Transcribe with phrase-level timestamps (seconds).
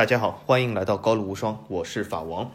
[0.00, 2.50] 大家好，欢迎来到高露无双，我是法王。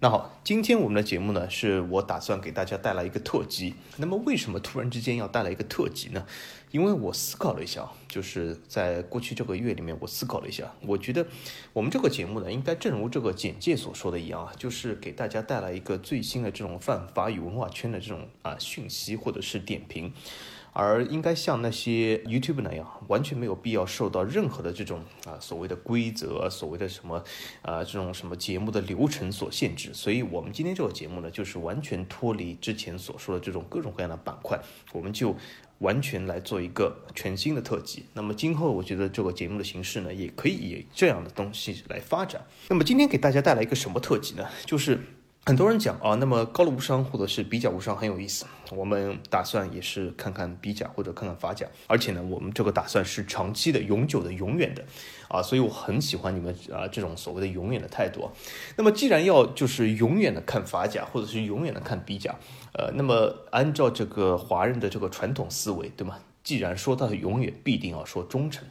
[0.00, 3.72] 那好，今天我们的节目呢，是我打算给大家带来一个特辑。
[3.96, 6.26] 那么为什么突然之间要带来一个特辑呢？
[6.72, 11.26] 因为我思考了一下，就是在过去这个月里面，我思考了一下，我觉得
[11.72, 20.12] 我们这个节目呢，应该正如这个简介所说的一样啊，就是给大家带来一个最新的这种泛法语文化圈的这种啊讯息或者是点评。
[20.74, 27.24] 而应该像那些 YouTube 那样，完全没有必要受到任何的这种啊所谓的规则、所谓的什么
[27.62, 29.94] 啊这种什么节目的流程所限制。
[29.94, 34.60] 所以，我们今天这个节目呢，就是完全脱离之前所说的这种各种各样的板块，
[34.92, 35.36] 我们就
[35.78, 38.06] 完全来做一个全新的特辑。
[38.12, 42.44] 那么，今后我觉得这个节目的形式呢，也可以以这样的东西来发展。
[42.68, 44.44] 那么，今天给大家带来一个什么特辑呢？
[44.66, 44.98] 就是。
[45.46, 48.46] 很多人讲啊，那么高卢无伤或者是比甲无伤很有意思。
[48.70, 54.82] 我们打算也是看看比甲或者看看法甲，而且呢，我们这个打算是长期的、永久的、永远的
[55.28, 58.30] 啊，所以我很喜欢你们啊这种所谓的永远的态度。
[58.78, 62.34] 那么既然要就是永远的看法甲或者是永远的看比甲，
[62.72, 66.20] 呃，那么按照这个华人的这个传统思维，对吗？
[66.42, 68.66] 既然说到永远，必定要说忠诚。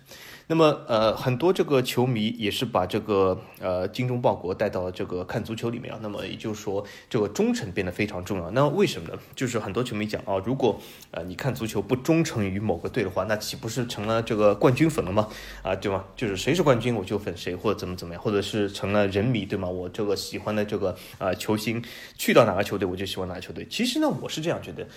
[0.54, 5.98] 那么，呃，很多这个球迷也是把这个呃精忠报国带到这个看足球里面啊。
[6.00, 8.52] 那么也就是说，这个忠诚变得非常重要。
[8.52, 9.18] 那为什么呢？
[9.36, 15.28] 就是很多球迷讲啊，如果呃你看足球不忠诚于某个队的话，那岂不是成了这个冠军粉了吗？
[15.64, 16.04] 啊，对吗？
[16.16, 19.68] 就是谁是冠军我就粉谁，或者怎么怎么样，或者是成了人迷，对吗？
[19.68, 21.84] 我这个喜欢的这个啊球星
[22.16, 23.66] 去到哪个球队我就喜欢哪个球队。
[23.68, 24.88] 其实呢，我是这样觉得。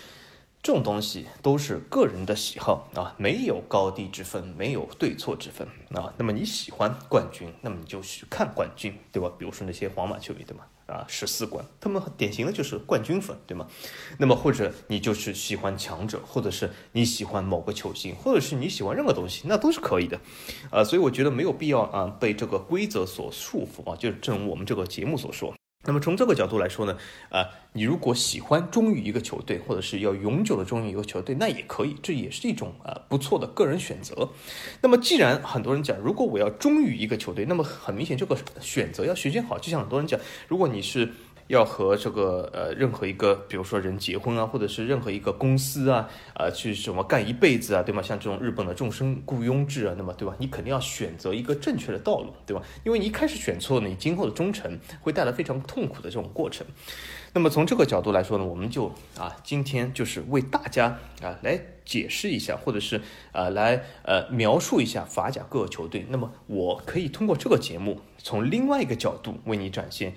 [0.67, 6.13] 这种东西都是个人的喜好啊，没有高低之分，没有对错之分啊。
[6.19, 9.31] 那么你喜欢冠军，那么你就去看冠军，对吧？
[9.39, 10.65] 比如说那些皇马球迷，对吗？
[10.87, 13.69] 啊，十四冠，他们典型的就是冠军粉，对吗？
[14.19, 20.21] 那么或者你就是喜欢强者，或者是你喜欢某个球星，或者是你喜欢任何东西，那都是可以的，
[20.73, 25.55] 啊，所以我觉得没有必要啊被这个规则所束缚啊，就是正如我们这个节目所说。
[25.87, 26.97] 那么从这个角度来说呢，
[27.31, 34.31] 啊，你如果喜欢忠于一个球队，或者是要永久的忠于一个球队，那也可以，这也是一种啊不错的个人选择。
[34.83, 39.59] 那么既然很多人讲，如果我要忠于一个球队，那么很明显这个选择要选选好。
[39.59, 40.19] 就像很多人讲，
[40.49, 41.13] 如果你是。
[41.49, 48.03] 要和这个呃任何一个，比如说人结婚啊，或者是任何一个公司啊，啊去什么干一辈子啊，对吗？
[48.03, 50.35] 像这种日本的终身雇佣制啊，那么对吧？
[50.39, 52.63] 你肯定要选择一个正确的道路，对吧？
[52.85, 56.67] 因为你一开始选错了，你今后的忠诚会带来非常痛苦的这种过程。
[57.33, 58.87] 那么从这个角度来说呢，我们就
[59.19, 63.01] 啊今天就是为大家啊来解释一下，或者是
[63.33, 66.07] 啊来呃描述一下法甲各个球队。
[66.09, 70.15] 那么我可以通过这个节目，从另外一个角度为你展现。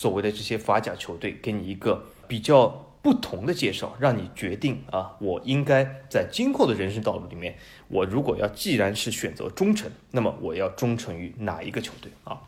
[0.00, 2.68] 所谓的这些法甲球队，给你一个比较
[3.02, 7.56] 不同的介绍，让你决定啊，我应该在今后的人生道路里面，
[7.88, 12.40] 我如果要既然是选择忠诚，那么我要忠诚于哪一个球队啊？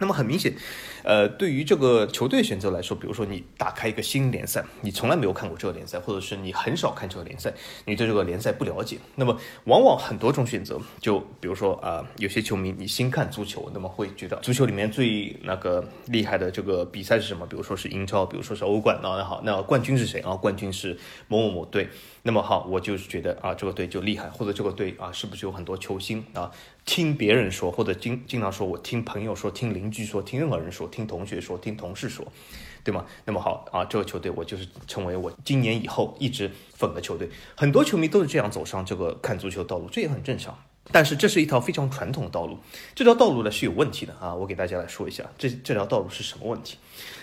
[0.00, 0.52] 那么很明显，
[1.04, 7.52] 呃，对于这个球队选择来说，比如说你打开一个新联赛，你从来没有看过这个联赛，或者是你很少看这个联赛，
[7.84, 17.46] 你对这个联赛不了解，那么往往很多种选择，就比如说啊，有些球迷你新看足球，那么会觉得足球里面最那个厉害的这个比赛是什么？
[17.46, 20.34] 比如说是英超，比如说是欧冠，那好，那冠军是谁啊？
[20.34, 21.88] 冠军是某某某队。
[22.22, 26.50] 那么好，我就是觉得啊，这个队就厉害，或者这个队啊，是不是有很多球星啊？
[26.84, 32.26] 听别人说，或者经经常说，我听朋友说，听邻居说，听任何人说，听同学说，听同事说，
[32.84, 33.04] 对吗？
[33.24, 37.28] 那么好啊，这个球队我就是成为我今年以后一直粉的球队。
[37.56, 40.58] 很多球迷都是这样走上这个看足球道路，这也很正常。
[40.92, 42.58] 但是这是一条非常传统的道路，
[42.96, 44.34] 这条道路呢是有问题的啊！
[44.34, 46.78] 我给大家来说一下，这这条道路是什么问题？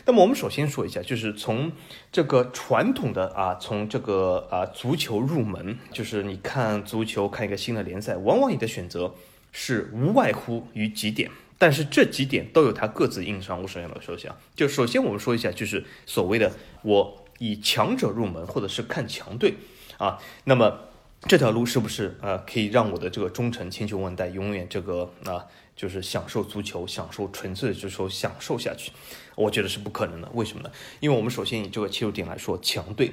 [0.06, 1.70] 那么我们首先说一下，就是从
[2.10, 9.14] 这个传统的啊，从这个啊足球入门，就是你看足球看一个新的联赛，往往你的选择
[9.52, 13.62] 是无外乎于几点，但是这几点都有它各自硬伤。
[13.62, 16.52] 我首先来说一下，就首先我们说一下，就是所谓的
[16.84, 19.56] 我以强者入门，或者是看强队
[19.98, 20.82] 啊，那么。
[21.28, 25.44] 这条路是不是呃可以让我的这个忠诚千秋万代，永远这个啊
[25.76, 28.92] 就是享受足球，享受纯粹的足球，享受下去？
[29.34, 30.30] 我觉得是不可能的。
[30.36, 30.72] 为什么呢？
[31.00, 33.12] 因为我们首先以这个切入点来说，强队。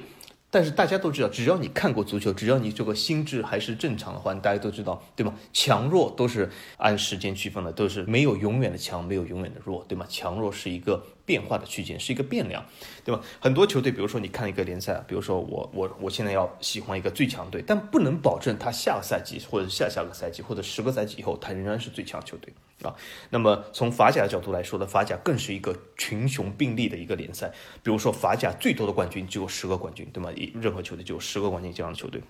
[0.55, 5.35] 但是大家都知道，只要你看过足球，只要你这个心智还是正常的话，大家都知道，对吗？
[5.51, 10.05] 强弱都是按时间区分的，都是没有永远的强，没有永远的弱，对吗？
[10.07, 12.63] 强弱是一个变化的区间，是一个变量，
[13.03, 13.21] 对吧？
[13.41, 22.53] 很多球队，比如说你看一个联赛，比如说我我我现在要喜欢一个最强队，但不能保证他下个赛季或者下下个赛季或者十个赛季以后，他仍然是最强球队。
[22.81, 22.93] 啊，
[23.29, 27.51] 那么从法甲的角度来说呢，法甲更是一个群雄并立的一个联赛。
[27.81, 30.31] 比如说法甲最多的冠军只有十个冠军，对吗？
[30.35, 32.21] 一任何球队就有十个冠军这样的球队。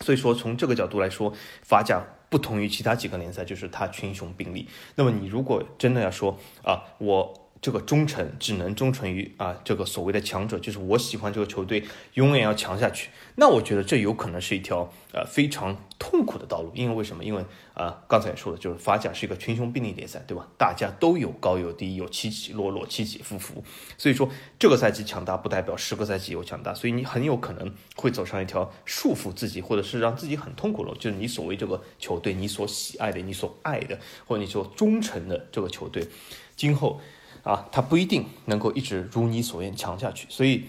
[0.00, 4.68] 所以说从这个角度来说，法甲不同于其他几个联赛，就是它群雄并立。
[4.94, 7.47] 那么你如果真的要说啊，我。
[7.60, 11.84] 这个忠诚只能忠诚于啊，这个所谓的强者，就是我喜欢这个球队，
[12.14, 13.10] 永远要强下去。
[13.34, 17.24] 那我觉得这有可能是一条呃非常痛苦的道路，因为为什么？
[17.24, 17.44] 因为
[17.74, 20.46] 啊，刚才也说了，就是法甲是一个群雄并立联赛，对吧？
[20.56, 23.62] 大家都有高有低，有起起落落，起起伏伏。
[23.96, 24.28] 所以说，
[24.58, 36.06] 这个赛季强大不代表十个赛季有强大，所以你很有可能会走上一条束缚自己，或者是让自己很痛苦的路，就是你所谓这个球队，你所喜爱的，你所爱的，或者你所忠诚的这个球队，
[36.54, 37.00] 今后。
[37.48, 40.26] 啊，他不一定能够一直如你所愿强下去。
[40.28, 40.64] 所以，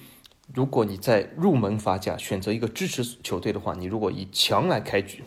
[0.54, 5.22] 如果你在入门法甲选择一个支持球队的话，你如果以强来开局，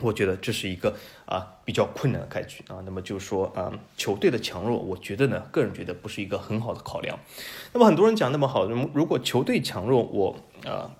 [0.00, 0.96] 我觉得这是一个
[1.26, 2.80] 啊比较困难的开局啊。
[2.86, 7.18] 那么就是说啊，球队的强弱，我觉得呢，个人觉得不是一个很好的考量。
[7.74, 10.90] 那么很多人讲那么好，如果球队强弱，我啊。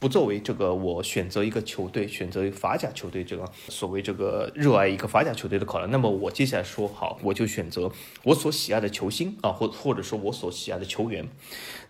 [0.00, 7.92] 不作为这个我选择一个球队，选择法甲球队这个所谓这个热爱一个法甲球队的考量，那么我接下来说好，我就选择
[8.22, 11.28] 我所喜爱的球星啊，或或者说我所喜爱的球员，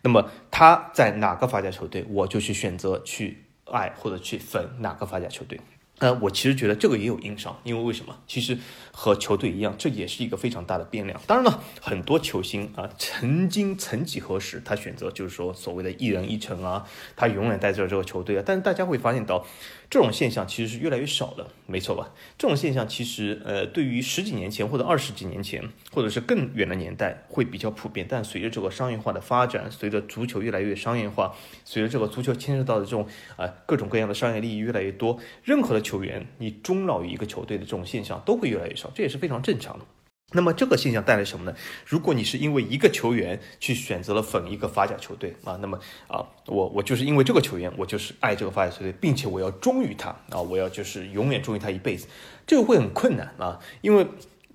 [0.02, 5.60] 那么他在哪个法甲球队，我就去选择去爱或者去粉哪个法甲球队。
[6.00, 8.16] 呃，我其实觉得这个也有硬伤，因为为什么？
[8.26, 8.58] 其实
[8.90, 11.20] 和球队一样，这也是一个非常大的变量。
[11.26, 18.42] 当然了，很多球星啊，曾经曾几何时，他选择就是说所谓的一人一城啊，他永远带着这个球队啊。
[18.44, 19.46] 但是大家会发现到。
[19.90, 22.08] 这种现象其实是越来越少了，没错吧？
[22.38, 25.60] 这种现象其实，呃，对于十几年前或者二十几年前，
[25.90, 28.06] 或者是更远的年代会比较普遍。
[28.08, 31.34] 但随着这个商业化的发展，随着足球越来越商业化，
[31.64, 33.04] 随着这个足球牵涉到的这种
[33.36, 39.84] 啊各种各样的商业利益越来越多，任何的球员你终老于一个球队的这种现象都会越来越少，这也是非常正常的。
[40.32, 41.56] 那么这个现象带来什么呢？
[41.86, 52.06] 如果你是因为一个球员去选择了粉一个法甲球队啊，那么啊，我我就是因为这个球员，我就是爱这个法甲球队，并且我要忠于他啊，我要就是永远忠于他一辈子，
[52.46, 54.06] 这个会很困难啊，因为。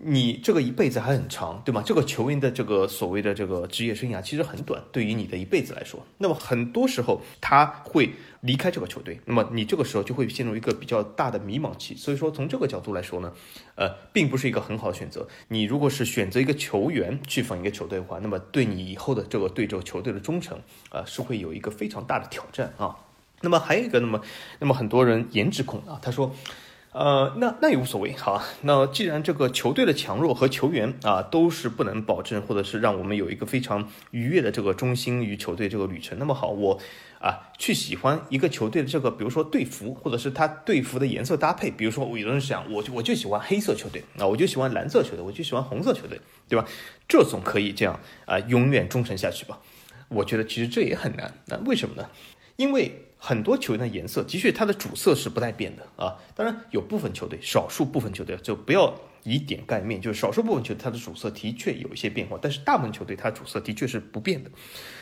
[0.08, 1.82] 你这个一辈子还很长，对吗？
[1.84, 8.12] 这个球员的这个所谓的这个职业生涯其实很短，对于你的一辈子来说，那么很多时候他会
[8.42, 11.96] 离开这个球队，那么你这个时候就会陷入一个比较大的迷茫期。
[11.96, 13.34] 所以说，从这个角度来说呢，
[13.74, 15.28] 呃，并不是一个很好的选择。
[15.48, 20.62] 你如果是选择一个球员去访一个球队的话，那么对你以后的这个对这个球队的忠诚，
[20.92, 22.96] 呃，是会有一个非常大的挑战啊。
[23.42, 24.22] 那么还有一个，那么
[24.60, 26.32] 那么很多人颜值控啊，他说。
[26.98, 36.80] 呃，那那也无所谓，好，那既然这个球队的强弱和球员啊都是不能保证，或者是让我们有一个非常愉悦的这个忠心于球队这个旅程，那么好，我
[37.20, 46.18] 啊去喜欢一个球队的这个，比如说队服，或者是他队服的颜色搭配，比如说我有的人想，我就我就喜欢黑色球队，啊，我就喜欢蓝色球队，我就喜欢红色球队，
[46.48, 46.66] 对吧？
[47.10, 49.60] 这总可以这样啊，永远忠诚下去吧？
[50.08, 52.08] 我觉得其实这也很难，那为什么呢？
[52.56, 53.02] 因为。
[53.28, 56.16] 很多球员的颜色的确，它的主色是不带变的啊。
[56.36, 58.94] 当然，有部分球队，少数部分球队就不要
[59.24, 64.52] 以点盖面，就是少数部分球队它的主色的确有一些变化，但是大部分球队它主色的确是不变的。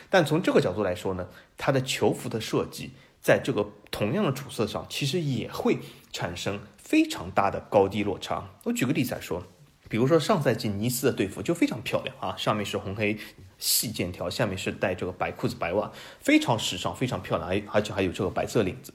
[0.09, 1.27] 但从这个角度来说呢，
[1.57, 5.79] 它的球服的设计在这个同样的主色上，其实也会
[6.13, 8.51] 产生非常大的高低落差。
[8.63, 9.43] 我举个例子来说，
[9.89, 13.17] 比如说上赛季尼斯的队服就非常漂亮啊，上面是红黑。
[13.63, 15.89] 细剑条下面是带这个白裤子白袜，
[16.19, 18.93] 非常时尚，非常漂亮，而而且还有这个白色领子。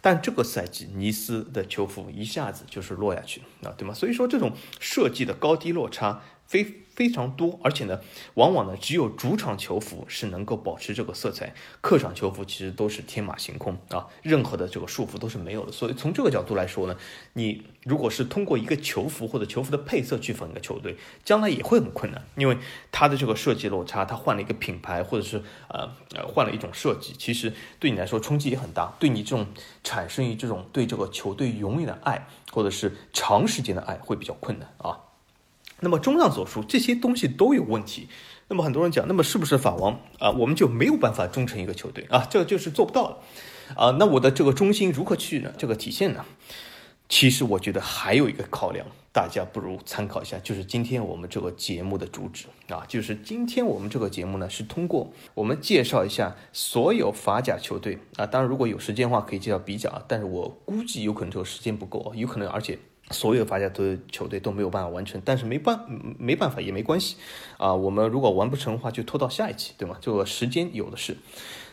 [0.00, 3.94] 但这个赛季尼斯的球服一下子就是落下去了啊，对吗？
[3.94, 6.66] 所以说这种设计的高低落差非。
[6.98, 8.00] 非常多，而且呢，
[8.34, 15.70] 往往呢，只有主场球服是能够保持这个色彩，客场球服其实都是天马行空啊，任何的这个束缚都是没有的。
[15.70, 16.96] 所以从这个角度来说呢，
[17.34, 22.58] 你如果是通过一个球服或者球服的配色去粉一个球队，将来也会很困难，因为
[22.90, 29.46] 它的这个设计落差，它换了一个品牌或者是呃呃换了一种设计，其实对你来说冲击也很大，对你这种
[29.84, 34.98] 产生于这种对这个球队永远的爱或者是长时间的爱会比较困难啊。
[35.80, 38.08] 那么综上所述，这些东西都有问题。
[38.48, 40.30] 那么很多人讲，那么是不是法王啊？
[40.30, 42.26] 我们就没有办法忠诚一个球队啊？
[42.30, 43.16] 这就是做不到的
[43.76, 43.90] 啊。
[43.98, 45.52] 那我的这个忠心如何去呢？
[45.58, 46.24] 这个体现呢？
[47.08, 58.26] 其实我觉得还有一个考量，大家不如参考一下，就是今天我们这个节目的主旨啊，就是今天我们这个节目呢，是通过我们介绍一下所有法甲球队啊。
[58.26, 62.78] 当然，如果有时间的话，可以介绍比甲，但是我估计有可能这个时间不够啊，有可能而且。
[63.10, 65.86] 所有法甲的球队都没有办法完成，但是没办
[66.18, 67.16] 没办法也没关系，
[67.56, 69.96] 啊，我们如果完不成的话，就拖到下一期，对吗？
[70.00, 71.16] 这个时间有的是。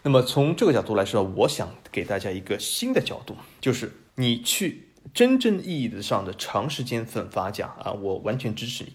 [0.04, 8.94] 那么从这个角度来说，我想给大家一个新的角度，就是你去真正意义的上的长时间粉法甲啊，我完全支持你。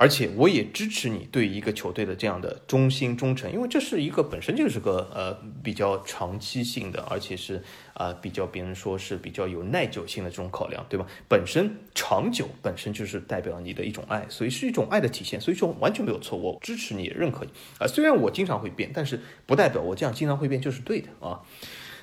[0.00, 7.60] 而且我也支持你对一个球队的这样的忠心忠诚，因为这是一个本身就是个呃比较长期性的，而且是
[7.94, 11.04] 啊比较别人说是比较有耐久性的这种考量，对吧？
[11.28, 17.50] 本身长久本身就是代表你的一种爱，所以是一种爱的体现，所以说完全没有错，我支持你，认可你
[17.80, 17.86] 啊。
[17.88, 21.40] 虽然我经常会变，但是不代表我这样经常会变就是对的啊。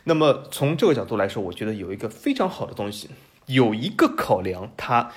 [0.04, 3.10] 那么从这个角度来说，我觉得有一个非常好的东西，
[3.46, 5.14] 有一个考量，它。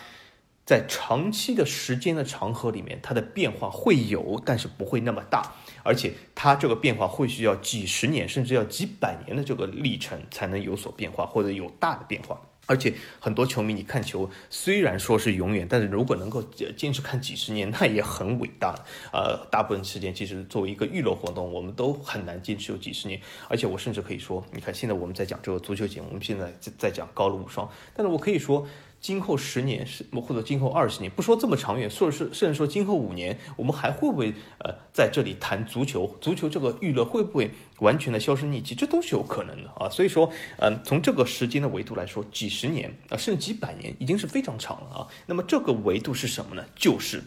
[0.69, 12.39] 在长期的时间的长河里面，它的变化会有，但是不会那么大，而且它这个变化会需要几十年，甚至要几百年的这个历程才能有所变化或者有大的变化。
[12.67, 16.43] 而且很多球迷，你看球虽然说是永远，但是如果能够
[16.77, 18.75] 坚持看几十年，那也很伟大。
[19.11, 23.19] 呃，大部分时间其实作为一个娱乐活动，我们都很难坚持有几十年。
[23.49, 28.69] 而且我甚至可以说，你看现在我们在讲这个足球节目，我们现在在讲高卢无双，但是我可以说。
[29.01, 36.17] 今后十年是或者今后二十年，不说这么长远，说是甚至说今后五年，我们还会不会呃在这里谈足球？
[36.21, 38.75] 足球这个娱乐会不会完全的销声匿迹？
[38.75, 39.89] 这都是有可能的啊。
[39.89, 45.07] 所以说，嗯，从这个时间的维度来说，几十年啊，甚至几百年已经是非常长了啊。
[45.27, 46.65] 那么这个维度是什么呢？
[46.75, 47.23] 就是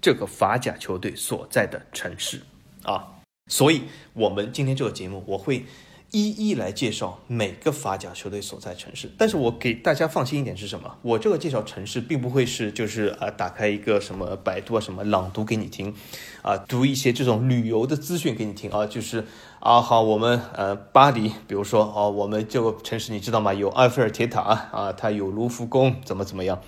[0.00, 2.40] 这个法甲球队所在的城市
[2.82, 3.06] 啊。
[3.48, 3.82] 所以
[4.14, 5.64] 我们今天这个节目，我会。
[6.12, 10.98] 一一来介绍每个法甲球队所在城市，但是我给大家放心一点是什么？
[11.00, 15.94] 我这个介绍城市并不会是就是啊，打开一个什么百度啊什么朗读给你听，
[16.42, 19.26] 啊，读一些这种旅游的资讯给你听啊，就是
[19.58, 23.54] 啊好，我们呃巴黎，比如说哦，我们这个城市你知道吗？
[23.54, 26.60] 有埃菲尔铁塔啊，它有卢浮宫，怎么怎么样？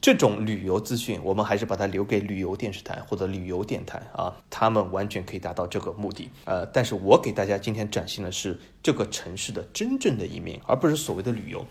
[0.00, 6.30] 这种旅游资讯，我们还是把它留给旅游电视台或者旅游电台啊，他们完全可以达到这个目的。
[6.44, 11.66] 呃，但是我给大家今天展现的是这个城市的真正的一面，而不是所谓的旅游。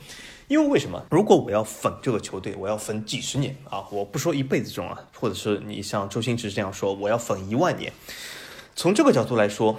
[0.48, 1.01] 因为为什么？
[1.10, 7.94] 如果我要粉这个球队，我要粉几十年啊，我不说一辈子这种啊，或者是你像周星驰这样说，我要粉一万年。
[8.75, 9.77] 从这个角度来说。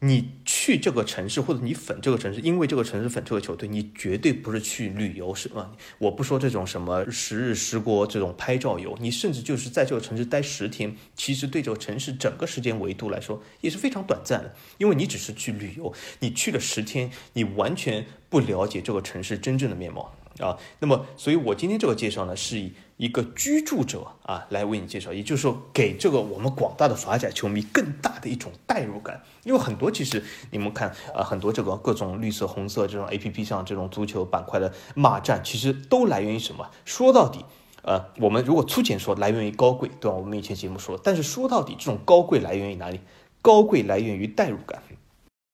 [0.00, 5.72] 你去这个城市，或者你粉这个城市，因为这个城市粉这个球队，你绝对不是去旅游，是吧？
[5.98, 20.14] 我不说这种什么十日十国这种拍照游，你甚至就是在这个城市待十天，其实对这个城市整个时间维度来说也是非常短暂的，因为你只是去旅游，你去了十天，你完全不了解这个城市真正的面貌。
[20.38, 29.22] 啊，那么，所以我今天这个介绍呢，是以一个居住者啊来为你介绍，也就是说，给这个我们广大的法甲球迷更大的一种代入感。
[29.44, 36.70] 因为很多其实你们看啊，很多这个各种绿色、红色这种 A P P 上这种足球板块的骂战，其实都来源于什么？
[36.84, 37.44] 说到底，
[37.82, 40.16] 呃，我们如果粗浅说，来源于高贵，对吧？
[40.16, 43.00] 我们以前节目说，但是说到底，这种高贵来源于哪里？
[43.42, 44.82] 高贵来源于代入感。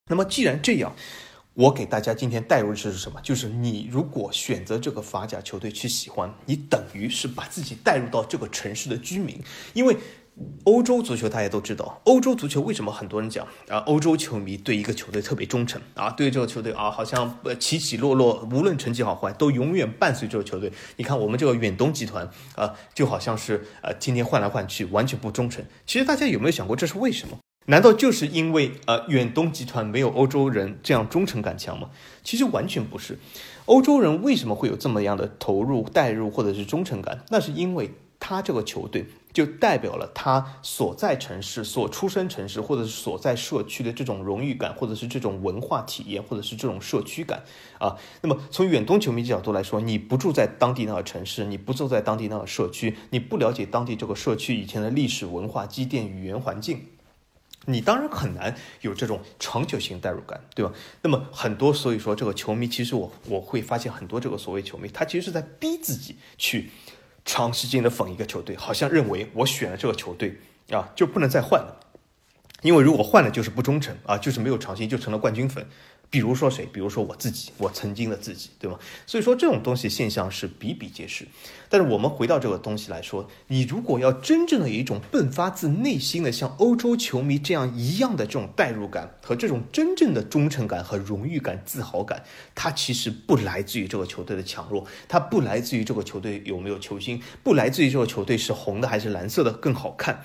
[0.06, 0.92] 那么既然这样。
[1.54, 3.20] 我给大家今天带入的是什么？
[3.22, 9.38] 就是你如果选择这个法甲球队去喜欢，你等于是把自己带入到这个城市的居民。
[9.74, 9.96] 因为
[10.64, 13.76] 欧洲足球大家都知道，欧洲足球为什么很多人讲啊？
[13.80, 20.72] 欧洲球迷对一个球队特别忠诚啊，对这个球队啊，好像呃起起落落，无论成绩好坏，都永远伴随这个球队。
[20.96, 25.62] 你看我们这个远东集团啊，就好像是呃天天换来换去，完全不忠诚。
[25.86, 27.36] 其实大家有没有想过这是为什么？
[27.66, 31.90] 难道就是因为呃远东集团没有欧洲人这样忠诚感强吗？
[32.24, 33.18] 其实完全不是。
[33.66, 37.24] 欧洲人为什么会有这么样的投入、代入或者是忠诚感？
[37.30, 47.44] 那是因为他这个球队就代表了他所在城市、所出生城市或者是所在社区的这种荣誉感，或者是这种文化体验，或者是这种社区感
[47.78, 47.96] 啊。
[48.20, 56.86] 那么从远东球迷角度来说，你不住在当地那个城市，你不住在当地那个社区，你不了解当地这个社区以前的历史文化积淀、语言环境。
[57.66, 60.72] 你当然很难有这种长久性代入感，对吧？
[61.00, 66.70] 那么很多，所以说这个球迷，其实我我会发现很多这个所谓球迷，他其实是在逼自己去
[67.24, 70.38] 长时间的粉一个球队，好像认为我选了这个球队
[70.70, 71.80] 啊就不能再换了，
[72.62, 75.66] 因为如果换了就是不忠诚啊，就是没有长心，就成了冠军粉。
[76.12, 76.68] 比如说谁？
[76.70, 78.78] 比如说我自己，我曾经的自己，对吗？
[79.06, 81.26] 所以说这种东西现象是比比皆是。
[81.70, 92.22] 但是我们回到这个东西来说，你如果要真正的有一种迸发自内心的像欧洲球迷这样一样的这种代入感和这种真正的忠诚感和荣誉感、自豪感，
[92.54, 100.22] 它其实不来自于这个球队的强弱，它不来自于这个球队有没有球星，不来自于这个球队是红的还是蓝色的更好看。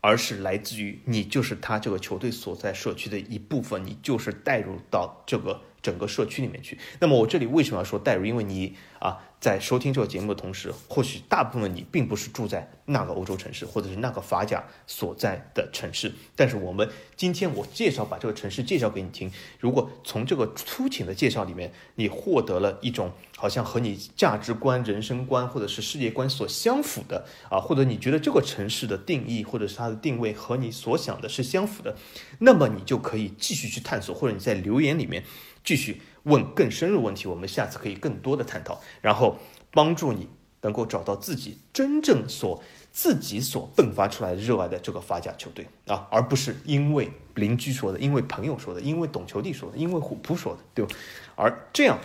[0.00, 6.78] 而是来自于你就是他这个球队所在社区的一部分，你就是带入到这个整个社区里面去。
[7.00, 8.24] 那么我这里为什么要说带入？
[8.24, 16.12] 因为你啊，在收听这个节目的同时，或许大部分你并不是住在那个欧洲城市，或者是那个法甲所在的城市。
[16.36, 31.96] 但是我们今天我介绍把这个城市介绍给你听，如果从这个粗浅的介绍里面，你获得了一种好像和你价值观、人生观或者是世界观所相符的啊，或者你觉得这个城市的定义或者是它的定位和你所想的是相符的，
[32.40, 35.24] 那么你就可以继续去探索，或者你在留言里面
[35.64, 36.02] 继续。
[36.24, 39.38] 问更深入问题，我们下次可以更多的探讨，然后
[39.70, 40.28] 帮助你
[40.60, 42.62] 能够找到自己真正所
[42.92, 50.94] 自己所迸发出来热爱的这个法甲球队啊，而不是因为邻居说的，因为朋友说的，因为懂球帝说的，因为虎扑说的，对吧？
[51.36, 51.98] 而这样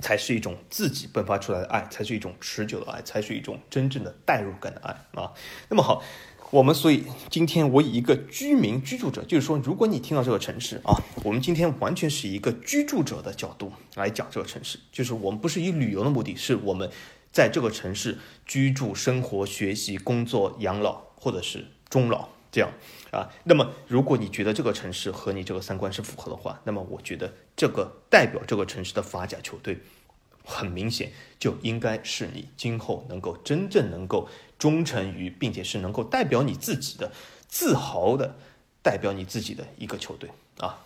[0.00, 5.32] 才是一种自己迸发出来的爱，才是一种持久的爱，才是一种真正的代入感的爱啊。
[5.68, 6.02] 那么好。
[6.52, 10.92] 我们所以今天我以一个居民居住者，就是说，如果你听到这个城市啊，
[11.24, 16.90] 我们今天完全是一个居住者的角度来讲这个城市，就是我们不是以旅游的目的，是我们
[17.32, 22.70] 在这个城市居住、生活、学习、工作、养老或者是终老这样
[23.10, 23.32] 啊。
[23.44, 29.78] 那么，如果你觉得这个城市和你这个三观是符合的话，那么我觉得这个代表这个城市的法甲球队。
[30.44, 37.10] 很明显，就应该是你今后能够真正能够忠诚于，并且是能够代表你自己的
[37.48, 38.36] 自豪的，
[38.82, 40.84] 代表你自己的一个球队啊。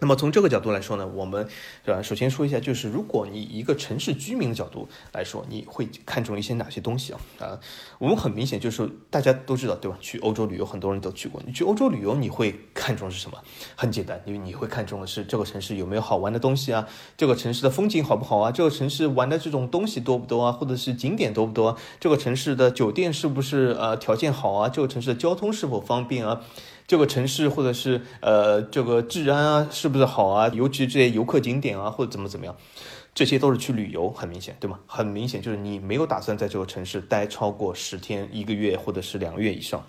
[0.00, 1.46] 那么从这个角度来说呢，我们
[1.84, 2.02] 对吧？
[2.02, 7.20] 首先说一下，就是如果你一个城市居民的角度来说，你会看重一些哪些东西啊？
[7.38, 7.60] 啊，
[7.98, 9.96] 我们很明显就是大家都知道，对吧？
[10.00, 11.40] 去欧洲旅游，很多人都去过。
[11.46, 13.38] 你去欧洲旅游，你会看重是什么？
[13.76, 16.88] 很简单，因为你会看重的是这个城市有没有好玩的东西啊？
[17.16, 18.50] 这个城市的风景好不好啊？
[18.50, 20.52] 这个城市玩的这种东西多不多啊？
[20.52, 21.78] 或者是景点多不多？
[22.00, 24.68] 这个城市的酒店是不是呃条件好啊？
[24.68, 26.42] 这个城市的交通是否方便啊？
[26.86, 30.48] 这个城市或者是呃这个治安啊是不是好啊？
[30.48, 32.54] 尤其这些游客景点啊或者怎么怎么样，
[33.14, 34.80] 这些都是去旅游，很明显对吗？
[34.86, 39.84] 很明显就是你没有打算在这个城市待超过十天、一个月或者是两个月以上。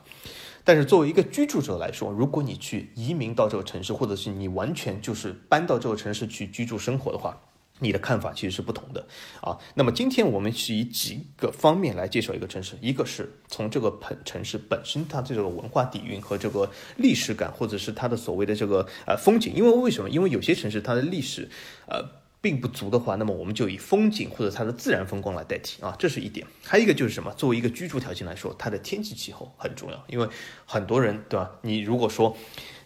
[0.63, 7.37] 但是作为一个居住者来说，如果你去移民到这个城市，或者是你完全就是搬到这个城市去居住生活的话。
[7.79, 9.05] 你的看法其实是不同的
[9.41, 9.57] 啊。
[9.73, 19.53] 那么今天我们是以几个方面来介绍一个城市，一个是从这个本城市本身它这个文化底蕴和这个历史感，或者是它的所谓的这个呃风景。
[19.53, 20.09] 因为为什么？
[20.09, 21.49] 因为有些城市它的历史
[21.87, 22.01] 呃
[22.39, 26.47] 并不足的话，那么我们就以风景或者它的自然风光来代替啊，这是一点。
[26.63, 27.33] 还有一个就是什么？
[27.33, 30.01] 作为一个居住条件来说，它的天气气候很重要。
[30.07, 30.27] 因为
[30.65, 31.51] 很多人对吧？
[31.61, 32.37] 你如果说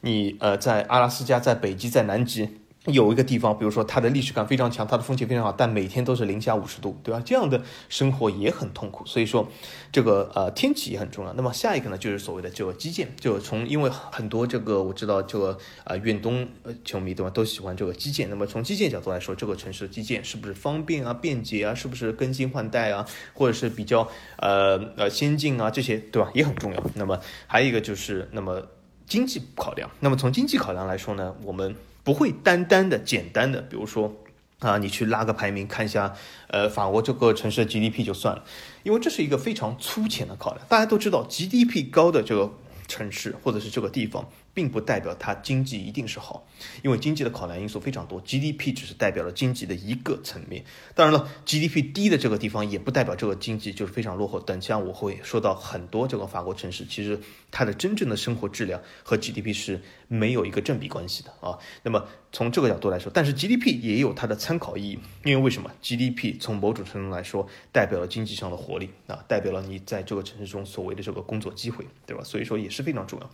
[0.01, 2.49] 你呃在阿拉斯加、在北极、在南极。
[2.85, 7.21] 有一个地方，比如说它的历史感非常强，它的风景非常好，但每天都是零下五十度，对吧？
[7.23, 9.05] 这样的生活也很痛苦。
[9.05, 9.47] 所以说，
[9.91, 11.33] 这个呃天气也很重要。
[11.33, 16.47] 那么下一个呢，就是所谓的这个基建，就从因为很多这个我知道这个啊远东
[16.85, 18.29] 球迷对吧，都喜欢这个基建。
[18.29, 26.81] 那么从基建角度来说，这个城市的基建是不是方便啊、便捷啊，是不是更新换代啊，或者是比较呃呃先进啊，这些对吧，也很重要。
[26.95, 28.63] 那么还有一个就是那么
[29.05, 29.91] 经济考量。
[29.99, 31.75] 那么从经济考量来说呢，我们。
[32.09, 34.11] 不会单单的、简单的，比如说
[34.57, 36.11] 啊，你去拉个排名看一下，
[36.47, 38.43] 呃，法国这个城市的 GDP 就算了，
[38.81, 40.65] 因为这是一个非常粗浅的考量。
[40.67, 42.51] 大家都知道，GDP 高的这个
[42.87, 44.27] 城市或者是这个地方。
[44.51, 46.45] 并不代表它经济一定是好，
[46.81, 50.65] 因为经济的考量因素非常多，GDP 只是代表了经济的一个层面。
[50.95, 54.37] 当然了，GDP 低的这个地方也不代表这个经济就是非常落后。
[54.37, 57.17] 等下我会说到很多这个法国城市，其实
[57.51, 61.57] 它的真正的生活质量和 GDP 是没有一个正比关系的啊。
[61.83, 72.23] 那么从这个角度来说，但是 GDP 也有它的参考意义，因为为什么 GDP 从某种程度来说代表了经济上的活力啊，代表了你在这个城市中所谓的这个工作机会，对吧？
[72.23, 73.29] 所以说也是非常重要。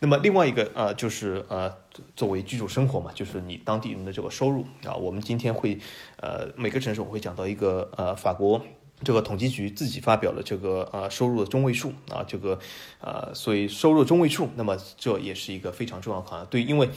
[0.00, 0.62] 那么另外一个。
[0.74, 1.76] 呃，就是呃，
[2.14, 4.94] 作为居住生活嘛，就是你当地人的这个收入啊。
[4.94, 5.76] 我们今天会，
[6.16, 8.64] 呃，每个城市我会讲到一个呃，法国
[9.04, 12.58] 这个统计局自己发表了这个呃收入的中位数啊，这个
[13.00, 16.46] 呃，所以收入中位数，那么这也是一个非常重要考量。
[16.46, 16.88] 对，因为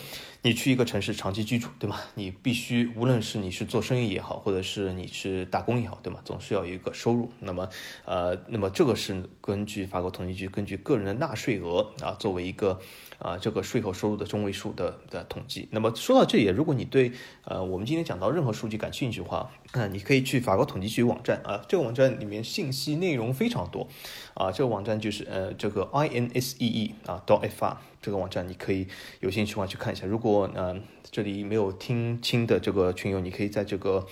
[0.41, 1.99] 你去一个城市长期居住，对吗？
[2.13, 6.19] 你必须无论是你是做生意也好，或者是你是打工也好，对吗？
[6.23, 7.31] 总是要有一个收入。
[7.39, 7.67] 那么
[8.05, 12.79] 呃，那么这个是根据法国统计局根据个人的纳税额啊，作为一个。
[13.19, 15.67] 啊，这个税后收入的中位数的的统计。
[15.71, 17.11] 那么说到这里，如果你对
[17.43, 23.87] 呃我们今天讲到任何数据感兴趣的话，那你可以去法国统计局网站啊，这个网站里面信息内容非常多
[24.33, 24.51] 啊。
[24.51, 28.87] 这个网站就是呃这个 i n s e e 啊 dot f r 这个网站，你可以
[29.21, 30.05] 有兴趣的话去看一下。
[30.05, 30.75] 如果呃
[31.09, 34.05] 这里没有听清的这个群友，你可以在这个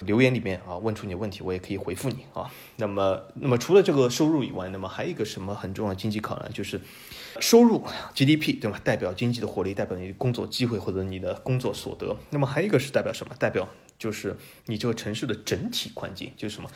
[0.00, 2.50] 留言里面啊问出你的问题，我也可以回复你啊。
[2.76, 6.80] 那么那么除了这个收入以外，那么还有一个什么很重要的经济考量就是。
[7.40, 8.80] 收入 GDP 对吧？
[8.82, 12.16] 代表经济的活力，代表你工作机会或者你的工作所得。
[12.30, 13.34] 那么还有一个是代表什么？
[13.38, 13.68] 代表
[13.98, 16.70] 就是你这个城市的整体环境，就是什么？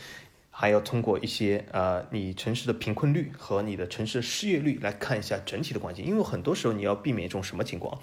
[0.51, 7.99] 还要通过一些呃，你城市的贫困率和你的城市失业率来看一下整体的环境，因为很多时候你要避免一种什么情况，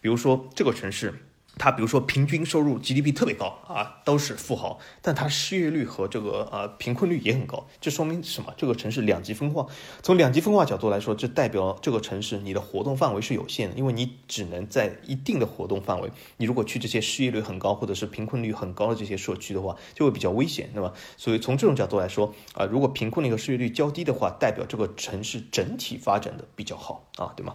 [0.00, 1.14] 比如说这个城市。
[1.56, 8.52] 他比如说平均收入 GDP 特别高啊，都是富豪，但他失业率和这个呃贫困率也很高，这说明什么？
[8.56, 9.66] 这个城市两极分化。
[10.02, 16.10] 从两极分化角度来说，这代表这个城市你的活动范围是有限的，因为你只能在一定的活动范围。
[16.38, 20.92] 你如果去这些失业率很高或者是贫困率很高的这些社区的话，就会比较危险，对吧？
[21.16, 27.54] 所以从这种角度来说啊，如果贫困率和失业率较低的话，代表这个城市整体发展的比较好啊，对吗？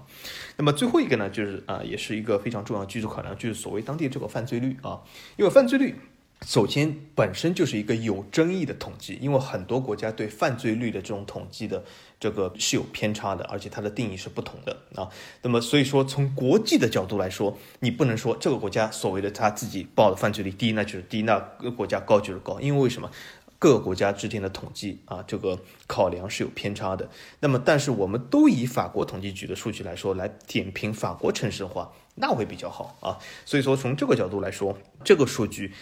[0.56, 3.84] 那么最后一个呢，就是啊，也是一个非常重要的居住考量，就是所谓。
[3.90, 5.02] 当地这个犯罪率啊，
[5.36, 5.96] 因为犯罪率
[6.46, 11.84] 首先本身就是一个有争议的统计，因为很多国家对犯罪率的这种统计的
[12.20, 15.10] 这个是有偏差的，而且它的定义是不同的啊。
[15.42, 23.10] 那么所以说，从国际的角度来说，你不能说这个国家所谓的他自己报的犯罪率低，那就是低；那个国家高就是高，因为为什么？
[23.62, 27.10] 各个国家之间的统计啊，这个考量是有偏差的。
[27.42, 31.92] 那么，但是我们都以法国统计局的数据来说，来点评法国城市的话。
[32.20, 35.74] 那会比较好啊，所以说从这个角度来说，这个数据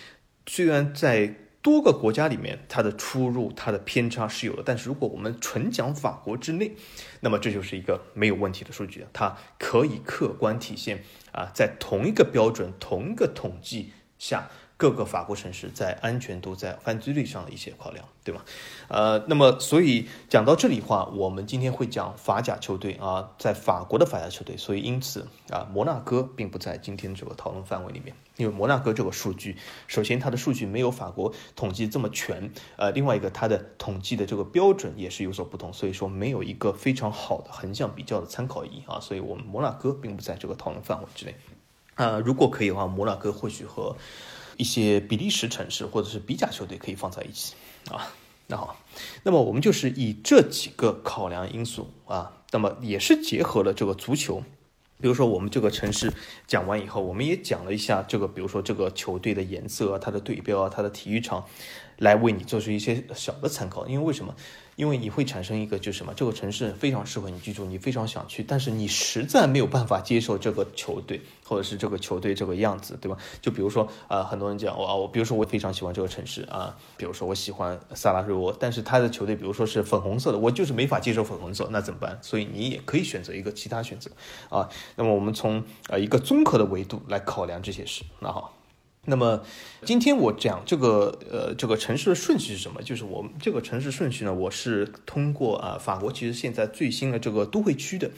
[0.46, 6.74] 虽然在多个国家里面它的出入、它的偏差是有的，但是如果我们纯讲法国之内，
[7.20, 14.50] 那么这就是一个没有问题的数据，它可以客观体现啊，在同一个标准、同一个统计下。
[14.80, 18.44] 各个法国城市在安全度、在犯罪率上的一些考量，对吧？
[18.90, 29.56] 呃，那么所以讲到这里话，我们今天会讲法甲球队啊，在法国的法甲球队，所以因此啊，摩纳哥并不在今天这个讨论范围里面，因为摩纳哥这个数据，
[29.88, 41.34] 首先它的数据没有法国统计这么全，呃，另外一个它的统计的这个标准也是有所不同，所以说没有一个非常好的横向比较的参考意义啊，所以我们摩纳哥并不在这个讨论范围之内。
[41.96, 43.96] 呃，如果可以的话，摩纳哥或许和
[44.58, 47.54] 一些比利时城市或者是比甲球队可以放在一起
[47.90, 48.14] 啊，
[48.48, 48.78] 那好，
[49.24, 54.44] 那么我们就是以这几个考量因素啊，那么也是结合了这个足球，
[55.02, 56.12] 比如说我们这个城市
[56.48, 61.46] 讲完以后，我们也讲了一下这个，比如说这个球队的颜色啊，它的对标啊，它的体育场，
[61.98, 64.36] 来为你做出一些小的参考，因为为什么？
[64.78, 73.18] 因为你会产生一个就是什么，这个城市非常适合你居住，你非常想去，但是你实在没有办法接受这个球队，或者是这个球队这个样子，对吧？
[73.42, 82.20] 就比如说，呃，很多人讲我啊，我比如说我非常喜欢这个城市啊，比如说我喜欢萨拉热窝，但是他的球队比如说是粉红色的，我就是没法接受粉红色，那怎么办？
[82.22, 84.12] 所以你也可以选择一个其他选择
[84.50, 84.70] 啊。
[84.96, 88.57] 那么我们从呃一个综合的维度来考量这些事，那好。
[89.10, 89.42] 那么，
[89.86, 92.82] 今天我讲这个呃这个城市的顺序是什么？
[92.84, 98.12] 就是我们这个城市顺序呢，我是通过啊法国其实现在最新的这个都会区的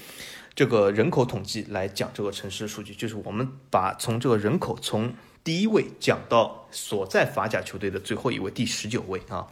[0.55, 2.95] 这个人口统计来讲这个城市的数据。
[2.95, 9.45] 就是我们把从这个人口从第一位讲到所在法甲球队的最后一位第十九位啊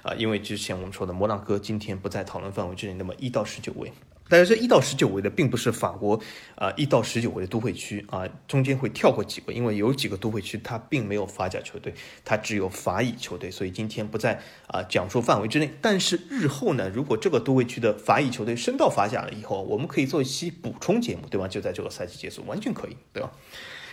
[0.00, 3.92] 啊，因为之前我们说的摩纳哥今天不在讨论范围之内，那么一到十九位。
[4.30, 6.18] 但是这一到十九位的并不是法国
[6.54, 11.92] 啊，一到十九位的都会区啊，中间会跳过几个，因为有几个都会区它并没有法甲球队，
[12.24, 15.68] 它只有法乙球队，所以今天不在啊讲述范围之内。
[15.82, 21.48] 但是日后呢，如果这个都会区的法乙球队升到法甲了以后，我们可以做一期补充节目，对吧？
[21.48, 23.32] 就在这个赛季结束，完全可以，对吧？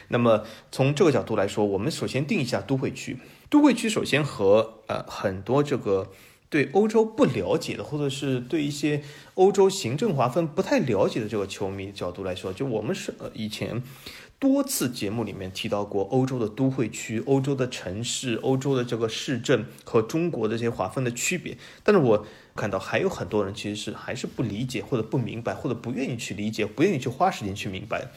[0.10, 3.18] 那么从这个角度来说，我们首先定一下都会区，
[3.50, 6.12] 都会区首先和呃很多这个。
[6.50, 13.84] 对欧洲不了解的，或者是对一些欧洲行政划分不太了解的这个球迷角度来说，就我们是以前
[14.40, 21.58] 多次节目里面提到过欧洲的都会区、欧洲的城市、欧洲的这个市镇和中国的这些划分的区别。
[21.84, 28.08] 但是我看到还有很多人其实是还是不理解或者不明白，或者不愿意去理解，不愿意去花时间去明白。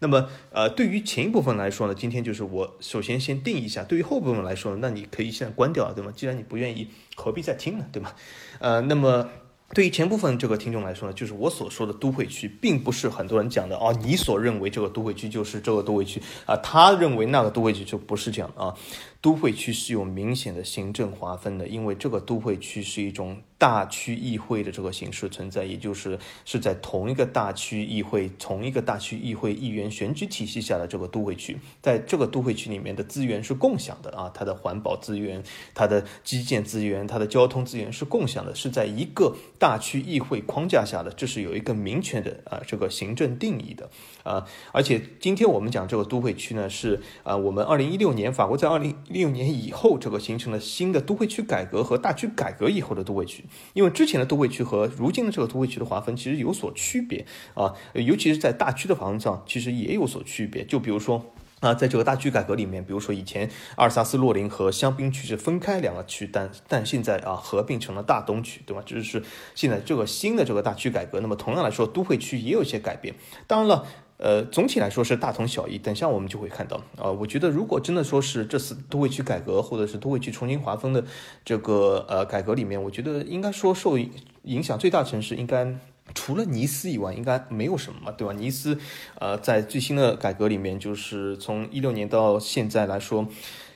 [0.00, 6.10] 那么，呃，对于前一部分来说呢，今天就是我首先先定一下；对于后部分来说，那你可以现在关掉了，对吗？
[6.16, 8.12] 既然你不愿意，何必再听呢，对吗？
[8.60, 9.28] 呃，那么
[9.74, 18.74] 对于前部分这个听众来说呢，就是我所说的都会区，并不是很多人讲的哦，你所认为这个都会区就是这个都会区啊，他认为那个都会区就不是这样啊。
[19.20, 35.42] 都会区是有明显的行政划分的，因为这个都会区是一种大区议会的这个形式存在，也就是是在同一个大区议会、同一个大区议会议员选举体系下的这个都会区，在这个都会区里面的资源是共享的啊，它的环保资源、
[35.74, 43.90] 它的基建资源、它的交通资源是共享的，是在一个大区议会框架下的，这是有一个明确的啊这个行政定义的
[44.22, 48.96] 啊，而且今天我们讲这个都会区呢，是啊我们二零一六年法国在二零。
[49.10, 53.44] 六年以后，这个形成了新的都会区改革和大区改革以后的都会区，
[53.74, 60.64] 因为之前的都会区和如今的这个都会区的划分其实有所区别啊，尤其是在大区的划分上，其实也有所区别。
[60.64, 61.24] 就比如说，
[61.60, 68.82] 啊，在这个大区改革里面，比如说以前阿尔萨斯洛林和香槟区是分开两个区，但但现在啊合并成了大东区，对吧？
[68.86, 69.22] 就是
[69.54, 71.20] 现在这个新的这个大区改革。
[71.20, 73.14] 那么同样来说，都会区也有一些改变。
[73.46, 73.86] 当然了，
[74.20, 75.78] 呃，总体来说是大同小异。
[75.78, 81.02] 等下我们就会看到啊，我觉得如果真的说是这次都会区改革或者是都会区重新划分的
[81.44, 83.98] 这个呃改革里面，我觉得应该说受
[84.42, 85.74] 影响最大城市应该。
[86.12, 88.32] 除了尼斯以外，应该没有什么嘛，对吧？
[88.32, 88.76] 尼斯，
[89.20, 93.28] 呃，在最新的改革里面，就是从一六年到现在来说，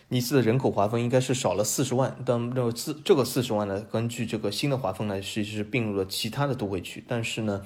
[0.09, 2.17] 尼斯的人口划分应该是少了四十万。
[2.27, 7.05] 但这四这个四十万呢，根据这个新的划分呢，其实是并入了其他的都会区。
[7.07, 7.63] 但是呢，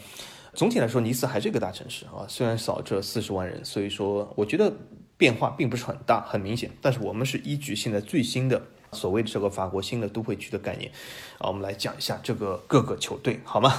[0.59, 4.73] 总体来说，尼斯还是一个大城市啊，虽然少这四十万人，所以说我觉得
[5.17, 6.69] 变化并不是很大，很明显。
[6.83, 10.91] 但是我们是依据现在最新的所谓的这个法国新的都会区的概念
[11.39, 13.73] 啊，我们来讲一下这个各个球队，好吗？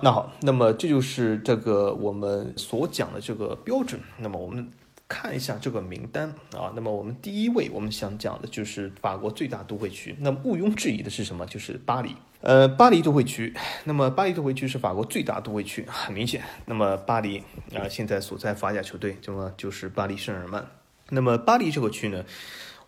[0.00, 4.00] 那好，那么这就是这个我们所讲的这个标准。
[4.16, 4.70] 那么我们
[5.10, 6.70] 看一下这个名单啊。
[6.76, 10.14] 那么我们第一位我们想讲的就是法国最大都会区。
[10.20, 11.44] 那么毋庸置疑的是什么？
[11.46, 12.14] 就是巴黎。
[12.42, 13.52] 呃，巴黎都会区。
[13.84, 16.42] 那么巴黎都会区是法国最大都会区，很明显。
[16.66, 17.42] 那么巴黎
[17.74, 20.64] 啊，现在所在法甲球队，那么就是巴黎圣日耳曼。
[21.10, 22.24] 那么巴黎这个区呢？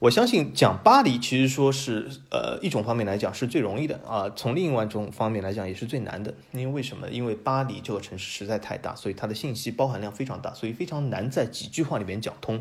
[0.03, 6.35] 我相信讲巴黎，其实说是呃一种方面来讲是最容易的啊，从另外一种方面来讲也是最难的。
[6.51, 7.09] 因为为什么？
[7.09, 12.61] 因为巴黎这个城市实在太大，所以它的信息包含量非常大，所以非常难在几句话里面讲通。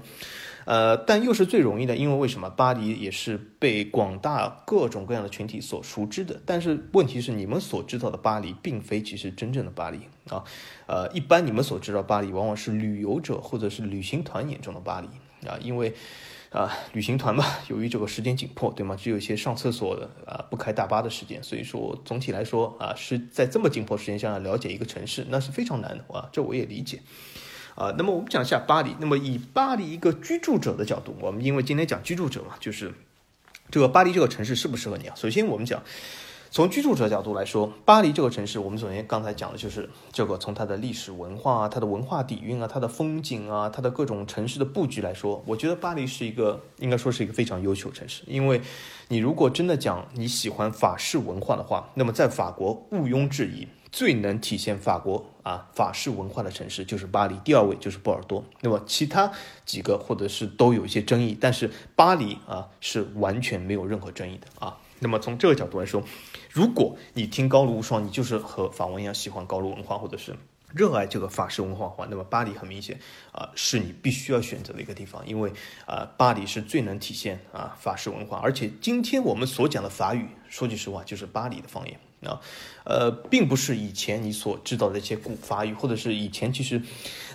[0.65, 2.47] 呃，但又是最容易的，因为为什么？
[2.47, 6.39] 巴黎也是被广大各种各样的群体所熟知的。
[6.45, 10.43] 但是问题是，你们所知道的巴黎，并非其实真正的巴黎啊。
[10.85, 15.07] 呃，一般你们所知道巴黎，往往是旅游者或者是旅行团眼中的巴黎
[15.49, 15.95] 啊，因为。
[16.51, 18.93] 啊，旅行团吧，由于这个时间紧迫，对吗？
[18.95, 26.99] 只有一些上厕所的啊，不开大巴的时间，所以说总体来说啊，是在这么紧迫时间下了解一个城市，那是非常难的啊，这我也理解。
[27.75, 32.93] 啊，那么我们讲一下巴黎，那么以巴黎一个居住者的角度，我们因为今天讲居住者嘛，就是
[33.69, 35.15] 这个巴黎这个城市适不适合你啊？
[35.15, 35.81] 首先我们讲。
[36.53, 48.23] 从居住者角度来说，巴黎这个城市，我们首先刚才讲的就是这个，从它的历史文化啊、它的文化底蕴啊、它的风景啊、它的各种城市的布局来说，我觉得巴黎是一个应该说是一个非常优秀城市。
[48.27, 48.59] 因为，
[49.07, 58.43] 你如果真的讲你喜欢法式文化的话，那么在法国毋庸置疑，最能体现法国啊法式文化的城市就是巴黎，第二位就是波尔多。
[58.59, 59.31] 那么其他
[59.65, 64.77] 几个或者是都有一些争议，但是巴黎啊是完全没有任何争议的啊。
[65.01, 66.03] 那么从这个角度来说，
[66.51, 70.35] 如果你听高卢无双，你就是和法文一样喜欢高卢文化，或者是
[70.73, 72.99] 热爱这个法式文化的话，那么巴黎很明显
[73.31, 75.51] 啊是你必须要选择的一个地方，因为
[75.87, 81.99] 啊巴黎是最能体现啊法式文化，而且今天我们所讲的法语，说句实话就是巴黎的方言。
[82.21, 82.39] 啊，
[82.83, 86.79] 呃，并不是以前你所知道的一些古法语，或者是以前其实，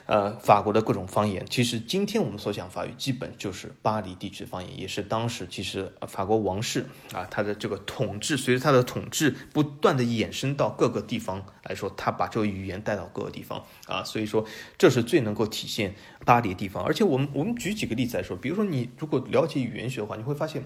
[0.07, 1.45] 呃，法国的各种方言。
[1.51, 14.47] 其实今天我们所讲法语，基本就是巴黎地区方言，也是当时其实法国王室啊，他的这个统治，随着他的统治不断的衍生到各个地方来说，他把这个语言带到各个地方啊，所以说
[14.79, 16.85] 这是最能够体现巴黎地方。
[16.85, 20.63] 而且我们我们举几个例子来说，比如说你如果了解语言学的话，你会发现。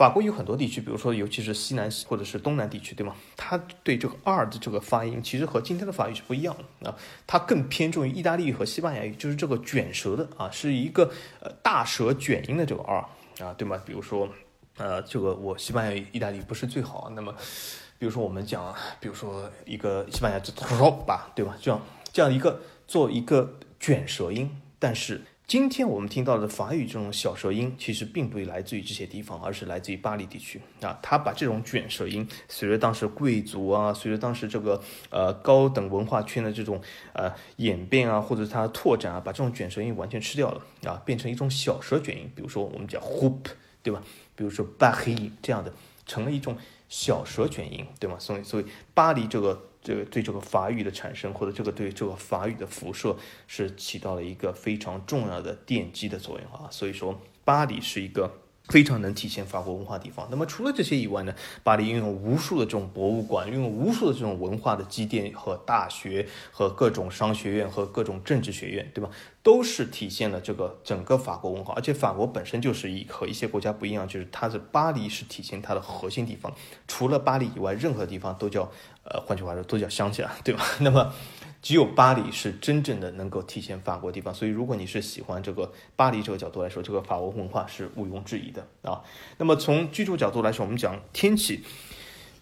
[0.00, 3.14] 法国有很多地区，比如说，尤其是西南或者是东南地区，对吗？
[3.36, 6.96] 它对这个 R 的这个发音，其实和今天的法语是不一样的啊。
[7.26, 13.04] 它更偏重于意大利语和西班牙语，就是这个卷舌的啊，是一个呃大舌卷音的这个 R
[13.44, 13.78] 啊，对吗？
[13.84, 14.26] 比如说，
[14.78, 17.34] 呃，这个我西班牙语、意大利不是最好，那么，
[17.98, 21.54] 比如说我们讲，比如说一个西班牙字 “ro” 吧，对吧？
[21.60, 21.78] 这样
[22.10, 25.20] 这样一个做一个卷舌音，但是。
[25.50, 30.96] 今天我们听到的法语这种小舌音，其实并不来自于这些地方，而是来自于巴黎地区啊。
[31.02, 36.80] 他把这种卷舌音，随着当时贵族啊，随着当时这个呃高等文化圈的这种
[37.14, 42.30] 呃演变啊，或者它拓展啊，把这种卷舌音完全吃掉了啊，变成一种小舌卷音。
[42.36, 43.38] 比如说我们讲 hoop，
[43.82, 44.00] 对吧？
[44.36, 45.72] 比如说 b a h i 这样的，
[46.06, 46.56] 成了一种
[46.88, 48.16] 小舌卷音，对吗？
[48.20, 49.66] 所以，所以巴黎这个。
[49.82, 53.16] 这个对这个法语的产生，或者这个对这个法语的辐射，
[53.46, 56.68] 是起到了一个非常重要的奠基的作用啊。
[56.70, 58.38] 所以说，巴黎是一个。
[58.68, 60.28] 非常能体现法国文化地方。
[60.30, 69.10] 那么除了这些以外呢，巴黎拥有无数的这种博物馆，拥有无数的这种文化的积淀和大学和各种商学院和各种政治学院，对吧？
[69.42, 71.74] 都是体现了这个整个法国文化。
[71.74, 76.54] 而且法国本身就是一和一些国家不一样，就是它是巴黎是体现它的核心地方。
[76.86, 78.70] 除了巴黎以外，任何地方都叫
[79.04, 80.64] 呃，换句话说都叫乡下，对吧？
[80.80, 81.12] 那么。
[81.62, 89.02] 只有巴黎是真正的能够体现法国地方，所以如果你是喜欢这个巴黎这个角度来说，这个法国文化是毋庸置疑的啊。
[89.36, 91.62] 那么从居住角度来说，我们讲天气，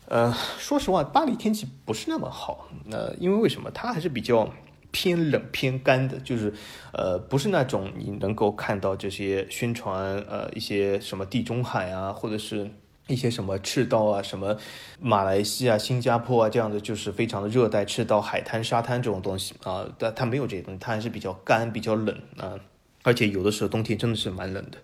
[0.06, 2.68] 呃，说实话，巴黎天气不是那么好。
[2.84, 3.72] 那因为为什么？
[3.72, 4.48] 它还是比较
[4.92, 6.54] 偏冷偏干的，就是
[6.92, 12.70] 呃不是那种你能够看到这些宣传呃一些什么地中海啊，或者是。
[13.08, 14.56] 一些什么赤道啊，什么
[15.00, 22.54] 马来西亚、新加坡啊，这样的就是非常的热带赤道、海滩、沙滩这种东西啊，但它没有这些东西，它还是比较干、比较冷啊，
[23.02, 24.78] 而且有的时候冬天真的是蛮冷的。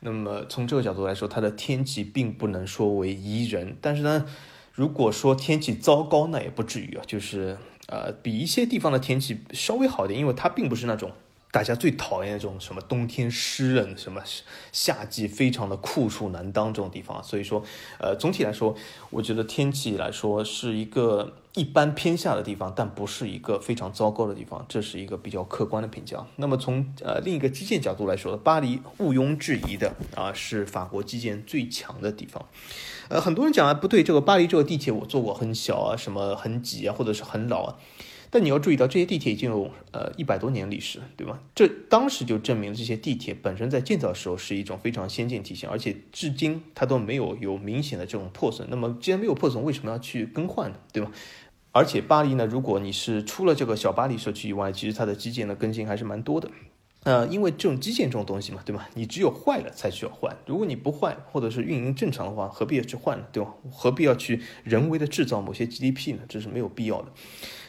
[0.00, 4.24] 那么从这个角度来说，它的天气并不能说为宜人，但是呢，
[4.72, 7.58] 如果说天气糟糕，那也不至于啊，就是
[7.88, 11.10] 呃比一些地方的天气稍微好点，因为它并不是那种。
[11.54, 14.20] 大家最讨厌那种什么冬天湿冷，什么
[14.72, 17.62] 夏季非常的酷暑难当这种地方，所以说，
[18.00, 18.74] 呃，总体来说，
[19.10, 26.26] 我觉得天气来说是一个一般偏下的地方，但不是一个非常糟糕的地方，这是一个比较客观的评价。
[26.34, 32.44] 那么从呃另一个基建角度来说，巴黎毋庸置疑的啊是法国基建最强的地方。
[33.08, 37.76] 呃，很多人讲啊不对，这个巴黎这个地铁我坐过，很小啊，什么很挤啊，或者是很老啊。
[38.34, 41.38] 但你要注意到，这些地铁已经有呃一百多年历史，对吗？
[41.54, 48.66] 这当时就证明了这些地铁本身在建造的时候是一种非常先进体现，而且至今它都没有有明显的这种破损。
[48.68, 50.76] 那么既然没有破损，为什么要去更换呢？
[50.92, 51.12] 对吧？
[51.70, 56.50] 而且巴黎呢，如果你是除了这个小巴黎社区以外，其实它的基建的更新还是蛮多的。
[57.04, 58.88] 呃，因为这种基建这种东西嘛，对吧？
[58.94, 63.24] 你只有坏了才需要换，如果你不坏或者是运营正常的话，何必要去换呢？
[63.30, 63.54] 对吧？
[63.70, 66.22] 何必要去人为的制造某些 GDP 呢？
[66.28, 67.12] 这是没有必要的。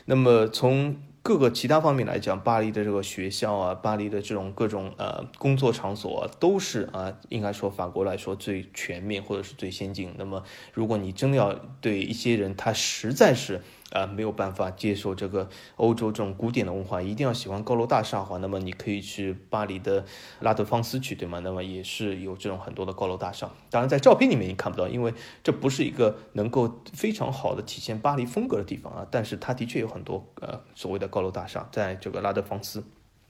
[0.06, 10.14] 那么从各个其他方面来讲，巴黎的这个学校啊，巴黎的这种各种呃工作场所都是啊，应该说法国来说最全面或者是最先进。
[10.18, 13.62] 那么如果你真的要对一些人，他实在是。
[13.96, 20.04] 啊，没有办法接受这个欧洲这种古典的文化，一定要喜欢高楼大厦的话，那么你可以去巴黎的
[20.42, 21.40] 拉德芳斯去，对吗？
[21.40, 23.50] 那么也是有这种很多的高楼大厦。
[23.70, 29.08] 当然，在照片里面你看不到，因为这不是一个能够非常好的体现巴黎风格的地方啊。
[29.10, 32.84] 但是它的确有很多呃所谓的高楼大厦，在这个拉德芳斯。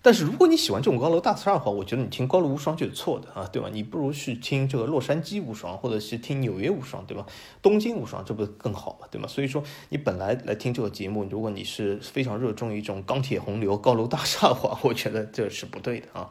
[0.06, 3.70] 但是如果你喜欢这种高楼大厦的话，我觉得你听高楼无双就是错的啊，对吧？
[3.74, 7.26] 你不如去听这个洛杉矶无双，或者是听纽约无双，对吧？
[7.60, 9.28] 东京无双，这不更好嘛，对吗？
[9.28, 16.30] 所以说，你本来来听这个节目，如果你是非常热衷于一种钢铁洪流、高楼大厦的话，我觉得这是不对的啊。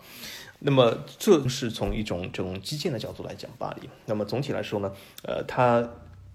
[0.60, 3.90] 那么，这是从一种这种基建的角度来讲巴黎。
[4.06, 4.92] 那么总体来说呢，
[5.24, 5.84] 呃，它。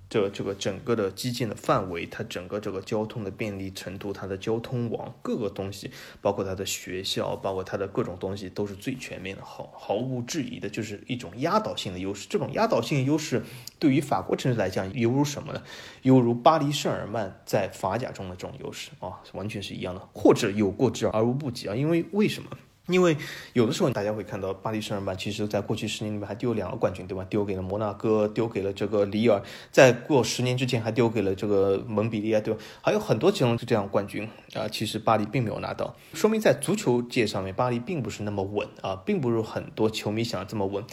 [0.10, 12.28] 这这个整个的基建的范围，它整个这个交通的便利程度，它的交通网各个东西，包括它的学校，包括它的各种东西，都是最全面的，毫毫无质疑的，就是一种压倒性的优势。
[12.28, 13.44] 这种压倒性优势
[13.78, 15.62] 对于法国城市来讲，犹如什么呢？
[16.02, 21.76] 犹如巴黎圣日耳曼在法甲中的这种优势啊，完全是一样的，或者有过之而无不及啊。
[21.76, 22.50] 因为为什么？
[22.90, 23.16] 因为
[23.54, 27.26] 有的时候大家会看到巴黎圣日耳曼，其实在过去十年里面还丢两个冠军，对吧？
[27.30, 32.60] 丢给了摩纳哥，丢给了这个里尔，在过十年之前还丢给了这个蒙彼利埃，对吧？
[32.82, 40.84] 还有很多其中这样冠军啊，其实巴黎并没有拿到，说明在足球界上面，巴黎并不是那么稳啊，并不如很多球迷想的这么稳。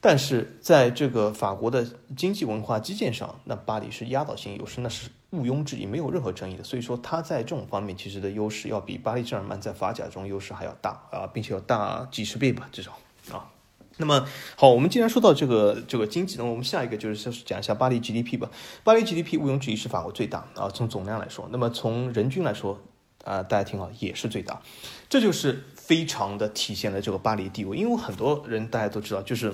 [0.00, 1.84] 但是在这个法国的
[2.16, 6.64] 经济文化基建上，那巴黎是压倒性优势，那是毋庸置疑，没有任何争议的。
[6.64, 12.98] 所以说，它在这种方面其实的优势要比巴黎圣日耳曼在法甲中优势还要大啊，并且要大几十倍吧，至少
[13.30, 13.50] 啊。
[13.98, 18.50] 那么好，我们既然说到这个这个经济，那我们下一个就是讲一下巴黎 GDP 吧。
[18.82, 22.80] 巴黎 GDP 毋庸置疑是法国最大啊，从总量来说，那么从人均来说
[23.24, 24.62] 啊，大家听好，也是最大。
[25.08, 29.52] 这就是非常的体现了这个巴黎地位，因为很多人大家都知道，就是。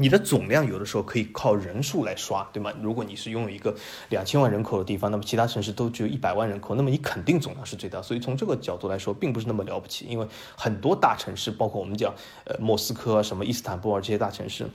[0.00, 2.72] 你的总量有的时候可以靠人数来刷，对吗？
[2.80, 3.76] 如果你是拥有一个
[4.08, 8.00] 两千万人口的地方，那么其他城市都只有一百万人口，那么你肯定总量是最大。
[8.00, 12.14] 所以从这个角度来说，并不是那么了不起，因为很多大城市，包括我们讲
[12.46, 14.70] 呃莫斯科、什么伊斯坦布尔这些大城市。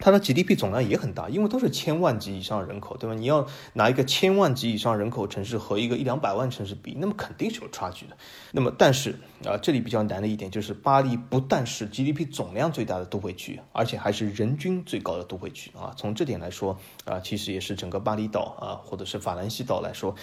[0.00, 3.16] 它的 GDP 总量也很大，因为都是千万级以上人口，对吧？
[3.16, 8.16] 你要拿一个千万级以上人口城市和一个一两百万城市比，那么肯定是有差距的。
[8.52, 15.92] 那么，但是啊，这里比较难的一点就是，巴黎不但是 GDP 总量最大的都会区，而且还是人均最高的都会区啊。
[15.96, 20.14] 从这点来说啊，其实也是整个巴厘岛啊，或者是法兰西岛来说，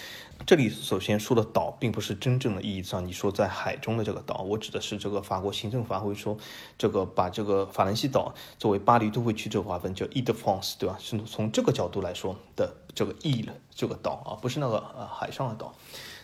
[0.46, 6.34] 这里首先说的岛，并不是真正的意义上你说在海中的这个岛，我指的是这个法国行政法会说，
[6.78, 9.66] 这个把这个法兰西岛作为巴黎都会区这个。
[9.66, 10.96] 划分叫 e de France，对吧？
[11.00, 15.74] 是从这个角度来说的这个 e 了，这个岛啊，不是那个呃海上的岛。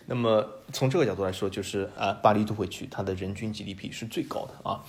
[0.05, 4.83] 那么从这个角度来说，就是啊，巴黎都会区它的人均 GDP 是最高的啊，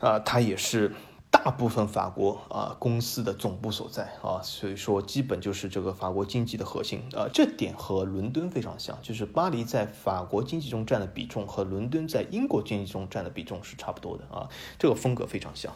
[0.00, 0.92] 啊，它也是
[1.30, 7.28] 大部分法国啊公司的总部所在啊，所以说基本就是这个法国经济的核心啊。
[7.32, 14.48] 这点和伦敦非常像，就是巴黎在法国经济中占的比重和伦敦在英国经济中占的比重是差不多的啊，
[14.78, 15.72] 这个风格非常像。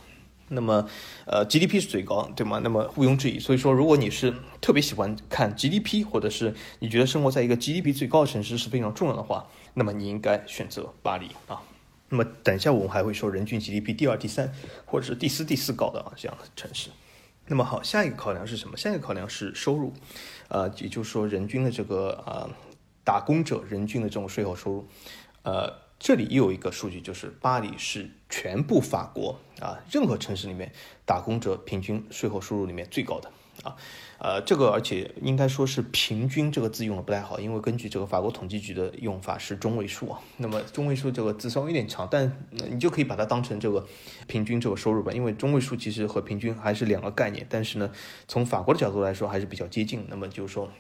[0.49, 0.89] 那么，
[1.27, 2.61] 呃，GDP 是最高，对吗？
[2.63, 3.39] 那么毋庸置疑。
[3.39, 11.61] 所以说，如果你是特别喜欢看 GDP，或者是你觉得生活在一个 GDP 最高的城市是非常重要的话，那么你应该选择巴黎啊。
[12.09, 14.51] 那么等一下我们还会说人均 GDP 第二、第三，
[14.87, 16.89] 或者是第四、第四高的这样的城市。
[17.47, 18.77] 那么好，下一个考量是什么？
[18.77, 19.93] 下一个考量是收入，
[20.49, 22.49] 呃，也就是说人均的这个啊
[23.05, 24.89] 打工者人均的这种税后收入，
[25.43, 25.88] 呃。
[25.99, 30.73] 这里又有一个数据，就是巴黎是全部法国啊任何城市里面
[31.05, 33.31] 打工者平均税后收入里面最高的
[33.65, 33.75] 啊，
[34.19, 40.21] 呃，这个而且应该说是平均这个字用的不太好，因为根据这个法国统计局的用法是中位数啊。
[40.37, 43.85] 那么中位数这个字稍微有点长，但你就可以把它当成这个
[44.29, 47.91] 平均这个收入吧，因为中位数其实和平均还是两个概念，但是呢，
[48.29, 50.07] 从法国的角度来说还是比较接近。
[50.09, 50.71] 那么就是说。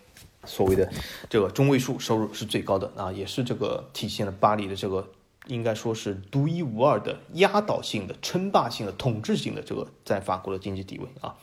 [0.44, 0.90] 所谓的
[1.28, 5.10] 这个中位数收入是最高的啊，也是这个体现了巴黎的这个
[5.46, 11.34] 应该说是独一无二的压倒性的称霸性的统治性的这个在法国的经济地位啊。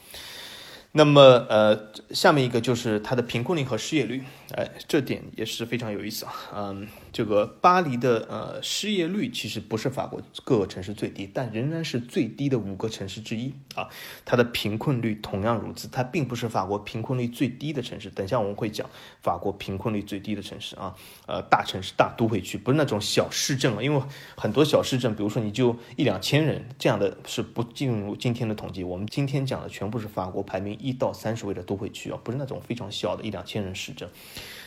[0.98, 1.78] 那么，呃，
[2.12, 4.24] 下面一个就是它的贫困率和失业率，
[4.54, 6.34] 哎，这点也是非常有意思啊。
[6.54, 13.89] 嗯，这个巴黎的呃失业率其实不是法国各个城市最低，但仍然是最低的五个城市之一啊。
[14.24, 18.10] 它的贫困率同样如此，它并不是法国贫困率最低的城市。
[18.12, 18.88] 等一下我们会讲
[19.24, 24.02] 法国贫困率最低的城市啊，呃，大城市、大都会区，不是那种小市镇啊，因为
[24.36, 28.84] 很多小市镇，比如说你就一两千人这样的是不进入今天的统计。
[28.84, 30.76] 我们今天讲的全部是法国排名。
[30.76, 34.08] 一到三十位的都会区啊，不是那种非常小的一两千人市镇。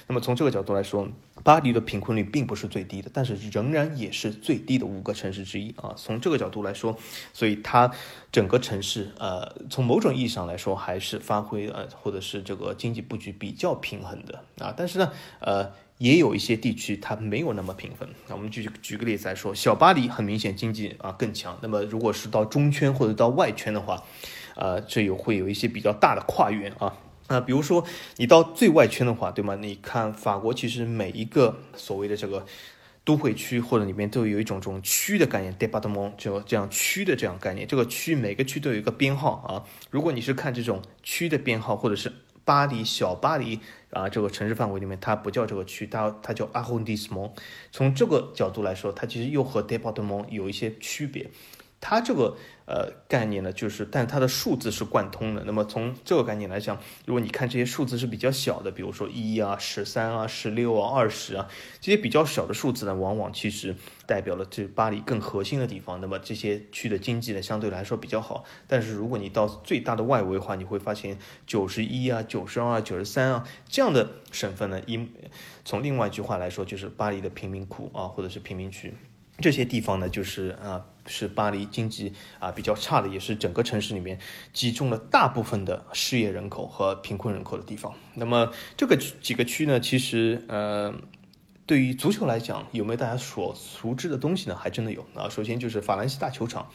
[0.08, 1.06] 那么从这个角度来说，
[1.44, 5.94] 巴黎的贫困率并不是最低的，但是仍然也是最低的五个城市之一啊。
[5.96, 6.96] 从这个角度来说，
[7.34, 7.90] 所以它
[8.32, 14.72] 整个城市呃，从某种意义上来说，还是发挥呃，或者是这个经济布局比较平衡的啊。
[14.74, 18.08] 但是呢，呃，也有一些地区它没有那么平衡。
[18.28, 21.58] 那我们举举个例子来说，小巴黎很明显经济啊更强。
[21.60, 24.02] 那么如果是到中圈或者到外圈的话，
[24.56, 26.96] 呃，这有会有一些比较大的跨越啊，
[27.28, 27.84] 那，比如说
[28.16, 29.54] 你到最外圈的话，对吗？
[29.56, 32.44] 你看法国其实每一个所谓的这个
[33.04, 37.66] 都会区或者里面都有一种这种区的概念，département 就这样区的这样概念。
[37.66, 39.64] 这个区每个区都有一个编号啊。
[39.90, 42.12] 如果你是看这种区的编号，或者是
[42.44, 43.60] 巴黎小巴黎
[43.90, 47.32] 啊这个城市范围里面，它不叫这个区，它它叫 arrondissement。
[47.70, 51.30] 从这个角度来说，它其实又和 département 有一些区别。
[51.80, 55.44] 它这个呃概念呢，就是，但它的数字是贯通的。
[55.44, 56.76] 那么从这个概念来讲，
[57.06, 61.48] 如果你看这些数字是比较小的，比如说一啊、十三啊、十六啊、二十啊
[61.80, 63.76] 这些比较小的数字呢，往往其实
[64.06, 66.00] 代表了这巴黎更核心的地方。
[66.00, 68.44] 那么这些区的经济呢，相对来说比较好。
[68.66, 71.16] 但是如果你到最大的外围的话，你会发现
[71.46, 75.08] 九十一啊、九十二、九十三啊这样的省份呢，因
[75.64, 78.92] 从另外一句话来说，就是巴黎的贫民窟啊，或者是贫民区。
[79.40, 84.18] 这些地方呢，就是啊，是巴黎经济啊比较差的，也是整个城市里面
[84.52, 87.94] 集中了大部分的失业人口和贫困人口的地方。
[88.14, 90.94] 那么这个几个区呢，其实呃，
[91.66, 94.54] 对于足球来讲，有没有大家所熟知的东西呢？
[94.54, 95.28] 还真的有啊。
[95.28, 96.68] 首先就是法兰西大球场，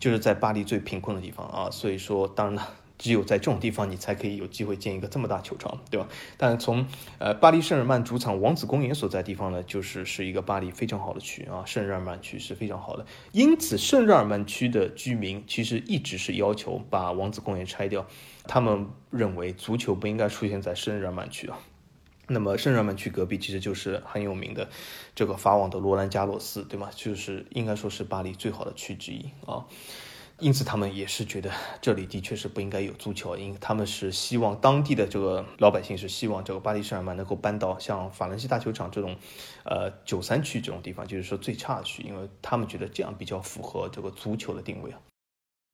[0.00, 1.70] 就是在巴黎最贫困的地方啊。
[1.70, 2.74] 所以说，当然了。
[2.98, 6.06] 只有在这种地方，你才可以有机会建一个这么大球场，对吧？
[6.36, 6.86] 但从
[7.18, 13.04] 呃巴黎圣日耳曼主场王子公园所在地方呢，就是是一个巴黎非常好的区啊，圣日耳曼区是非常好的。
[13.32, 18.06] 因此，圣日耳曼区的居民其实一直是要求把王子公园拆掉，
[18.44, 21.58] 他们认为足球不应该出现在圣日耳曼区啊。
[22.26, 24.70] 那么圣日耳曼区隔壁其实就是很有名的
[25.14, 26.88] 这个法网的罗兰加洛斯，对吗？
[26.94, 29.66] 就是应该说是巴黎最好的区之一啊。
[30.40, 39.16] 因此，他们也是觉得这里的确是不应该有足球，因为他们是希望当地的这个老百姓是希望这个巴黎圣日耳曼能够搬到像法兰西大球场这种，
[39.64, 44.98] 呃九三区这种地方，就是说最差的区，因为他们觉得这样比较符合这个足球的定位啊。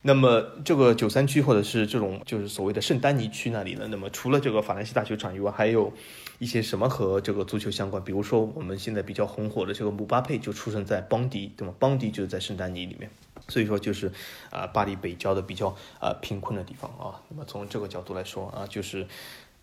[0.03, 5.93] 那么这个九三区或者是这种就是所谓的圣丹尼区那里呢，那么除了这个法兰西大球场以外，还有
[6.39, 8.03] 一些什么和这个足球相关？
[8.05, 11.75] 比如说我们现在比较红火的这个姆巴佩就出生在邦迪，对吗？
[11.79, 13.11] 邦迪就是在圣丹尼里面。
[13.51, 14.11] 所以说就是
[14.51, 17.21] 啊，巴黎北郊的比较啊贫困的地方啊。
[17.29, 19.07] 那么从这个角度来说啊，就是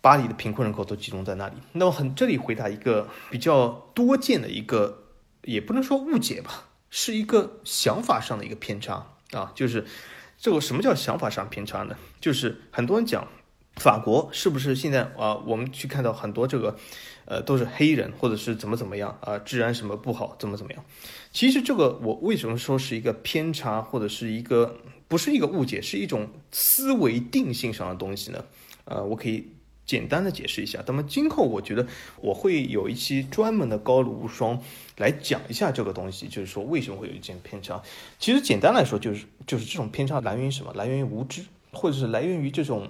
[0.00, 1.54] 巴黎的贫困人口都集中在那里。
[1.72, 5.04] 那么很这里回答一个比较多见的一个，
[5.42, 9.50] 也不能说误解吧，是一个想法上的一个偏差啊。
[9.54, 9.84] 就是
[10.36, 11.96] 这个什么叫想法上偏差呢？
[12.20, 13.26] 就是很多人讲
[13.76, 16.76] 法国是不是现在啊，我们去看到很多这个。
[17.30, 19.38] 呃，都是黑人，或者是怎么怎么样啊？
[19.38, 20.82] 治安什么不好，怎么怎么样？
[21.30, 28.42] 其实这个我为什么说是一个偏差，或者是一个不是一个误解，是一种思维定性上的东西呢？
[28.86, 29.46] 呃，我可以
[29.84, 30.82] 简单的解释一下。
[30.86, 31.86] 那么今后我觉得
[32.22, 34.62] 我会有一期专门的高露无双
[34.96, 37.82] 来讲一下这个东西，就是说为什么会有一件偏差。
[38.18, 40.72] 其实简单来说，就是就是这种偏差来源于什么？
[40.72, 42.88] 来源于无知，或者是来源于这种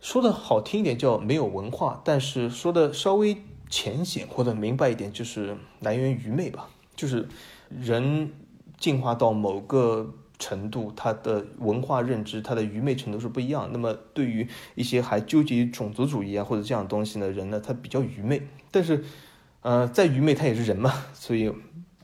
[0.00, 3.36] 说的好听一点叫没有文化，但是说的稍微
[3.70, 6.68] 浅显或者明白一点，就是来源于愚昧吧。
[6.94, 7.26] 就是
[7.70, 8.30] 人
[8.76, 10.14] 进化到某个。
[10.42, 13.68] 程度，他的文化认知，他的愚昧程度是不一样。
[13.72, 18.40] 那么，对于一些还纠结于种族主义啊或者这样东西的人呢，他比较愚昧。
[18.70, 19.04] 但是，
[19.60, 21.52] 呃，再愚昧他也是人嘛，所以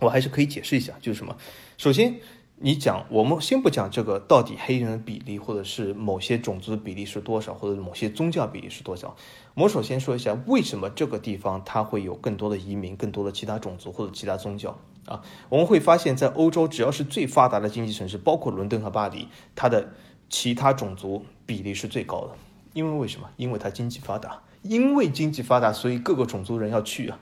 [0.01, 1.35] 我还是可以解释一下，就是什么？
[1.79, 2.17] 首先，
[2.59, 9.15] 你讲，我们先不讲这个到底黑人的比例，或者是某些种族的比例是多少，或者某些宗教比例是多少。
[9.53, 14.79] 我首先说一下，为什么这个地方它会有更多的移民，更多的其他种族或者其他宗教。
[15.05, 19.93] 啊，我们会发现，在欧洲，只要是最发达的经济城市，包括伦敦和巴黎，它的
[20.31, 22.31] 其他种族比例是最高的。
[22.73, 23.29] 因为为什么？
[23.37, 27.19] 因为它经济发达，因为经济发达，所以各个种族人要去啊。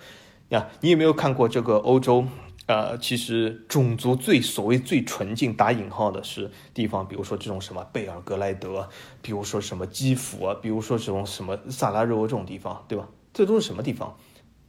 [0.50, 2.24] 呀，你有没有看过这个欧洲？
[2.66, 8.88] 呃，其实种族最所谓最纯净打引号的是地方，比如说这种什么贝尔格莱德，
[9.22, 13.08] 比如说什么基辅啊，比如说这种什么萨拉热窝这种地方，对吧？
[13.32, 14.16] 这都是什么地方？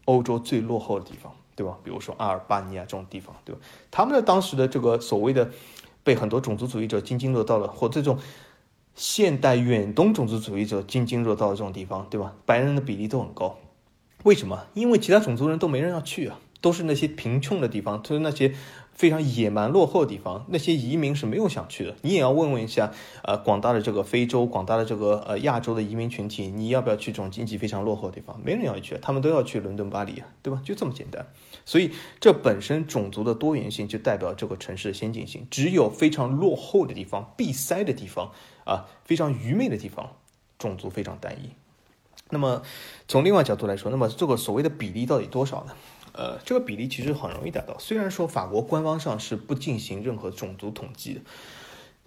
[0.05, 1.31] 欧洲最落后的地方。
[1.57, 1.77] 对吧？
[1.85, 3.61] 比如说阿尔巴尼亚这种地方，对吧？
[3.89, 5.49] 他们的当时的这个所谓的
[6.03, 8.19] 被很多种族主义者津津乐道的，或这种
[8.93, 12.33] 现代远东种族主义者津津乐道的这种地方，对吧？
[12.45, 13.57] 白人的比例都很高，
[14.23, 14.65] 为什么？
[14.73, 18.53] 因为其他种族人都没人要去啊，都是那些贫穷的地方，都是那些。
[18.95, 21.97] 非常野蛮落后的地方，那些移民是没有想去的。
[22.01, 22.93] 你也要问问一下，
[23.23, 28.39] 呃，广大的这个非洲、广大的这个呃亚洲的移民群体，你要不要去这种经济非常落后的地方？
[28.41, 30.61] 没人要去，他们都要去伦敦、巴黎，对吧？
[30.63, 31.27] 就这么简单。
[31.65, 31.91] 所以
[32.21, 35.45] 这本身种族的多元性就代表这个城市的先进性。
[35.51, 38.31] 只有非常落后的地方、闭塞的地方
[38.63, 40.11] 啊，非常愚昧的地方，
[40.57, 41.49] 种族非常单一。
[42.29, 42.63] 那么
[43.09, 45.73] 从另外角度来说，那么这个所谓的比例到底多少呢？
[46.17, 47.77] 呃，这个比例其实很容易达到。
[47.77, 51.21] 虽然说法国官方上是不进行任何种族统计的，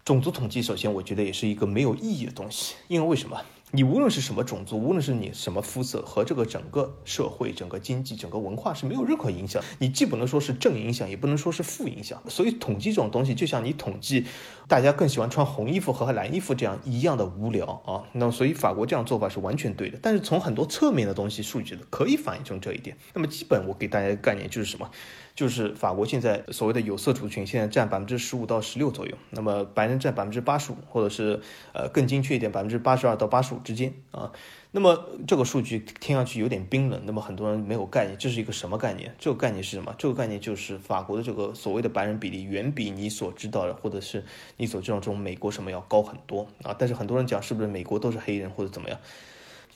[0.05, 3.41] 种族统计首先我觉得也是一个没有意义的东西，因为为什么？
[3.71, 9.63] 你无论是什么种族，无论是你什么肤色，和这个整个社会、整个经济、整个文化是没有任何影响。
[9.79, 12.23] 你既不能说是正影响，也不能说是负影响。
[12.29, 14.25] 所以统计这种东西，就像你统计
[14.67, 18.05] 大家更喜欢穿红衣服和蓝衣服这样一样的无聊啊。
[18.13, 19.99] 那所以法国这样做法是完全对的。
[20.01, 22.97] 但是从很多侧面的东西数据的可以反映出这一点。
[23.13, 24.91] 那么基本我给大家的概念就是什么？
[25.39, 31.41] 就是法国现在所谓的有色族群现在占百分之十五到十六左右，那么白人占百分之八十五，或者是
[31.73, 33.61] 呃更精确一点百分之八十二到八十五。
[33.61, 34.33] 之间啊，
[34.73, 39.15] 那么这个数据听上去有点冰冷，那么很多人没有概念，这是一个什么概念？
[39.17, 39.95] 这个概念是什么？
[39.97, 44.25] 这个概念就是法国的这个所谓的白人比例远比你所知道的，或者是
[44.57, 46.75] 你所知道这种美国什么要高很多啊。
[46.77, 48.99] 但是很多人讲是不是美国都是黑人或者怎么样，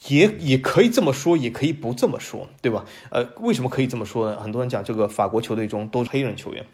[0.09, 2.85] 也也可以这么说，也可以不这么说，对吧？
[3.11, 4.41] 呃，为什么可以这么说呢？
[4.41, 6.65] 很多人讲这个法国球队中都是黑人球员。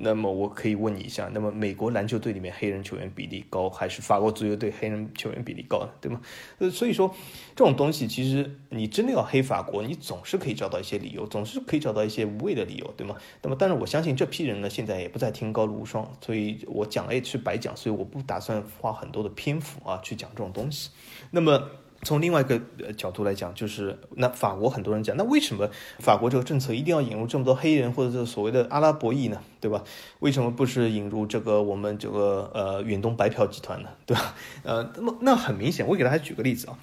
[0.00, 5.88] 那么我可以问你一下，那么美国篮球队里面黑人球员比例高，还是法国足球队黑人球员比例高呢？
[6.00, 6.20] 对吗？
[6.58, 7.12] 呃，所以说
[7.56, 13.16] 这种东西其实你真的要黑法国，你总是可以找到一些理由，总是可以找到一些无谓的理由，对吗？
[13.42, 20.90] 那么，但是我相信这批人呢，现在也不再听高卢无双，所以我讲了也是白讲，所以我不打算花很多的篇幅啊去讲这种东西。
[21.32, 21.68] 那么。
[22.02, 22.60] 从另外一个
[22.96, 25.68] 角度来讲，就是那法国很多人讲，那为什么
[25.98, 29.40] 法国这个政策一定要引入这么多黑人或者是所谓的阿拉伯裔呢？
[29.60, 29.82] 对吧？
[30.20, 33.88] 为什么不是引入这个我们这个呃远东白嫖集团呢？
[34.06, 34.34] 对吧？
[34.62, 36.78] 呃，那么那很明显，我给大家举个例子啊。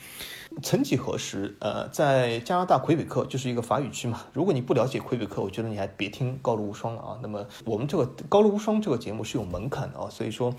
[0.63, 4.23] 曾几何时，呃，在加拿大魁北克就是一个法语区嘛。
[4.31, 7.19] 如果你不了解魁北克，我觉得你还别听高露无双了啊。
[7.21, 10.55] 那么我们这个高露无双这个节目是有门槛的啊，所以说，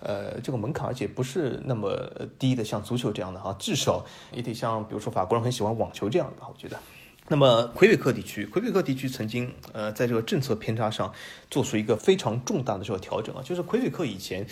[0.00, 1.96] 呃，这个门槛而且不是那么
[2.38, 6.78] 低的，像足球这样的哈，至少也得像比如说法国人很喜欢网球这样的，我觉得。
[7.30, 11.12] 那么魁北克地区，魁北克地区曾经呃在这个政策偏差上
[11.50, 14.46] 做出一个非常重大的这个调整啊，就是魁北克以前。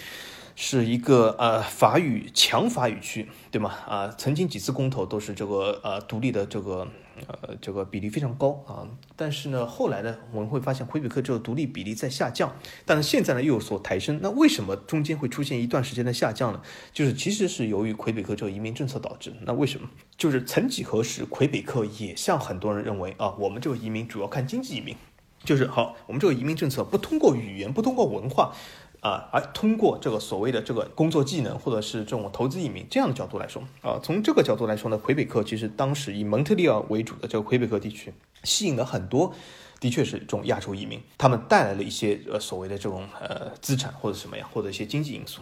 [0.59, 3.75] 是一个呃法语强法语区，对吗？
[3.87, 6.89] 啊，曾经几次公投都是这个呃独立的这个
[7.29, 8.89] 呃这个比例非常高啊。
[9.15, 14.19] 但是呢，后来呢，我们会发现魁北克这个独立比例在下降，但是现在呢又有所抬升。
[14.23, 16.63] 那为什么中间会出现一段时间的下降呢？
[16.91, 19.35] 就是其实是由于魁北克这个移民政策导致。
[19.43, 19.87] 那为什么？
[20.17, 24.97] 就是曾几何时，魁北克也像很多人认为啊，我们这个移民主要看经济移民，
[25.45, 28.55] 就是好，我们这个移民政策不通过语言，不通过文化。
[29.01, 39.33] 啊，而通过这个所谓的这个工作技能，或者是这种投资移民这样的角度来说，啊，从这个角度来说呢，魁北克其实当时以蒙特利尔为主的这个魁北克地区，吸引了很多，
[39.79, 45.41] 的确是这种亚洲移民，他们带来了一些呃所谓的这种呃资产或者什么呀，或者一些经济因素。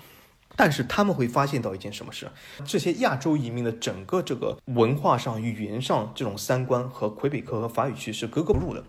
[0.57, 2.31] 但是他们会发现到一件什么事？
[2.65, 8.85] 这些亚洲移民的整个这个文化上、语言上这种三观和魁北克和法语区是格格不入的。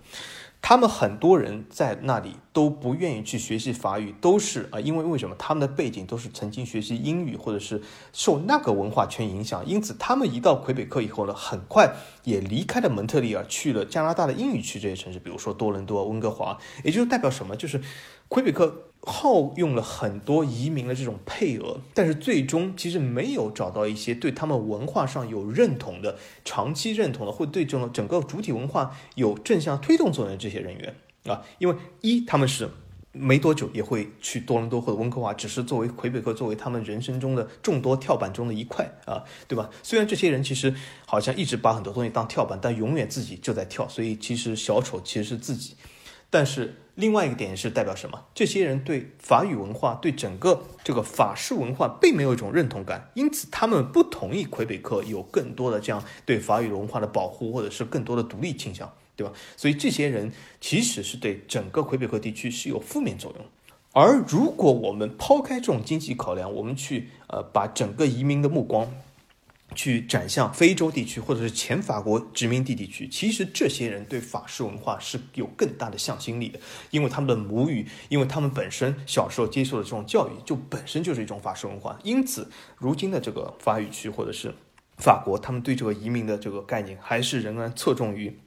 [0.68, 5.36] 他们很多人在那里都不愿意去学习法语，都是啊，因为为什么？
[5.38, 7.80] 他们的背景都是曾经学习英语，或者是
[8.12, 11.94] 受那个文化圈影响，因此他们一到魁北克以后呢，很快
[12.24, 17.56] 也离开了蒙特利尔，去了加拿大的英语区这些城市，比如说多伦多、温哥华，也就是代表什么？
[17.56, 17.80] 就是
[18.28, 18.82] 魁北克。
[19.08, 30.96] 耗用了很多移民的这种配额，但是最终其实没有找到一些对他们文化上有认同的、长期认同的，或对这种整个主体文化有正向推动作用的这些人员
[31.26, 31.44] 啊。
[31.60, 32.68] 因为一他们是
[33.12, 39.70] 没多久也会去多伦多或者温哥华，只是作为魁北克作为他们人生中的众多跳板中的一块啊，对吧？
[39.84, 40.74] 虽然这些人其实
[41.06, 45.76] 好像一直把很多东西当跳板，但永远自己就在跳，所以其实小丑其实是自己。
[46.32, 48.26] 但是另外一个点是代表什么？
[48.34, 59.34] 这些人对法语文化、对整个这个法式文化并没有一种认同感，因此他们不同意魁北克有更多的这样对法语文化的保护，或者是更多的独立倾向，对吧？
[59.58, 60.32] 所以这些人
[60.62, 63.46] 其实是对整个魁北克地区是有负面作用。
[63.92, 68.90] 而如果我们抛开这种经济考量，我们去呃把整个移民的目光。
[69.76, 76.60] 去展向非洲地区，或者是前法国殖民地地区，其实这些人对法式文化是有更大的向心力的，
[76.90, 82.00] 因为他们的母语，因为他们本身小时候接受的这种教育，就本身就是一种法式文化。
[82.04, 84.56] 因此，如今的这个法语区或者是
[84.98, 88.40] 法国，他们对这个移民的这个概念，还是仍然侧重于。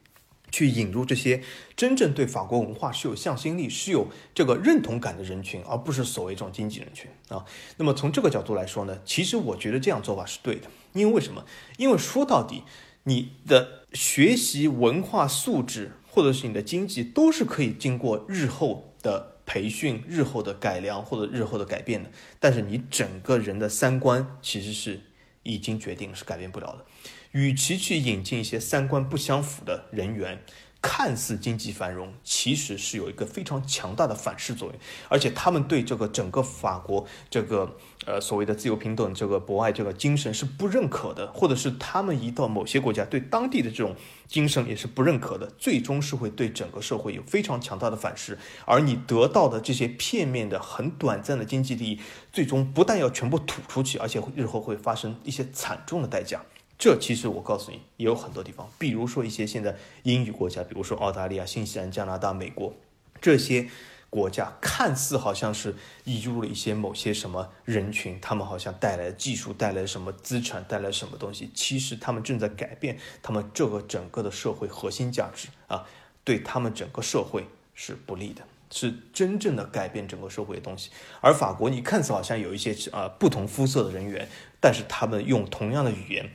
[0.51, 1.43] 去引入这些
[1.77, 7.45] 真正对法国文化是有向心力、是有这个认同感的人群，而不是所谓这种经济人群啊。
[7.77, 10.71] 那么从这个角度来说呢，其实我觉得这样做法是对的。
[10.99, 11.45] 因为什么？
[11.77, 12.65] 因为说到底，
[13.05, 22.11] 你的学习文化素质或者是你的经济都是可以经过日后的培训、日后的改良或者日后的改变的。
[22.39, 25.01] 但是你整个人的三观其实是
[25.43, 26.85] 已经决定是改变不了的。
[27.33, 30.43] 与其去引进一些三观不相符的人员，
[30.81, 37.77] 看似经济繁荣，其实是有一个非常强大的反噬作用，而且他们对这个整个法国这个
[38.07, 43.97] 呃所谓的自由平等、这个博爱这个精神是不认可的，或者是他们一到某些国家对当地的这种
[44.29, 52.01] 精神也是不认可的，最终是会对整个社会有非常强大的反噬，而你得到的这些片面的、很短暂的经济利益，
[52.33, 56.41] 最终不但要全部吐出去，而且日后会发生一些惨重的代价。
[56.79, 62.73] 这其实我告诉你，也有很多地方，比如说一些现在英语国家，比如说澳大利亚、新西兰、加拿大、美国
[63.21, 63.69] 这些
[64.09, 65.75] 国家，看似好像是
[66.05, 75.85] 移入了一些某些什么人群，他们好像带来技术、带来什么资产、带来什么东西，其实他们正在改变他们这个整个的社会核心价值啊，
[76.23, 80.91] 对他们整个社会是不利的，是真正的改变整个社会的东西。
[81.21, 84.29] 而法国，你看似好像有一些啊不同肤色的人员，
[84.61, 86.31] 但是他们用同样的语言。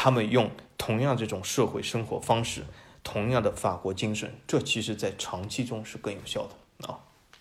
[0.00, 2.62] 他们用同样这种社会生活方式，
[3.02, 7.00] 同样的法国精神，这其实在长期中是更有效的啊。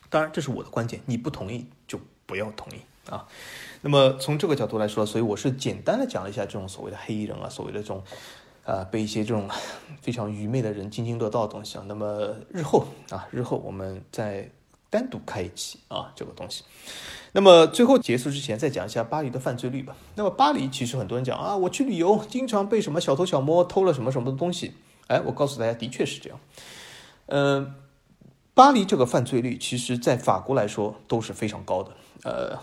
[0.09, 2.81] 当然，这是我的观点，你不同意就不要同意
[3.11, 3.27] 啊。
[3.81, 8.03] 那么从这个角度来说，所以我是简单的讲了一下这种所谓的黑衣人啊，所谓的这种，
[8.63, 9.47] 呃，被一些这种
[10.01, 11.85] 非常愚昧的人津津乐道的东西啊。
[11.87, 14.49] 那么日后啊，日后我们再
[14.89, 16.63] 单独开一期啊，这个东西。
[17.37, 19.95] 那么最后结束之前，再讲一下巴黎的犯罪率吧。
[20.15, 24.73] 那么巴黎其实很多人讲啊，我去旅游经常被什么小偷小摸偷了什么什么的东西。
[25.05, 26.39] 哎，我告诉大家，的确是这样。
[27.27, 27.75] 嗯，
[28.55, 31.91] 巴黎这个犯罪率，其实在法国来说都是非常高的。
[32.23, 32.57] 呃，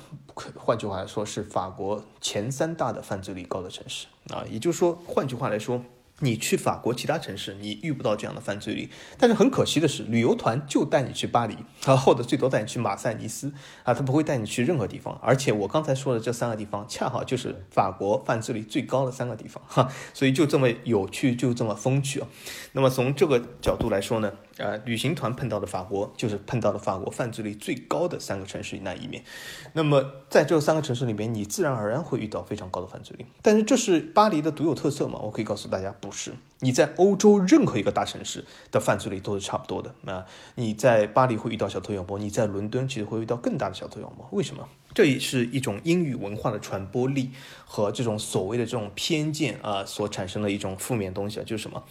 [0.56, 4.44] 换句话来说，是法国前三大的犯罪率高的城市啊。
[4.50, 5.80] 也就是说，换句话来说。
[6.20, 8.88] 你去法国其他城市，你遇不到这样的犯罪率。
[9.18, 13.52] 但是很可惜的是，旅游团就带你去巴黎，啊，或者最多带你去马赛、尼斯，
[13.82, 15.18] 啊，他不会带你去任何地方。
[15.20, 22.28] 而且我刚才说的这三个地方，恰好就是法国犯罪率最高的三个地方，哈，所以就这么有趣，就这么风趣啊。
[22.72, 24.32] 那么从这个角度来说呢？
[24.56, 29.24] 呃，旅行团碰到的法国就是碰到了法国犯罪率最高的三个城市那一面。
[29.72, 33.26] 那么在这三个城市里面，你自然而然会遇到非常高的犯罪率。
[33.42, 35.18] 但是这是巴黎的独有特色吗？
[35.22, 36.32] 我可以告诉大家，不是。
[36.60, 39.92] 你在欧洲任何一个大城市的犯罪率都是差不多的。
[40.02, 40.24] 那，
[40.54, 44.26] 你在巴黎会遇到小偷小摸，你在伦敦其实会遇到更大的小偷小摸。
[44.30, 44.68] 为什么？
[44.94, 47.32] 这也是一种英语文化的传播力
[47.64, 51.82] 和这种所谓的这种偏见啊所产生的一种负面东西啊，就是什么？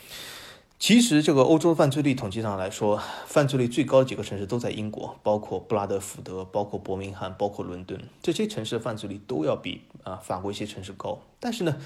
[0.86, 11.22] 其实，这个欧洲犯罪率统计上来说，犯罪率最高的几个城市都在英国，包括布拉德福德、包括伯明翰、包括伦敦，这些城市的犯罪率都要比啊法国一些城市高。
[11.40, 11.78] 但是呢，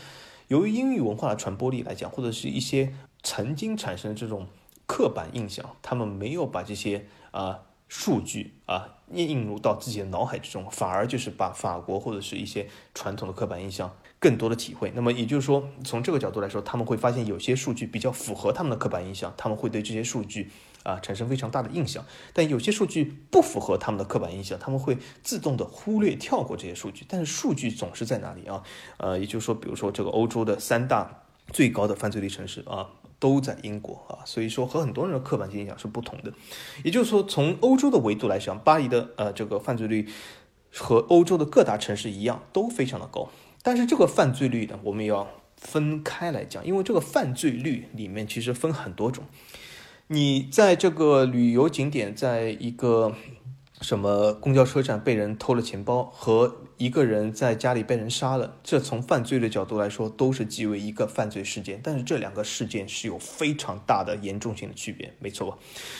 [0.47, 2.91] 由于英语文化的传播力来讲，或者是一些
[3.21, 4.47] 曾经产生的这种
[4.87, 14.91] 刻板印象，他们没有把这些啊数据啊印入到自己的脑海之中，反而就是把法国或者是一些传统的刻板印象更多的体会。
[14.95, 20.51] 那么也就是说，从这个角度来说，他们会发现有些数据比较符合他们的刻板印象，他们会对这些数据
[20.83, 22.05] 啊产生非常大的印象。
[22.33, 27.05] 但有些数据不符合他们的刻板印象，他们会自动的忽略跳过这些数据。
[27.07, 28.63] 但是数据总是在哪里啊？
[28.97, 32.89] 呃，也就是说，比如说这个欧洲的三大最高的犯罪率城市啊。
[33.19, 36.31] 都在英国啊，所以说和很多人的刻板印象是不同的。
[36.83, 40.07] 也就是说，从欧洲的维度来讲，巴黎的呃这个犯罪率
[40.71, 43.27] 和欧洲的各大城市一样，都非常的高。
[43.63, 45.27] 但是这个犯罪率呢，我们要
[45.57, 49.23] 分开来讲，因为这个犯罪率里面其实分很多种。
[50.07, 53.13] 你在这个旅游景点，在一个
[53.81, 56.57] 什么公交车站被人偷了钱包和。
[56.77, 65.57] 一个人在家里被人杀了，这从犯罪的角度来说都是即为一个犯罪事件，但是这两个事件是有非常大的严重性的区别，没错吧？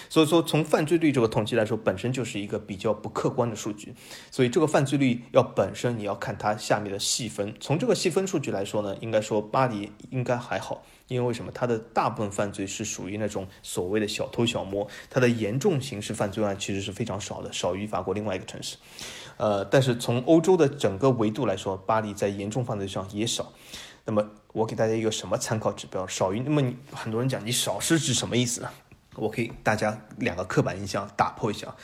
[0.08, 3.96] 所以说从犯罪率这个统计来说，本身就是一个比较不客观的数据，
[4.30, 10.84] 所以这个犯罪率要本身你要看它下面的细分，从这个细分数据来说呢，应该说巴黎应该还好。
[11.08, 11.52] 因为为什么？
[11.54, 18.78] 它的大部分犯罪是属于那种所谓的小偷小摸，它的严重刑事犯罪案其实是非常少的，少于法国另外一个城市。
[19.38, 23.54] 呃，但是从欧洲的整个维度来说，巴黎在严重犯罪上也少。
[24.06, 26.06] 那么我给大家一个什么参考指标？
[26.08, 26.40] 少于？
[26.40, 28.70] 那么你很多人讲你少是指什么意思呢？
[29.16, 31.76] 我可以大家两个刻板印象打破一下。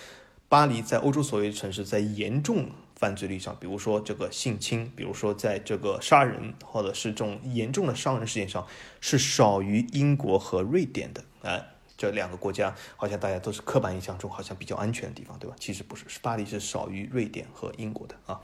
[0.49, 2.67] 巴黎在欧洲所谓的城市，在严重。
[3.03, 8.65] 犯罪率上，比如说这个性侵，比如说在这个杀人或者是这种严重的伤人事件上，
[9.01, 11.21] 是少于英国和瑞典的。
[11.41, 11.61] 哎，
[11.97, 15.55] 这两个国家好像大家都是刻板印象中好像比较安全的地方，对吧？
[15.59, 18.39] 其实不是，是巴黎是少于瑞典和英国的啊。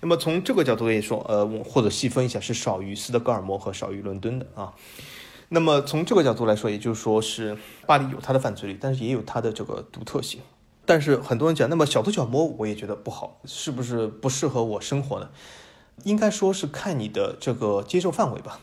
[0.00, 4.72] 那么从这个角度来说，呃，或者细分一下，是少于斯德哥尔摩和少于伦敦的啊。
[5.50, 10.40] 那么从这个角度来说，也就是说是巴黎有它的犯罪率，但是也有它的这个独特性。
[10.88, 15.28] 但是很多人讲，那么小偷小摸我也觉得不好，是不是不适合我生活呢？
[16.04, 18.60] 应该说是看你的这个接受范围吧。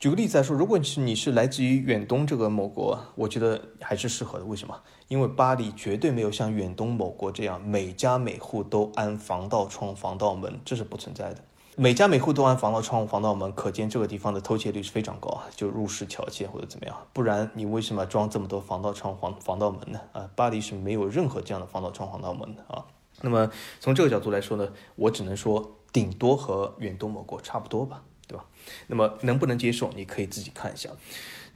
[0.00, 4.44] 举个例子来说，如果是你是来自于远东这个某国，我觉得还是适合的。
[4.44, 4.76] 为什么？
[5.06, 11.44] 因为巴黎绝对没有像远东某国这样每家每户都安防盗窗、防盗门，这是不存在的。
[11.80, 17.06] 每家每户都安防盗窗、防盗门，可见这个地方的偷窃率是非常高啊，就入室盗窃或者怎么样。
[17.12, 20.00] 不然你为什么装这么多防盗窗、防防盗门呢？
[20.12, 22.84] 啊，巴黎是没有任何这样的防盗窗、防盗门的啊。
[23.20, 23.48] 那么
[23.78, 28.44] 从这个角度来说呢，我只能说顶多和远东某国差不多吧，对吧？
[28.88, 30.90] 那么能不能接受，你可以自己看一下。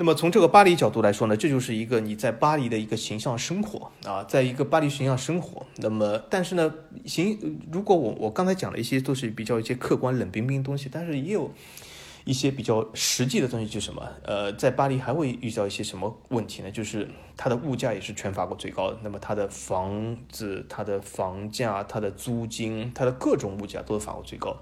[0.03, 5.64] 那么从这个巴黎角度来说呢，这就是一个你在巴黎的一个形象生活啊，在一个巴黎形象生活。
[5.76, 6.74] 那么，但是呢，
[7.07, 7.38] 行，
[7.70, 11.48] 如果我我刚才讲了一些都是比较一些客观冷冰冰的东西，但是也有
[12.24, 14.03] 一些比较实际的东西，就是什么？
[14.24, 16.70] 呃，在巴黎还会遇到一些什么问题呢？
[16.72, 24.57] 就是它的物价也是全法国最高的，那么它的房子、它的房价、它的租金、它的各种物价都是法国最高。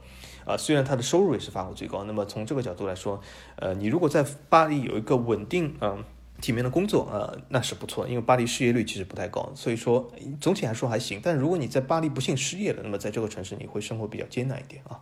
[0.45, 3.21] 啊，虽然他的收入也是法国最高，那么从这个角度来说，
[3.57, 6.05] 呃，你如果在巴黎有一个稳定、嗯
[6.41, 10.11] 体面的工作，呃，那是不错，因为巴黎失业率其实不太高，所以说
[10.41, 11.21] 总体来说还行。
[11.23, 15.01] 但如果你在巴黎不幸失业了，那么在这个城市你会生活比较艰难一点啊。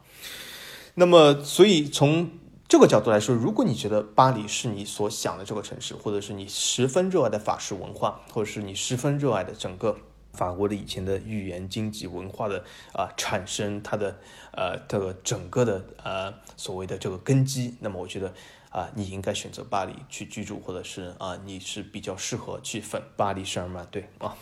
[0.96, 2.28] 那么，所以从
[2.66, 9.96] 这个角度来说，如果你觉得巴黎是你所想的这个城市，或者是你十分热爱的法式文化，或者是你十分热爱的整个。
[10.38, 14.16] 法国的以前的语言、经济、文化的啊产生，它的
[14.52, 18.32] 呃这个整个的呃所谓的这个根基，那么我觉得
[18.70, 24.36] 啊你应该选择巴黎去居住，或者是啊你是比较适合去粉巴黎圣日耳曼对啊。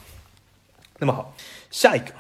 [0.98, 1.34] 那么好，
[1.70, 2.12] 下一个，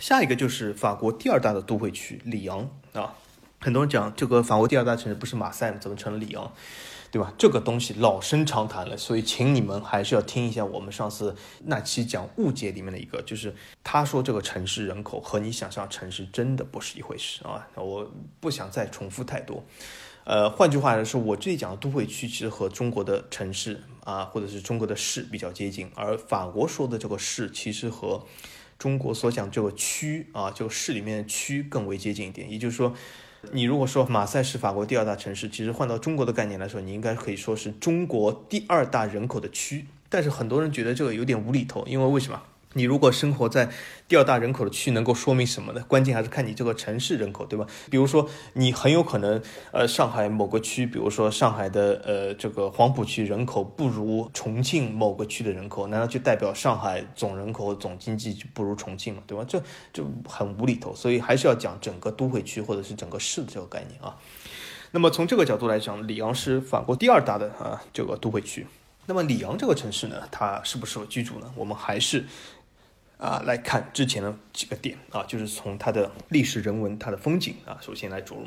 [0.00, 3.14] 下一个就是法国第二大的都会区里昂啊。
[3.60, 5.70] 很多人讲这个法国第二大城市不是马赛？
[5.72, 6.50] 怎么成了里昂？
[7.10, 7.32] 对吧？
[7.38, 11.34] 这个东西老生常谈了，所以请你们还是要听一下我们上次
[11.64, 17.66] 那期讲误解里面的一个，就是他说这个城市人口和你想象城市真的不是一回事啊！
[17.76, 19.64] 我不想再重复太多。
[20.24, 28.26] 呃，换句话来说，我这里讲的都会区其实和中国的城市啊，或者是中国的市比较接近，而法国说的这个市其实和
[28.78, 32.94] 中国所讲这个区啊，这个市里面的区更为接近一点，也就是说。
[33.52, 39.86] 你如果说马赛是法国第二大城市，其实换到中国的概念来说，你应该可以说是中国第二大人口的区。
[40.08, 42.42] 但是很多人觉得这个有点无厘头，因为为什么？
[42.74, 43.70] 你如果生活在
[44.06, 45.82] 第二大人口的区，能够说明什么呢？
[45.88, 47.66] 关键还是看你这个城市人口，对吧？
[47.90, 49.42] 比如说，你很有可能，
[49.72, 59.22] 呃，上海某个区，比如说上海的呃这个黄浦区人口不如重庆某个区的人口，难道就代表上海总人口总经济就不如重庆嘛？
[59.26, 59.42] 对吧？
[59.48, 59.62] 这
[59.92, 60.94] 就很无厘头。
[60.94, 64.14] 所以还是要讲整个都会区或者是整个市的这个概念啊。
[64.90, 68.66] 那么从这个角度来讲，里昂是法国第二大的啊这个都会区。
[69.06, 71.50] 那么里昂这个城市呢，它适不适合居住呢？
[71.56, 72.26] 我们还是。
[73.18, 78.46] 啊来看之前的几个点啊，就是从它的历史人文、它的风景啊，首先来着陆。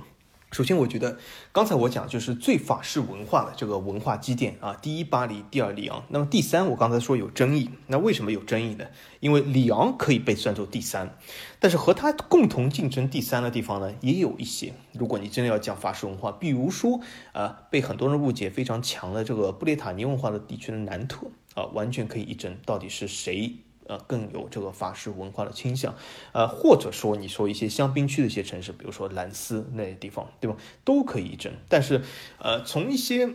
[0.53, 1.17] 首先，我觉得
[1.53, 6.03] 刚才我讲就是最法式文化的这个文化积淀啊，第一巴黎，第二里昂。
[6.09, 8.85] 那么第三，我刚才说有争议，那为什么有争议呢？
[9.21, 11.15] 因为里昂可以被算作第三，
[11.57, 14.73] 但是和它共同竞争第三的地方呢，也有一些。
[14.91, 16.99] 如果你真的要讲法式文化，比如说
[17.31, 23.55] 啊，被很多人误解非常强的这个布列塔尼文化的地区的南特啊，完全可以一争，到底是谁？
[23.87, 25.95] 呃，更有这个法式文化的倾向，
[26.31, 30.55] 呃，或者说你说一些香槟区的一些城市，比如说兰斯那些地方，对吧？
[30.85, 31.51] 都可以争。
[31.67, 32.01] 但是，
[32.39, 33.29] 呃，从一些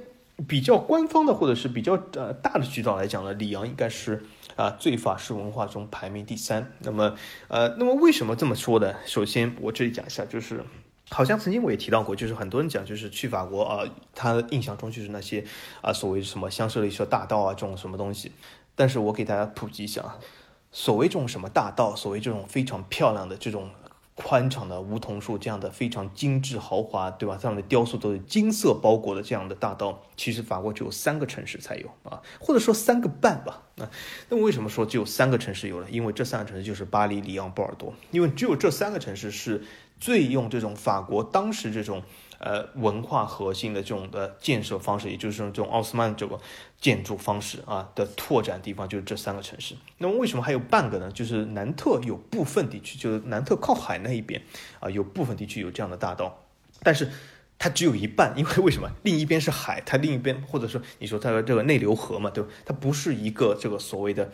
[0.47, 4.25] 比较官方的或者是比较呃大的渠道来讲呢，里昂应该是
[4.55, 6.73] 啊最法式文化中排名第三。
[6.81, 7.17] 那么，
[7.49, 8.95] 呃，那么为什么这么说呢？
[9.07, 10.63] 首先，我这里讲一下，就是
[11.09, 13.85] 好像曾经我也提到过，就是很多人讲，就是去法国啊，
[14.15, 15.45] 他印象中就是那些
[15.81, 18.33] 啊所谓什么香榭丽舍大道啊这种什么东西。
[18.77, 20.19] 但是我给大家普及一下啊。
[20.71, 23.71] 所谓这种什么大道，所谓这种非常漂亮的这种
[24.15, 27.39] 宽敞的梧桐树，这样的非常精致豪华，对吧？
[27.41, 33.63] 这样的雕塑都是金色包裹的这样的大道，其实法国只有三个城市才有啊，或者说三个半吧。
[33.77, 33.89] 那
[34.29, 35.89] 那么为什么说只有三个城市有了？
[35.91, 39.65] 因为这三个城市就是巴黎、里昂、波尔多，因为只有这三个城市是
[39.99, 42.03] 最用这种法国当时这种。
[42.47, 46.39] 呃，文化核心的这种的建设方式，也就是这种奥斯曼这个
[46.81, 49.75] 建筑方式啊的拓展地方，就是这三个城市。
[49.99, 51.11] 那么为什么还有半个呢？
[51.11, 54.41] 就是南特有部分地区，就是南特靠海那一边
[54.79, 56.45] 啊，有部分地区有这样的大道，
[56.85, 57.11] 但是
[57.59, 58.89] 它只有一半，因为为什么？
[59.03, 62.51] 另一边是海，它另一边或者说你说它的这个内流河嘛，对吧？
[62.65, 64.31] 它不是一个这个所谓的。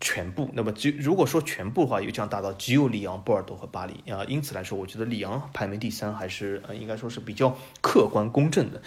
[0.00, 4.24] 全部，那么只如果说全部的话，有这样大道，只有里昂、波尔多和巴黎啊。
[4.28, 8.82] 因此来说，我觉得里昂排名第三还是呃，应该说是比较客观公正的。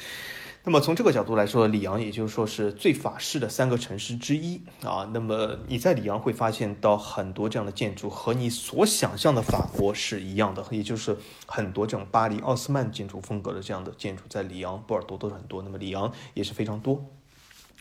[0.61, 5.09] 那么从这个角度来说，里昂也就是说是最法式的三个城市之一啊。
[5.13, 15.63] 那么你在里昂会发现到很多这样的建筑，和你所想象的法国是一样的，也就是很多这种巴黎奥斯曼建筑风格的这样的建筑，在里昂、波尔多都是很多。
[15.63, 17.03] 那么里昂也是非常多。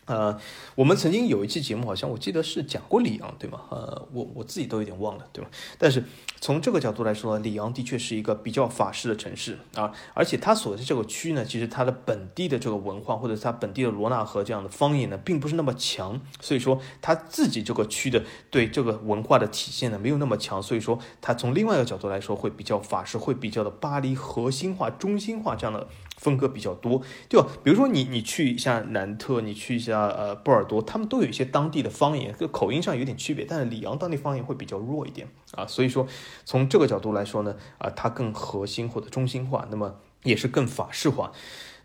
[0.09, 0.35] 呃，
[0.73, 3.61] 我们曾经有一期节目，好像我记得是讲过里昂，对吗？
[3.69, 5.51] 呃，我我自己都有点忘了，对吧？
[5.77, 6.03] 但是
[6.41, 25.87] 从这个角度来说，里昂的确是一个比较法式的城市啊，而且它所在这个区呢，其实它的本地的这个文化，或者它本地的罗纳河这样的方言呢，并不是那么强，所以说它自己这个区的对这个文化的体现呢，没有那么强，所以说它从另外一个角度来说，会比较法式，会比较的巴黎核心化、中心化这样的。
[26.19, 27.47] 风格比较多，对吧？
[27.63, 35.65] 比如说你你去一下南特，你去一下呃波尔多，他们都有一些当地的方言，个口音上有点区别，但是里昂当地方言会比较弱一点啊。
[35.65, 36.05] 所以说
[36.43, 41.31] 从这个角度来说呢，啊，它更核心或者中心化，那么也是更法式化。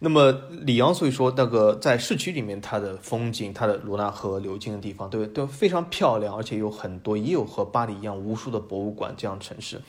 [0.05, 9.80] 那么里昂，所以说那个在市区里面，它的风景，它的罗纳河流经的地方，对都非常漂亮，而且有很多，也有和巴黎一样无数的博物馆这样城市。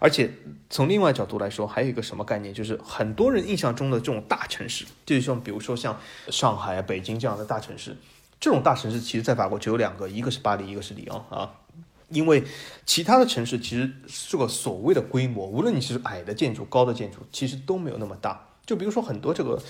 [0.00, 0.28] 而且
[0.68, 5.96] 从另外角度来说，还有一个什么概念，就是很多人印象中的这种大城市，就像比如说像
[6.30, 7.96] 上海、北京这样的大城市，
[8.40, 11.54] 这种大城市其实在法国只有两个，一个是巴黎，一个是里昂啊。
[12.08, 12.42] 因为
[12.84, 13.88] 其他的城市其实
[14.28, 18.48] 这个所谓的规模，无论你是矮的建筑、高的建筑，其实都没有那么大。
[18.70, 19.60] 就比如说很多这个，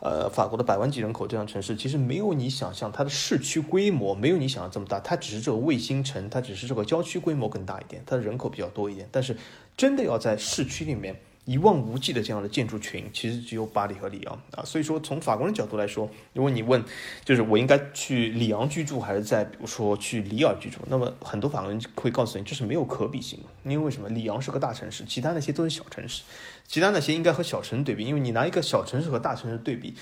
[0.00, 9.36] 呃，法国的百万级人口这样城市，其实没有你想象它的市区规模没有你想象这么大，它只是这个卫星城，它只是这个郊区规模更大一点，它的人口比较多一点，但是
[9.76, 11.14] 真的要在市区里面。
[11.44, 14.62] 一望无际的这样的建筑群，其实只有巴黎和里昂啊。
[14.66, 16.84] 所以说，从法国人角度来说，如果你问，
[17.24, 23.46] 就是我应该去里昂居住，还是在比如说去里尔居住，那么很多法国人会告诉你，这是没有可比性的。
[23.64, 24.10] 因为为什么？
[24.10, 26.22] 里昂是个大城市，其他那些都是小城市，
[26.68, 28.04] 其他那些应该和小城对比。
[28.04, 29.94] 因为你拿一个小城市和大城市对比，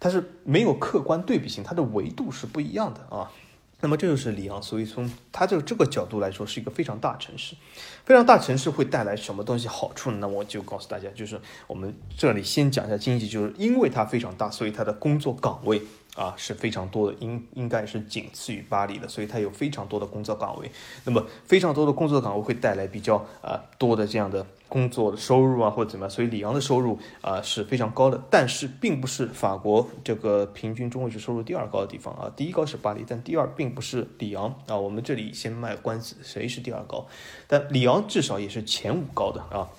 [0.00, 3.30] 它是没有客观对比性，它的维度是不一样的啊。
[3.80, 7.54] 那么这就是里昂，所以从它这这个角度来说，是一个非常大城市。
[8.04, 10.18] 非常大城市会带来什么东西好处呢？
[10.22, 15.82] 那我就告诉大家，就是我们这里先讲一下经济，就是因为它非常大，所以它的工作岗位。
[16.14, 20.70] 啊，是非常多的，应应该是仅次于巴黎的，所以它有非常多的工作岗位。
[21.02, 34.76] 那么非常多的工作岗位会带来比较啊多的这样的工作的收入啊，或者怎么样，所以里昂的收入啊是非常高的，但是并不是法国这个平均中位数收入第二高的地方啊，第一高是巴黎，但第二并不是里昂啊。
[34.76, 37.06] 我们这里先卖关子，谁是第二高？
[37.46, 39.70] 但里昂至少也是前五高的啊。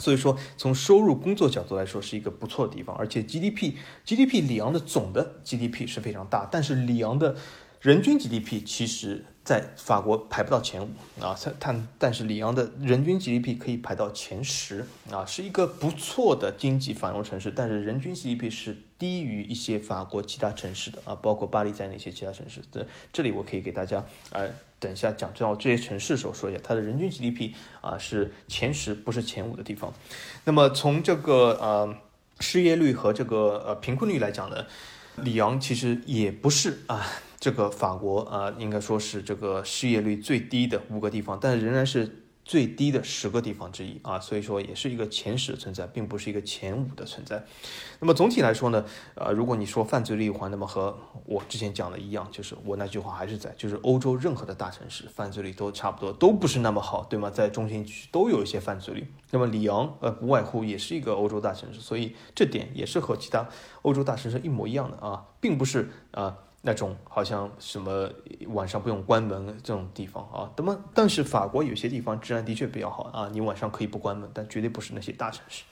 [0.00, 2.96] 所以说，从收入工作角度来说，是一个不错的地方。
[2.96, 7.36] 而且 GDP，GDP 里昂的总的 GDP 是非常大，但是里昂的
[7.80, 9.24] 人均 GDP 其实。
[9.46, 10.88] 在法国排不到前五
[11.22, 22.84] 啊，但但是里昂的人均 GDP 可以排到前十啊，是一个不错的经济繁荣城市，但是人均 GDP 是低于一些法国其他城市的啊，包括巴黎在内一些其他城市的。
[23.12, 29.94] 这里我可以给大家呃，等一下讲到这些城市的时候说一下，它的人均 GDP 啊是前十，不是前五的地方。
[30.44, 31.96] 那么从这个呃
[32.40, 34.66] 失业率和这个呃贫困率来讲呢，
[35.14, 37.06] 里昂其实也不是啊。
[37.38, 47.44] 这个法国啊，应该说是这个失业率最低的五个地方，但仍然是最低的十个地方之一啊，所以说也是一个前十的存在，并不是一个前五的存在。
[47.98, 48.84] 那么总体来说呢，
[49.16, 57.28] 呃，如果你说犯罪率的话，那么和我之前讲的一样，就是我那句话还是在，就是欧洲任何的大城市犯罪率都差不多，都不是那么好，对吗？
[57.28, 59.12] 在中心区都有一些犯罪率。
[59.32, 63.48] 那么里昂呃，不外乎也是一个欧洲大城市，所以这点也是和其他
[63.82, 66.38] 欧洲大城市一模一样的啊，并不是啊。
[66.66, 68.10] 那种好像什么
[68.48, 75.62] 晚上不用关门这种地方啊，那么但是法国有些地方治安的确比较好啊，你晚上可以不关门，但绝对不是那些大城市。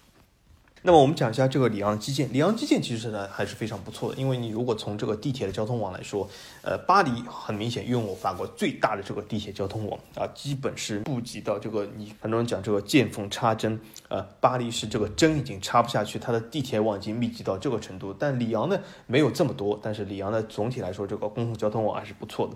[0.86, 6.28] 那么我们讲一下这个里昂基建，里昂基建其实呢还是非常不错的，因为你如果从这个地铁的交通网来说，
[6.60, 22.54] 呃，巴黎很明显拥有法国最大的这个地铁交通网啊，基本是布及到这个你很多人讲这个见缝插针，呃，巴黎是这个针已经插不下去，它的地铁网已经密集到这个程度，但里昂呢没有这么多，但是里昂呢总体来说这个公共交通网还是不错的。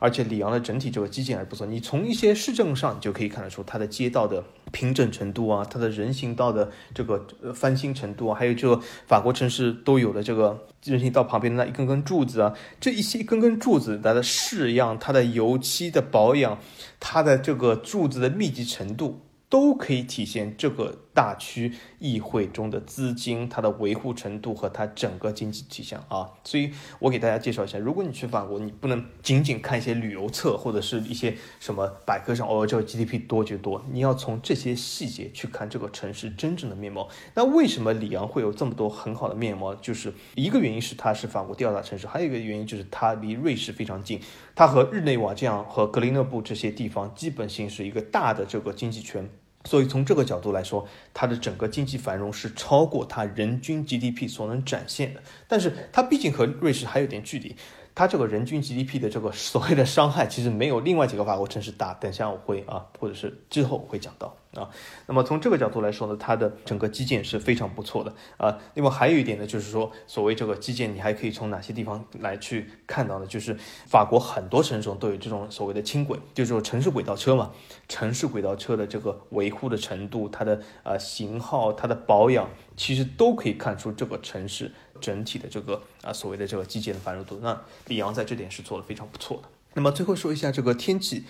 [0.00, 4.42] 而且里昂的整体这个基建还不错，你从一些市政上你就可以看得出它的街道的
[4.72, 7.24] 平整程度啊，它的人行道的这个
[7.54, 16.58] 翻新程度啊，还有这个法国城市都有的这个人行道旁边的那一根根柱子啊，这一些一根根柱子它的式样、它的油漆的保养、
[16.98, 20.96] 它的这个柱子的密集程度，都可以体现这个。
[21.12, 37.08] 大区议会中的资金，它的维护程度和它整个经济体现啊，所以我给大家介绍一下，如果你去法国，你不能仅仅看一些旅游册或者是一些什么百科上哦，这个 GDP 多就多，你要从这些细节去看这个城市真正的面貌。
[37.34, 39.74] 那为什么里昂会有这么多很好的面貌？
[39.74, 44.20] 就是一个原因是它是法国第二大城市，还有一个原因就是它离瑞士非常近，
[44.54, 49.28] 它和日内瓦这样和格林诺布这些地方基本形成一个大的这个经济圈。
[49.64, 55.22] 所以从这个角度来说，它的整个经济繁荣是超过它人均 GDP 所能展现的。
[55.46, 57.54] 但是它毕竟和瑞士还有点距离，
[57.94, 61.92] 它这个人均 GDP 的这个所谓的伤害，其实没有另外几个法国城市大。
[61.94, 64.34] 等下我会啊，或者是之后会讲到。
[64.54, 64.68] 啊，
[65.06, 68.58] 那么从这个角度来说呢，它的整个基建是非常不错的啊。
[68.74, 73.26] 另外还有一点呢，就是说，所谓这个基建，你还可以从哪些地方来去看到呢？
[73.28, 77.52] 就是法国很多城市中都有这种所谓的轻轨，就是城市轨道车嘛。
[77.88, 87.38] 城市轨道车的这个维护的程度，它的呃型号，它的保养，其实都可以看出这个城市整体的这个啊所谓的这个基建的繁荣度。
[87.40, 89.48] 那里昂在这点是做的非常不错的。
[89.74, 91.24] 那么最后说一下这个天气。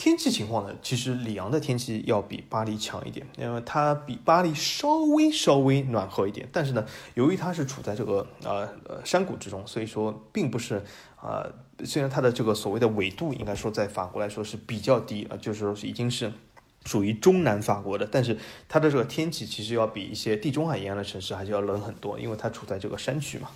[0.00, 0.74] 天气情况呢？
[0.80, 6.48] 其实里昂的天气要比巴黎强一点，因为它比巴黎稍微稍微暖和一点。
[6.50, 8.66] 但是呢，由于它是处在这个呃
[9.04, 10.82] 山谷之中，所以说并不是
[11.16, 11.46] 啊。
[11.84, 16.32] 虽然它的这个所谓的纬度应该说在法国来说是比较低啊，就是说已经是
[16.86, 18.38] 属于中南法国的，但是
[18.70, 23.50] 它的这个天气其实要比一些地中海沿岸的城市还是要冷很多，因为它处在这个山区嘛。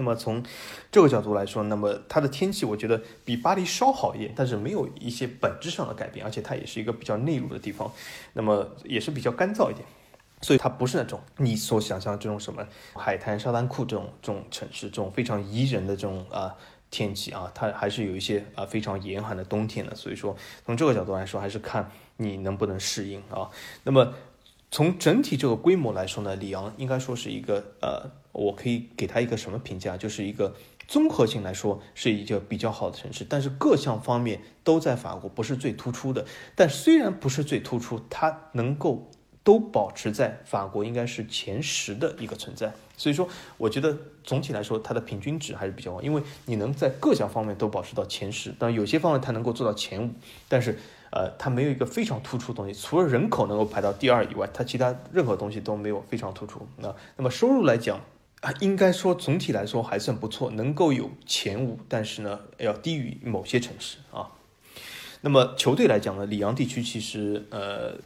[0.00, 0.42] 那么从
[0.90, 7.92] 这个角度来说，那么它的天气我觉得比巴黎稍好一点，但是没有一些本质上的改变，而且它也是一个比较内陆的地方，
[8.32, 9.86] 那么也是比较干燥一点，
[10.40, 16.56] 所以它不是那种你所想象这种什么海滩沙滩库这种这种城市，这种非常宜人的这种啊
[16.90, 20.34] 天气啊，它还是有一些啊非常严寒的冬天的，所以说
[20.64, 23.50] 从这个角度来说，还是看你能不能适应啊。
[23.84, 24.14] 那么
[24.70, 28.10] 从整体这个规模来说呢，里昂应该说是一个呃。
[28.32, 29.96] 我可以给他一个什么评价？
[29.96, 30.54] 就是一个
[30.86, 36.24] 综合性来说是一个比较好的城市，但是各项方面都在法国不是最突出的。
[36.54, 39.08] 但虽然不是最突出，它能够
[39.42, 42.72] 都保持在法国应该是前十的一个存在。
[42.96, 50.10] 所以说，我觉得总体来说它的平均值还是比较高，因为你能在各项方面都保持到前十，当然有些方面它能够做到前五，
[50.48, 50.78] 但是
[51.10, 56.66] 呃，它没有一个非常突出的东西，除了人口能够排到第二以外，它其他任何东西都没有非常突出。
[56.76, 58.00] 那那么收入来讲。
[58.40, 64.28] 啊，应该说总体来说还算不错，能够有前五，但是呢，要低于某些城市啊。
[65.20, 67.98] 那么球队来讲呢，里昂地区其实呃，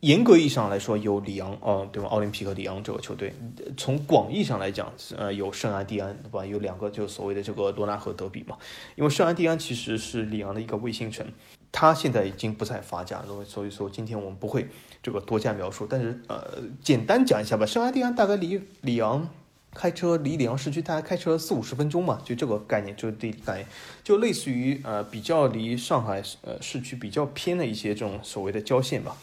[0.00, 2.08] 严格意义上来说有里昂哦，对吧？
[2.08, 3.32] 奥林匹克里昂这个球队，
[3.76, 6.44] 从广义上来讲，呃，有圣安蒂安，对吧？
[6.44, 8.58] 有两个就所谓的这个罗纳河德比嘛。
[8.96, 11.24] 因为圣安蒂安其实是里昂的一个卫星城，
[11.70, 14.66] 它现在已经不在法甲，所以说今天我们不会
[15.00, 17.64] 这个多加描述，但是呃，简单讲一下吧。
[17.64, 19.28] 圣安蒂安大概离里昂。
[19.74, 23.66] 开车离里昂市区大概开车四五十分钟嘛，就这个概念，就是地理概念，
[24.04, 29.16] 就类似于呃比较离上海呃市区比较偏的一些这种所谓的郊县吧。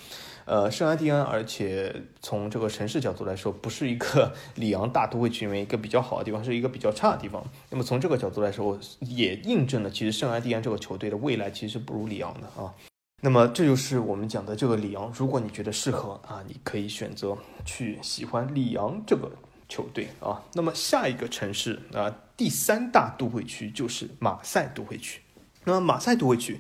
[0.46, 7.46] 呃，圣安地安，而且从这个城市角度来说，不是一个里昂大都会区里面一个比较好的地方，是一个比较差的地方。
[7.70, 12.74] 那么从这个角度来说，也印证了其实圣安地安这个球队的未来其实不如里昂的啊。
[13.22, 15.14] 那么这就是我们讲的这个里昂。
[15.16, 19.30] 如果你觉得适合啊，你可以选择去喜欢里昂这个
[19.70, 20.44] 球队啊。
[20.56, 25.22] 那么下一个城市啊，第三大都会区就是马赛都会区。
[25.64, 26.60] 那么马赛都会区。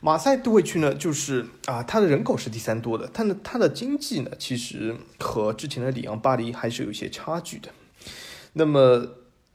[0.00, 7.70] 马赛都会区呢，就是啊，它的人口是第三多的，它的它的经济呢，其实和之前的里昂、巴黎还是有一些差距的。
[8.52, 9.08] 那么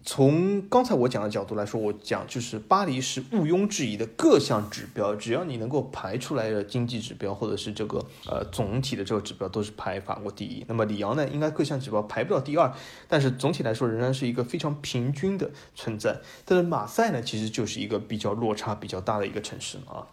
[0.06, 10.66] 从刚才我讲的角度来说，我讲就是巴黎是毋庸置疑的各项指标，只要你能够排出来的经济指标或者是这个呃总体的这个指标都是排法国第一。
[10.68, 12.74] 那么里昂呢，应该各项指标排不到第二，
[13.08, 16.20] 但是总体来说仍然是一个非常平均的存在。
[16.46, 20.08] 但是马赛呢，其实就是一个比较落差比较大的一个城市啊。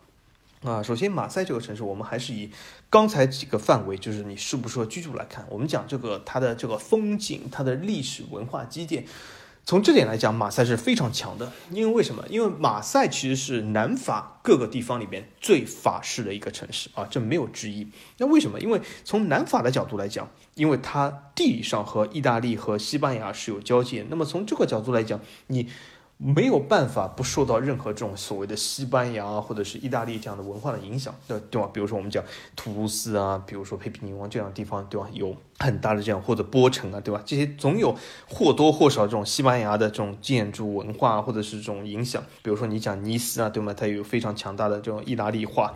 [0.63, 2.51] 啊，首先马赛这个城市，我们还是以
[2.91, 5.47] 刚才几个范围，就是你适不适合居住来看。
[5.49, 9.05] 我们讲这个它的这个风景、它的历史文化积淀，
[9.67, 11.53] 从这点来讲，马赛是非常强的。
[11.73, 12.25] 因为为什么？
[12.31, 17.89] 因为马赛其实是南法各个地方里面最法式的一个城市啊，这没有之一。
[18.19, 18.61] 那为什么？
[18.61, 24.07] 因为从南法的角度来讲，因为它地理上和意大利和西班牙是有交界。
[24.09, 25.69] 那么从这个角度来讲，你。
[26.19, 31.69] 没有办法不受到任何这种所谓的西班牙或者是意大利这样的文化的影响，对对吧？
[31.75, 35.07] 比如说我们讲图卢斯啊，比如说佩皮尼翁这样的地方，对吧？
[35.13, 37.23] 有很大的这样或者波城啊，对吧？
[37.27, 37.95] 这些总有
[38.29, 42.23] 或多或少这种西班牙的这种建筑文化或者是这种影响。
[42.43, 43.75] 比如说你讲尼斯啊，对吗？
[43.77, 45.75] 它有非常强大的这种意大利化。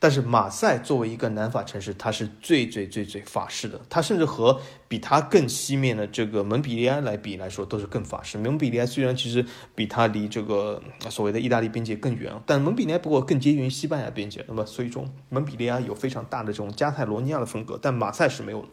[0.00, 8.38] 但是马赛作为一个南法城市，它是最最最最法式的，它甚至和比它更西面的这个蒙彼利埃来比来说，都是更法式。
[8.38, 9.44] 蒙彼利埃虽然其实
[9.74, 10.80] 比它离这个
[11.10, 14.44] 所谓的意大利边界更远，但蒙彼利埃不过更接近于西班牙边界。
[14.46, 18.64] 那么所以说，蒙彼利埃有非常大的这种加泰罗尼亚的风格，但马赛是没有。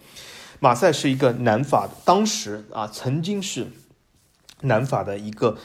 [0.60, 3.68] 马赛是一个南法，当时啊曾经是
[4.62, 5.58] 南法的一个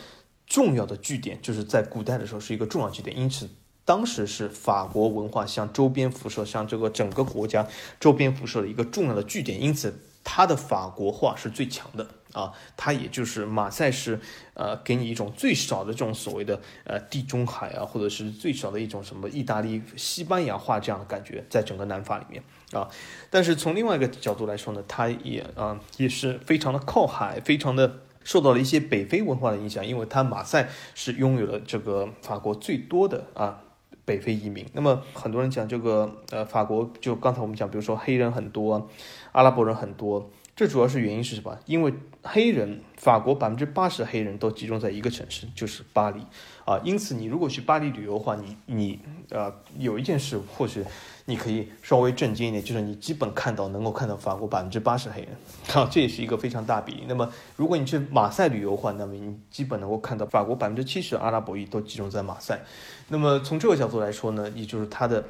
[0.46, 3.50] 重要的据点，就是在古代的时候是一个重要据点，因此。
[3.90, 7.66] 当时是法国文化向周边辐射，向这个整个国家
[7.98, 12.52] 周边辐射的一个重要的据点，因此它的法国化是最强的啊。
[12.76, 14.20] 它也就是马赛是
[14.54, 22.88] 呃，给你一种最少的这种所谓的呃地中海啊，或者是最少的一种什么意大利、西班牙化这样的感觉，在整个南法里面啊。
[23.28, 28.02] 但是从另外一个角度来说呢，它也啊也是非常的靠海，非常的。
[28.22, 33.62] 受到了一些北非文化的影响，因为它马赛是拥有了这个法国最多的啊。
[34.04, 38.88] 北非移民，那么很多人讲这个，呃，法国就刚才我们讲，比如说黑人很多，
[39.32, 41.58] 阿拉伯人很多，这主要是原因是什么？
[41.66, 41.92] 因为
[42.22, 46.20] 黑人，法国百分之八十黑人都集中在一个城市，就是巴黎
[46.64, 46.80] 啊。
[46.84, 50.84] 因此，你如果去巴黎旅游的话，你你呃，有一件事或许。
[51.30, 55.30] 你可以稍微震惊一点，就是你基本看到能够看到法国百分之八十黑人，
[55.72, 57.04] 啊，这也是一个非常大比例。
[57.06, 62.60] 那么如果你去马赛旅游的话，那么你基本能够看到法国百分之七十阿拉伯裔都集中在马赛。
[63.08, 65.24] 那么从这个角度来说呢，也就是它的。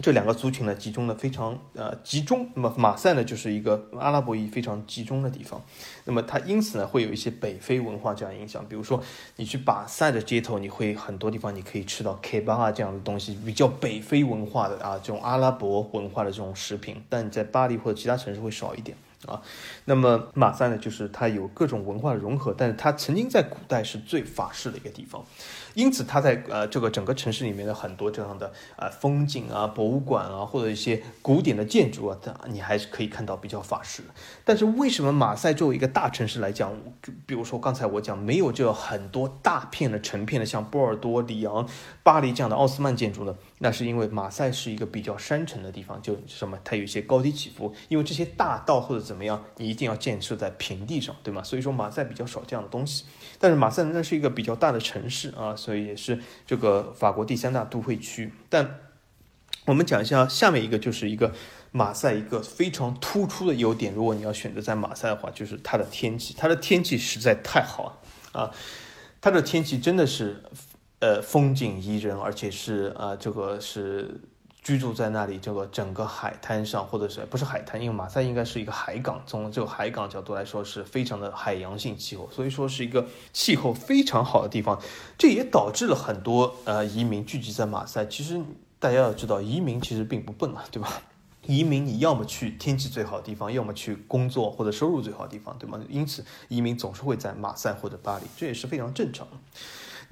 [0.00, 2.48] 这两个族群呢，集中的非常呃集中。
[2.54, 5.62] 那么马赛呢，就是一个阿拉伯裔非常集中的地方。
[6.04, 8.64] 那么它因此呢，会有一些北非文化这样影响。
[8.66, 9.02] 比如说，
[9.36, 17.02] 你去马赛的街头，你会很多地方你可以吃到 K 巴啊这样的东西，比较北非文化的啊这种阿拉伯文化的这种食品。
[17.10, 18.96] 但你在巴黎或者其他城市会少一点。
[19.26, 19.40] 啊，
[19.84, 25.24] 那么马赛呢，就是它有各种文化的融合，但是它曾经在古代是最法式的一个地方，
[25.74, 32.18] 因此它在呃这个整个城市里面的很多这样的呃风景啊、博物馆啊或者一些古典的建筑啊，
[32.48, 34.08] 你还是可以看到比较法式的。
[34.44, 36.72] 但是为什么马赛作为一个大城市来讲，
[37.26, 41.68] 比如说刚才我讲没有这很多大片的成片的像波尔多、里昂、
[42.02, 43.34] 巴黎这样的奥斯曼建筑呢？
[43.64, 51.44] 那是因为马赛是一个比较山城的地方，就什么它有一些高低起伏，因为这些大道或者怎么样，你一定要建设在平地上，对吗？
[51.44, 53.04] 所以说马赛比较少这样的东西。
[53.38, 58.32] 但是马赛仍然是一个比较大的城市啊，所以也是这个法国第三大都会区。
[58.48, 58.80] 但
[59.66, 61.32] 我们讲一下下面一个，就是一个
[61.70, 63.94] 马赛一个非常突出的优点。
[63.94, 68.50] 如果你要选择在马赛的话，就是它的天气，它的天气实在太好了啊，
[69.20, 70.42] 它的天气真的是。
[71.02, 74.20] 呃，风景宜人，而且是呃，这个是
[74.62, 77.82] 居住在那里，这个整个海滩上，或者是不是海滩？
[77.82, 84.80] 因为马赛应该是一个海港，从这个海港角度来说，是非常的海洋性气候，所以说是一个气候非常好的地方。
[85.18, 88.06] 这也导致了很多呃移民聚集在马赛。
[88.06, 88.40] 其实
[88.78, 91.02] 大家要知道，移民其实并不笨啊，对吧？
[91.46, 95.80] 移民你要么去天气最好的地方，要么去工作或者收入最好的地方，对吗？
[95.88, 99.36] 因此移民总是会在马赛或者巴黎，这也是非常正常的。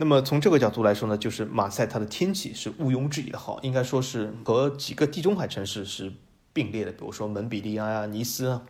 [0.01, 6.11] 那么从这个角度来说呢，就是马赛它的天气是毋庸置疑的好，应该说是和几个地中海城市是
[6.55, 8.63] 并列的，比如说蒙彼利埃啊、尼斯啊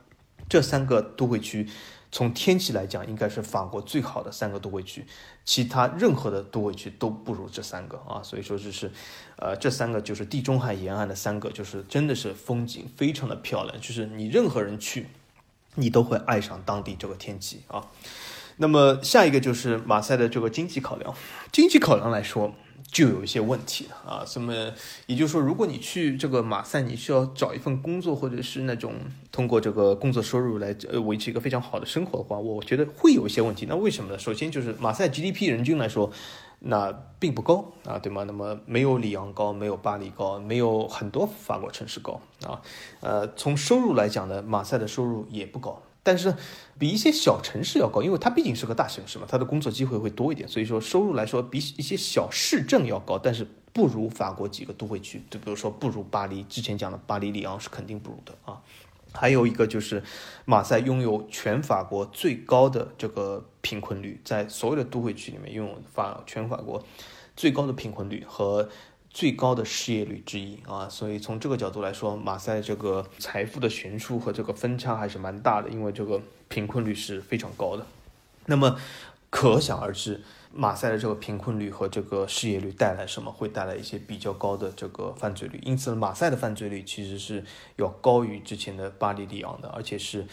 [0.48, 1.68] 这三个都会区。
[2.10, 5.06] 从天气来讲，应该是法国最好的三个都会区，
[5.44, 8.20] 其他任何的都会区都不如这三个啊。
[8.24, 8.90] 所以说这是，
[9.36, 15.06] 呃，这三个就是地中海沿岸的三个，就是真的是风景非常的漂亮，就是你任何人去，
[15.76, 17.86] 你都会爱上当地这个天气啊。
[18.60, 21.14] 那么下一个就是马赛的这个经济考量，
[21.50, 22.52] 经济考量来说。
[22.92, 24.52] 就有一些问题了啊，什么？
[25.06, 28.94] 也就是说，如果你去这个马赛，你需要找一份工作，或者是那种
[29.30, 33.64] 通过这个工作收入来呃维持一个非常好的生活的话，我觉得会有一些问题。
[33.68, 34.18] 那为什么呢？
[34.18, 36.10] 首先就是马赛 GDP 人均来说，
[36.58, 38.24] 那并不高啊，对吗？
[38.24, 42.60] 那么没有里昂高，没有巴黎高，没有很多法国城市高啊。
[42.98, 45.80] 呃，从收入来讲呢，马赛的收入也不高。
[46.02, 46.34] 但是
[46.78, 58.60] 比一些小城市要高，因为它毕竟是个大城市嘛，它的工作机会会多一点，所以说收入来说比一些小市镇要高，但是不如法国几个都会区，就比如说不如巴黎，之前讲的巴黎里昂是肯定不如的啊。
[59.12, 60.02] 还有一个就是
[60.44, 66.82] 马赛拥有全法国最高的这个贫困率，在所有的都会区里面拥有法全法国
[67.36, 68.68] 最高的贫困率和。
[69.10, 77.84] 最高的失业率之一啊，所以从这个角度来说，马赛这个财富的悬殊和这个分差还是蛮大的，因为这个贫困率是非常高的。
[78.46, 78.78] 那么
[79.28, 80.20] 可想而知，
[80.52, 83.32] 马赛的这个贫困率和这个失业率带来什么？
[83.32, 85.60] 会带来一些比较高的这个犯罪率。
[85.64, 87.44] 因此，马赛的犯罪率其实是
[87.76, 90.26] 要高于之前的巴黎里昂的，而且是。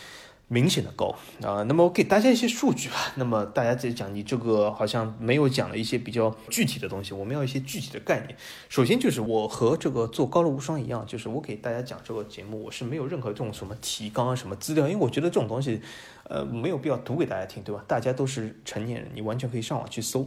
[0.49, 1.13] 明显的高
[1.43, 2.95] 啊，那么我给大家一些数据吧。
[3.15, 8.37] 那么大家在讲你这个好像没有讲了一些比较具体的东西，我们要一些具体的概念。
[8.69, 15.81] 首先就是我和这个做高乐无双一样，就是我给大家讲这个节目，我是没有任何这种什么提纲啊、什么资料，因为我觉得这种东西，
[16.29, 17.83] 呃，没有必要读给大家听，对吧？
[17.85, 20.25] 大家都是成年人，你完全可以上网去搜。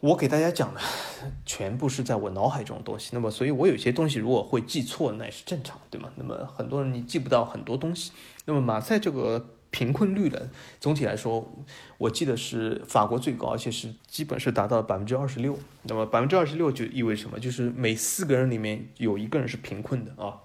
[0.00, 0.80] 我给大家讲的
[1.46, 6.10] 全部是在我脑海中的东西，那么所以我有些东西如果会记错，那也是正常，对吗？
[6.16, 8.12] 那么很多人你记不到很多东西。
[8.46, 10.48] 那么马赛这个贫困率呢，
[10.80, 11.52] 总体来说，
[11.98, 15.58] 我记得是法国最高，而且是基本是达到百分之二十六。
[15.82, 17.38] 那么百分之二十六就意味着什么？
[17.38, 20.40] 就是每四个人里面有一个人是贫困的啊。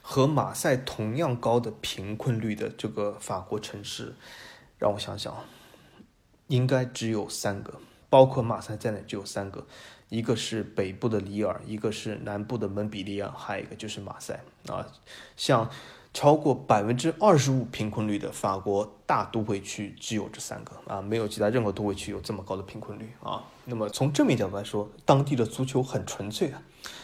[0.00, 4.14] 和马赛同样高的贫困率的这个法国城市，
[4.78, 5.44] 让我想想，
[6.46, 7.74] 应该只有三个，
[8.08, 9.66] 包括马赛在内就有三个，
[10.08, 14.84] 一个是北部的里尔，一个是南部的蒙彼利埃，还有一个就是马赛啊，
[15.36, 15.70] 像。
[16.18, 23.44] 超过百分之二十五贫困率的法国大都会区只有这三个啊，没有其他任何都会区有这么高的贫困率啊。
[23.66, 26.60] 那么从正面角度来说，当地的足球很纯粹啊，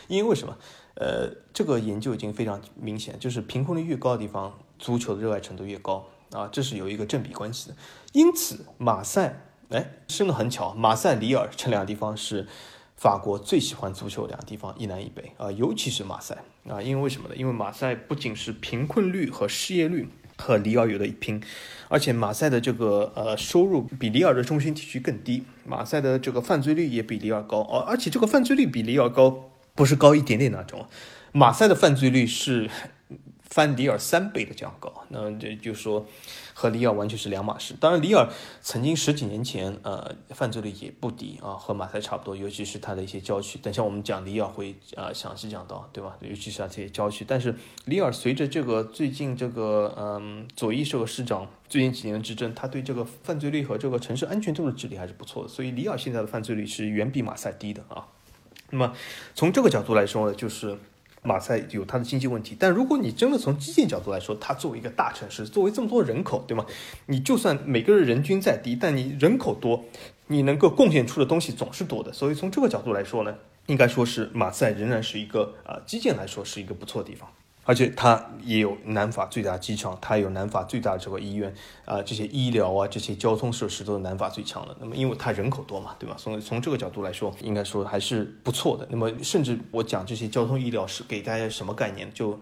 [0.09, 0.59] 因为为什么？
[0.97, 7.77] 呃，这个研究已经非常明显，就是贫困率越高的地方，足球的热爱程度越高啊，这是有一个正比关系的。
[8.15, 12.49] 因此，马赛，哎，真的很巧，马赛、里尔这两个地方是。
[12.97, 16.39] 法国最喜欢足球两个地方，一南一北啊，尤其是马赛
[16.69, 17.35] 啊，因为为什么呢？
[17.37, 21.43] 因为马赛不仅是贫困率和失业率和里尔有的一拼，
[21.89, 30.87] 而且马赛的这个呃收入比里尔的中心地区更低，马赛的这个犯罪率也比里尔高哦，而且这个犯罪率比里尔高不是高一点点那种，
[31.33, 32.71] 马赛的犯罪率是
[33.43, 36.07] 翻里尔三倍的这样高，那这就说。
[36.55, 37.75] 和里尔完全是两码事。
[37.79, 38.27] 当然，里尔
[38.63, 43.59] 曾经十几年前，呃，犯罪率也不低啊，和马赛差不多，尤其是它的一些郊区。
[43.59, 46.17] 等下我们讲里尔会啊详细讲到，对吧？
[46.21, 47.25] 尤其是它这些郊区。
[47.29, 47.55] 但是
[47.85, 58.07] 里尔随着这个最近这个嗯左翼这个市长最近几年的执政，他对这个犯罪率和这个城市安全度的治理还是不错的，所以里尔现在的犯罪率是远比马赛低的啊。
[58.71, 58.95] 那么
[59.35, 60.79] 从这个角度来说呢，就是。
[61.25, 66.67] 马赛有它的经济问题，但如果你真的从基建角度来说，它作为一个大城市，作为这么多人口，对吗？
[67.07, 69.83] 你就算每个人人均再低，但你人口多，
[70.27, 72.13] 你能够贡献出的东西总是多的。
[72.13, 73.35] 所以从这个角度来说呢，
[73.67, 77.29] 应该说是马赛仍然是一个啊，基建来说是一个不错的地方。
[77.65, 81.53] 而且它也有南法最大机场，它有南法最大的这个医院
[81.85, 84.77] 啊，这些医疗啊，这些交通设施都是南法最强的。
[84.79, 86.15] 那么，因为它人口多嘛，对吧？
[86.19, 88.87] 从从这个角度来说，应该说还是不错的。
[88.91, 92.13] 那么，甚至我讲这些交通医疗是给大家什么概念？
[92.13, 92.39] 就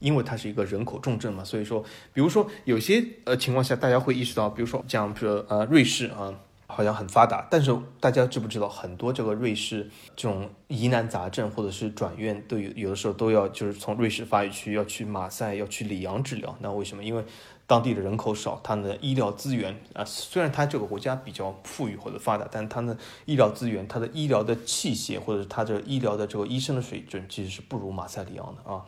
[0.00, 1.82] 因为它是一个人口重镇嘛，所以说，
[2.12, 6.34] 比如说有些呃情况下，大家会意识到，比如说讲说呃瑞士啊。
[6.74, 16.56] 好像很发达，但是大家知不知道，很多这个瑞士这种疑难杂症或者是转院，都有有的时候都要就是从瑞士发育区要去马赛要去里昂治疗。
[16.60, 17.02] 那为什么？
[17.02, 17.24] 因为
[17.66, 28.84] 当地的人口少，它的医疗资源啊，虽然它这个国家比较富裕或者发达，但它的医疗资源、它的医疗的器械或者是它的医疗的这个医生的水准，其实是不如马赛里昂的啊。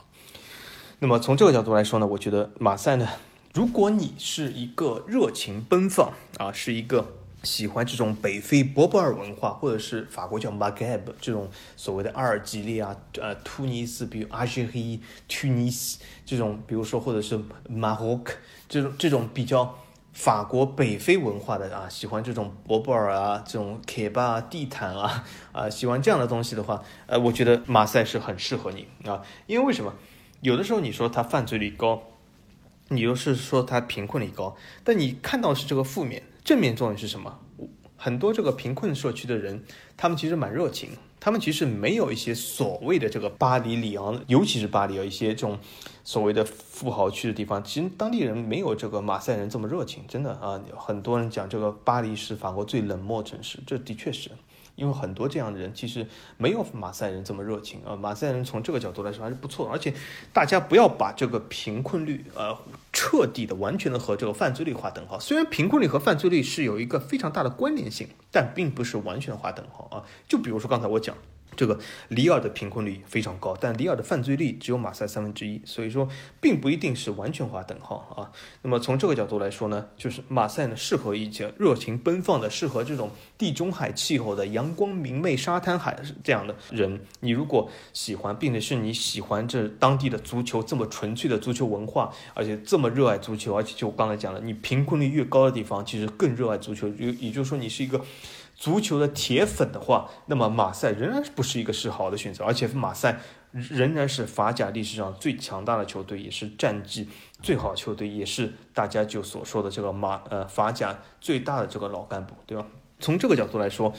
[0.99, 3.09] 那么从这个角度来说呢，我觉得马赛呢，
[3.55, 18.35] 如果你是一个热情奔放啊，是一个喜欢这种北非博布尔文化，或者是法国叫 Maghreb 这种所谓的阿尔及利亚、呃突尼斯，比如阿什黑、突尼斯这种，比如说或者是马洛克
[18.69, 19.77] 这种这种比较。
[20.17, 25.23] 法国北非文化的啊，喜欢这种博布尔啊，这种凯巴地毯啊，
[25.53, 29.93] 啊，喜欢这样的东西的话，呃，我觉得马赛是很适合你啊，因为为什么？
[30.41, 32.03] 有的时候你说它犯罪率高，
[32.89, 37.41] 你又是说它贫困率高，但你看到是这个负面，正面作用是什么？
[37.97, 39.65] 很多这个贫困社区的人，
[39.97, 40.91] 他们其实蛮热情。
[41.19, 45.59] 他们其实没有一些所谓的这个巴黎、里昂，尤其是巴黎有一些这种
[46.05, 54.31] 所谓的富豪区的地方，其实当地人没有这个马赛人这么热情，真的啊，很多人讲这个巴黎是法国最冷漠城市，这的确是。
[54.77, 59.93] 因为很多这样的人其实没有马赛人这么热情啊，马赛人从这个角度来说还是不错的，而且
[60.33, 62.57] 大家不要把这个贫困率呃
[62.93, 65.19] 彻底的完全的和这个犯罪率划等号。
[65.19, 70.05] 虽然贫困率和犯罪率是有一个非常大的关联性，但并不是完全划等号啊。
[70.29, 71.17] 就比如说刚才我讲。
[71.57, 71.79] 这个
[72.09, 76.09] 里尔的贫困率非常高，但里尔的犯罪率只有马赛三分之一，所以说
[76.41, 78.31] 并不一定是完全划等号啊。
[78.63, 87.01] 那么从这个角度来说呢，就是马赛呢适合一些热情奔放的，适合这种地中海气候的阳光明媚、沙滩海这样的人。
[87.21, 98.01] 你如果喜欢，并且是你喜欢这当地的足球这么纯粹的足球文化，而且这么热爱足球，而且就我刚才讲了，你贫困率越高的地方，其实更热爱足球，也也就是说你是一个。
[98.57, 103.21] 足球的铁粉的话，那么马赛仍然不是一个是好的选择，而且马赛
[103.53, 107.09] 仍然是法甲历史上最强大的球队，也是战绩
[107.43, 112.67] 最好的球队，也是大家就所说的这个马呃法甲最大的这个老干部，对吧？
[112.99, 113.93] 从这个角度来说。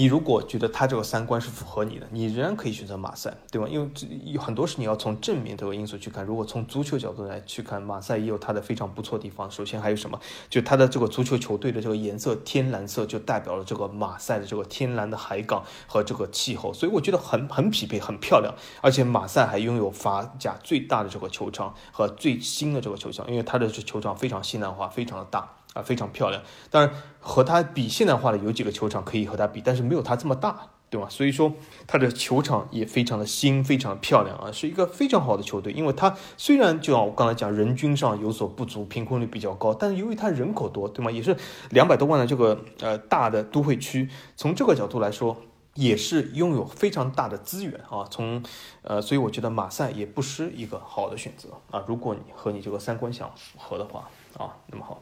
[0.00, 3.68] 你如果觉得他这个三观是符合你的，你仍然可以选择马赛，对吧？
[3.68, 3.90] 因为
[4.24, 6.24] 有很多是你要从正面这个因素去看。
[6.24, 9.50] 如果从足球角度来去看，马赛也有它的非常不错的地方。
[9.50, 10.18] 首先还有什么？
[10.48, 18.54] 就它的这个足球球队的这个颜色天蓝色，就代表了这个马赛的这个天蓝的海港和这个气候，所以我觉得很很匹配，很漂亮。
[18.80, 25.56] 而且马赛还拥有法甲最大的这个球场和最新的这个球场，因为它的球场非常现代化，非常的大。
[25.74, 26.42] 啊，非常漂亮。
[26.70, 31.08] 当然，和它比现代化的有几个球场可以和它比，但是没有它这么大，对吧？
[31.08, 31.52] 所以说，
[31.86, 35.72] 它的球场也非常的新，非常漂亮啊，是一个非常好的球队。
[35.72, 41.10] 因为它虽然就像我刚才讲，人均上有所不足，贫困率比较高，但是由于它人口多，对吗？
[41.10, 41.36] 也是
[41.70, 45.36] 两百多万的这个呃大的都会区，从这个角度来说，
[45.74, 48.04] 也是拥有非常大的资源啊。
[48.10, 48.42] 从
[48.82, 51.84] 呃，所以我觉得马赛也不失一个好的选择啊。
[51.86, 55.00] 如果你和你这个三观相符合的话啊，那么好。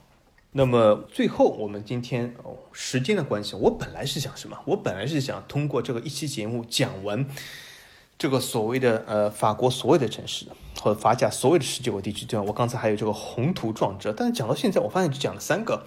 [0.53, 4.59] 那么最后，我们今天哦，时间的关系，我本来是想什么？
[4.65, 7.27] 我本来是想通过这个一期节目讲完
[8.17, 10.47] 这个所谓的呃法国所有的城市，
[10.81, 12.45] 或者法甲所有的十九个地区，对吧？
[12.47, 15.87] 我刚才还有这个宏图壮志，但是讲到现在，我发现只讲了三个。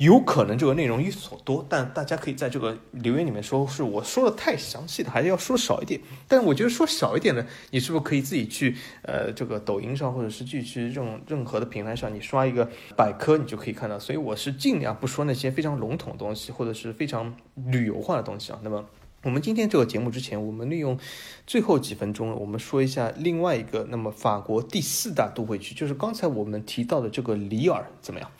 [0.00, 6.00] 有可能这个内容有所多，但大家可以在这个留言里面说，是我说的太详细的，还是要说少一点。
[6.26, 12.66] 但我觉得说少一点呢，你是不是可以自己去呃这个抖音上，或者是去去这种任何的平台上，你刷一个
[12.96, 13.98] 百科，你就可以看到。
[13.98, 18.58] 所以我是尽量不说那些非常笼统的东西，或者是非常旅游化的东西啊。
[18.62, 18.82] 那么
[19.22, 20.98] 我们今天这个节目之前，我们利用
[21.46, 28.30] 最后几分钟，我们说一下另外一个，那么法国第四大都会区，就是刚才我们提到的这个里尔，怎么样？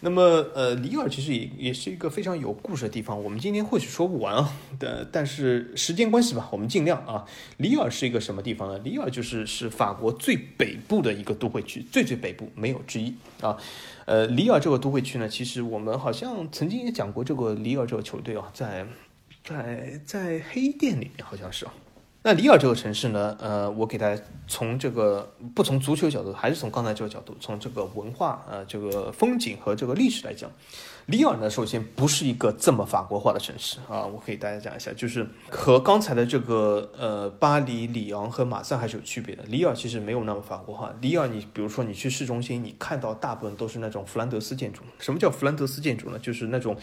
[0.00, 0.22] 那么，
[0.54, 3.20] 呃，里尔其实也也是一个非常有故事的地方。
[3.22, 7.24] 我们今天或许说不完啊，但，但是时间关系吧，我们尽量啊。
[7.56, 8.78] 里尔是一个什么地方呢？
[8.80, 13.56] 里尔就是是法国最北部的一个都会区，最最北部没有之一啊。
[14.04, 18.86] 呃，里尔这个都会区呢，其实我们好像曾经也讲过这个里尔这个球队啊，在
[19.42, 21.72] 在在黑店里面好像是啊。
[22.26, 23.36] 那里尔这个城市呢？
[23.38, 30.50] 呃，我给大家从这个不从足球角度，还是从刚才这个角度，从这个文化、呃，这个风景和这个历史来讲，
[31.06, 34.04] 里尔呢，首先不是一个这么法国化的城市啊。
[34.04, 39.44] 我可以大家讲一下，就是和刚才的这个呃巴黎、里昂和马赛还是有区别的。
[39.44, 40.92] 里尔其实没有那么法国化。
[41.00, 44.82] 里尔，你比如说你去市中心，你看到大部分都是那种弗兰德斯建筑。
[44.98, 46.18] 什么叫弗兰德斯建筑呢？
[46.18, 46.76] 就是那种。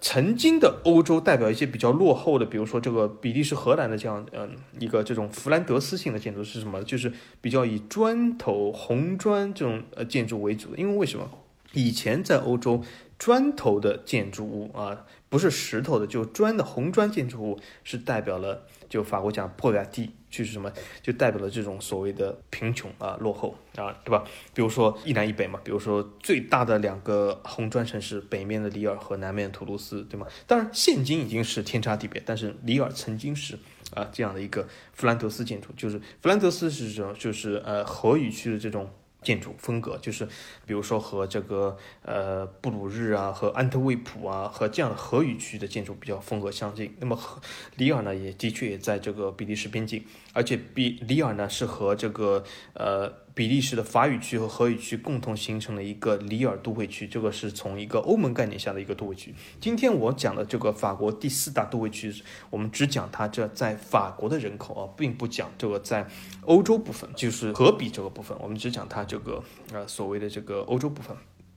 [0.00, 6.82] 曾经的欧洲代表一些比较落后的，比如说这个比利时、荷兰的这样，嗯，一个这种弗兰德斯性的建筑是什么？
[6.84, 10.78] 就是比较以砖头、红砖这种呃建筑为主的。
[10.78, 11.28] 因为为什么？
[11.72, 12.82] 以前在欧洲，
[13.18, 18.62] 砖头的建筑物啊，不是石头的，就砖的红砖建筑物是代表了。
[18.88, 20.70] 就法国讲破瓦地，就是什么，
[21.02, 24.24] 就代表了这种所谓的贫穷啊、落后啊，对吧？
[24.54, 30.26] 比如说一南一北嘛，比如说最大的两个红砖城市，北面的里尔和南面的图卢斯，对吗？
[30.46, 33.58] 当然，现今已经是天差地别，但是里尔曾经是
[33.94, 38.90] 啊这样的一个弗兰德斯建筑，就是弗兰德斯是这种就是呃河语区的这种。
[39.26, 40.24] 建筑风格就是，
[40.64, 46.94] 比如说和这个呃布鲁日啊，和安特卫普啊，和这样的河语区的建筑比较风格相近。
[47.00, 47.18] 那么
[47.74, 52.44] 里尔呢，也的确也在这个比利时边境，而且比里尔呢是和这个
[52.74, 53.25] 呃。
[53.36, 59.34] 比利时的法语区和荷语区共同形成了一个里尔都会区，这个是从一个欧盟概念下的一个都会区。
[59.60, 62.10] 今天我讲的这个法国第四大都会区，
[62.48, 66.08] 我们只讲它这在法国的人口啊，并不讲这个在
[66.46, 71.14] 欧洲部分，就是荷比这个部分，我们只讲它这个呃所谓的这个欧洲部分。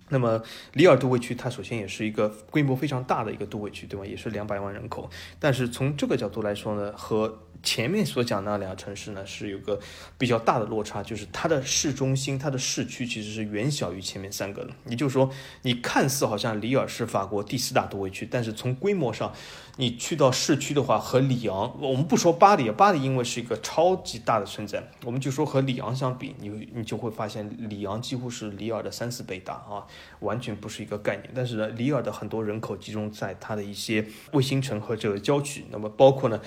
[0.09, 0.41] 那么
[0.73, 4.05] 里尔都会区，它首先也是一个规模非常大的一个都会区，对吧？
[4.05, 9.79] 也是两百万人口，但是从这个角度来说呢，和前面所讲那两个城市呢，是有个
[10.17, 14.71] 比较大的落差，就是它的市中心、它的市区其实是远小于前面三个的。
[14.87, 15.29] 也就是说，
[15.63, 19.33] 你看似好像里尔是法国第四大都会区，但是从规模上，
[19.77, 29.85] 你去到市区的话，和里昂，我们不说巴黎，巴黎因为是一个超级大的存在，我们就说和里昂相比，你你就会发现里昂几乎是里尔的三四倍大啊，
[30.21, 31.29] 完全不是一个概念。
[31.35, 36.39] 但是呢，里尔的很多人口集中在它的一些卫星城和这个郊区，那么包括呢。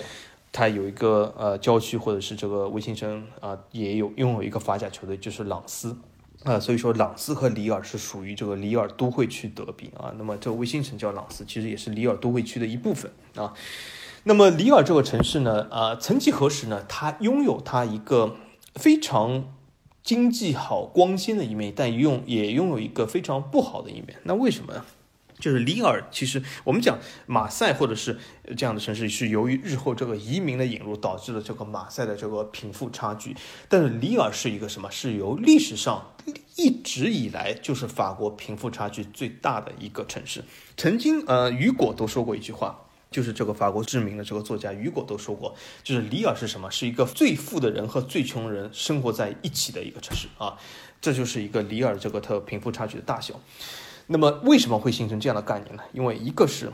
[0.53, 5.97] 它有一个呃郊区或者是这个卫星城啊，也有拥有一个法甲球队，就是朗斯
[6.43, 10.13] 啊，所以说朗斯和里尔是属于这个里尔都会区德比啊。
[10.17, 13.53] 那么这个卫星城叫朗斯，其实也是里尔都会区的一部分啊。
[14.25, 18.35] 那么里尔这个城市呢，啊，曾几何时呢，它拥有它一个
[18.75, 19.51] 非常
[20.03, 24.19] 经济好、光鲜的一面，但拥也拥有一个非常不好的一面。
[24.23, 24.85] 那为什么？
[25.43, 28.17] 就是里尔，其实我们讲马赛或者是
[28.55, 33.35] 这样的城市，是由于日后这个移民的引入，导致了这个马赛的这个贫富差距。
[33.67, 34.89] 但是里尔是一个什么？
[34.89, 36.13] 是由历史上
[36.55, 40.45] 一直以来就是法国贫富差距最大的一个城市。
[40.77, 42.79] 曾经，呃，雨果都说过一句话，
[43.11, 45.53] 就是这个法国知名的这个作家雨果都说过，
[45.83, 46.71] 就是里尔是什么？
[46.71, 50.57] 是一个最富的人和最穷人生活在一起的一个城市啊。
[51.01, 53.37] 这就是一个里尔这个它贫富差距的大小。
[54.07, 55.83] 那么为什么会形成这样的概念呢？
[55.93, 56.71] 因为一个是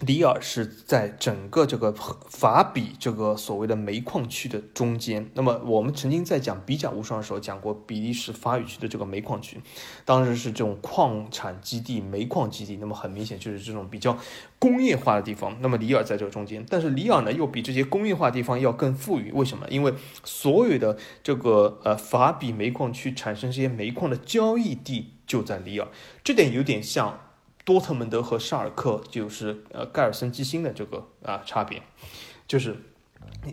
[0.00, 5.30] 里尔是在整个这个法比这个所谓的煤矿区的中间。
[5.34, 9.60] 那么我们曾经在讲比甲无双的时候讲过比利时法语区的这个煤矿区，
[10.04, 12.78] 当时是这种矿产基地、煤矿基地。
[12.78, 14.18] 那么很明显就是这种比较
[14.58, 15.56] 工业化的地方。
[15.60, 19.30] 那么里尔在这个中间，但是里尔呢又比这些工业化地方要更富裕。
[19.30, 19.68] 为什么？
[19.70, 19.94] 因为
[20.24, 25.12] 所有的这个呃法比煤矿区产生这些煤矿的交易地。
[25.32, 25.88] 就在里尔，
[26.22, 27.18] 这点有点像
[27.64, 31.82] 多特蒙德和沙尔克，就是呃盖尔森基辛的这个啊差别，
[32.46, 32.76] 就是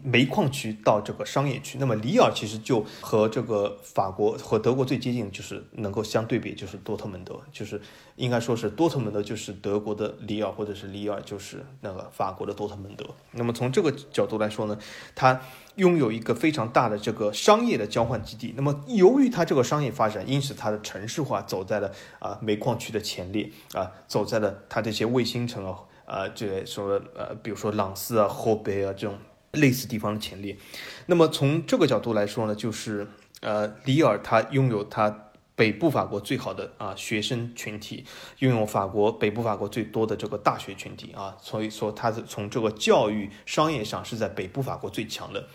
[0.04, 1.78] 煤矿区到这个商业区。
[1.80, 7.82] 那么里尔其实就和这个法国和德国最接近，就是能够相对比，就是多特蒙德，就是
[8.16, 13.06] 应该说是多特蒙德就是德国的里尔，或者是里尔就是那个法国的多特蒙德。
[13.32, 14.78] 那么从这个角度来说呢，
[15.16, 15.40] 它。
[15.76, 21.90] 拥有一个非常大的这个商业的交换基地，那么由于它这个商业发展，因此它的城市化走在了
[22.20, 29.18] 啊煤矿区的前列啊，走在了它这些卫星城啊啊这什么呃比如说朗斯啊、霍贝啊这种
[29.52, 30.58] 类似地方的前列。
[31.06, 33.08] 那么从这个角度来说呢，就是
[33.42, 35.26] 呃里尔它拥有它。
[35.60, 38.06] 北部法国最好的啊学生群体，
[38.38, 45.46] 拥有法国北部法国最多的这个大学群体啊，所以说它是从这个教育商业上是在北部法国最强的。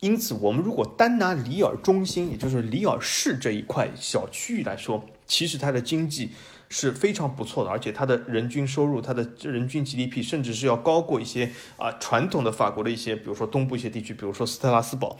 [0.00, 6.30] 因此，我们如果单拿里尔中心，也就是里尔市这一块小区域来说，其实它的经济。
[6.72, 15.18] 是非常不错的，而且它的人均收入、它的人均 GDP，甚至是要高过一些啊传统的法国的一些，比如说东部一些地区，比如说斯特拉斯堡。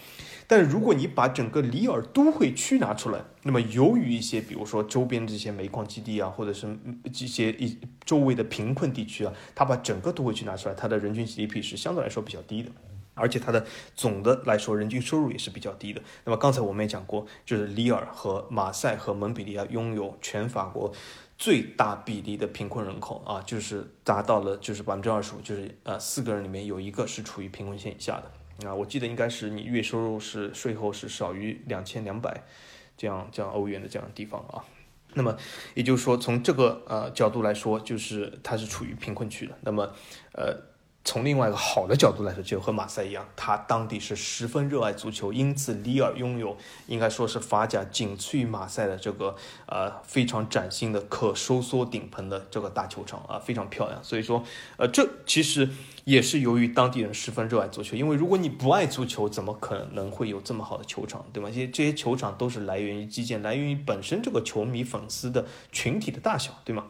[0.49, 6.75] 但如果你把整个里尔都会区拿出来，那么由于一些，比如说周边这些煤矿基地啊，或者是
[7.13, 12.71] 这些一周围的贫困地区啊，它把整个都会区拿出来，它的人均 GDP 是相对来说比较低的，
[13.15, 13.65] 而且它的
[13.95, 16.03] 总的来说人均收入也是比较低的。
[16.25, 20.93] 那么刚才我们也讲过，就是里尔和马赛和蒙彼利埃拥有全法国。
[21.43, 28.73] 最大比例的贫困人口啊，就是达到了就是百分之二十五，就是呃四个人里面有一个是处于贫困线以下的啊。
[28.73, 32.45] 我记得应该是你月收入是税后是少于两千两百
[32.97, 34.63] 这样这样欧元的这样的地方啊。
[35.15, 35.37] 那么
[35.75, 39.59] 也就是说，从这个呃角度来说，就是它是处于贫困区的。
[39.63, 39.93] 那么
[40.35, 40.71] 呃。
[41.05, 46.57] 从另外一个好的角度来说，就和马赛一样，他当地是十分热爱足球，因此里尔拥有
[46.87, 49.35] 应该说是法甲仅次于马赛的这个
[49.67, 54.03] 呃非常崭新的可收缩顶棚的这个大球场啊，非常漂亮。
[54.05, 54.45] 所以说，
[54.77, 55.69] 呃，这其实
[56.05, 61.49] 也是由于当地人十分热爱足球，因为如果你不爱足球，怎么可能会有这么好的球场，对吗？
[61.49, 66.85] 这些这些球场都是来源于基建，来源于本身这个球迷粉丝的群体的大小，对吗？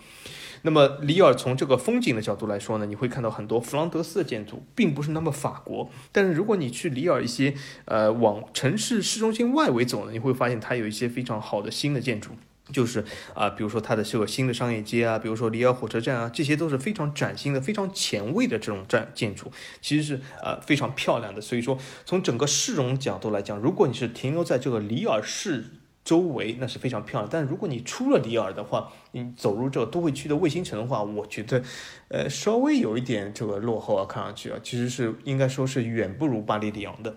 [0.63, 4.03] 那么里尔从这个风景的角度来说呢，你会看到很多弗朗德。
[4.03, 5.89] 斯的建筑，并不是那么法国。
[6.11, 12.33] 但是如果你去里尔一些呃往城市市中心外围走呢，你会发现它有一些非常好的新的建筑。
[12.73, 21.41] 就是啊，比如说它的这个新的商业街啊，比如说里尔火车站啊，这些都是非常崭新的、非常前卫的这种站建筑，其实是呃非常漂亮的。
[21.41, 25.67] 所以说，从整个市容角度来讲，如果你是停留在这个里尔市
[26.05, 27.29] 周围，那是非常漂亮。
[27.31, 31.63] 但如果你出了里尔的话，你走入这个都会区的卫星城的话，我觉得
[32.09, 37.17] 呃稍微有一点这个落后啊，看上去啊，其实是应该说是远不如巴黎里昂的。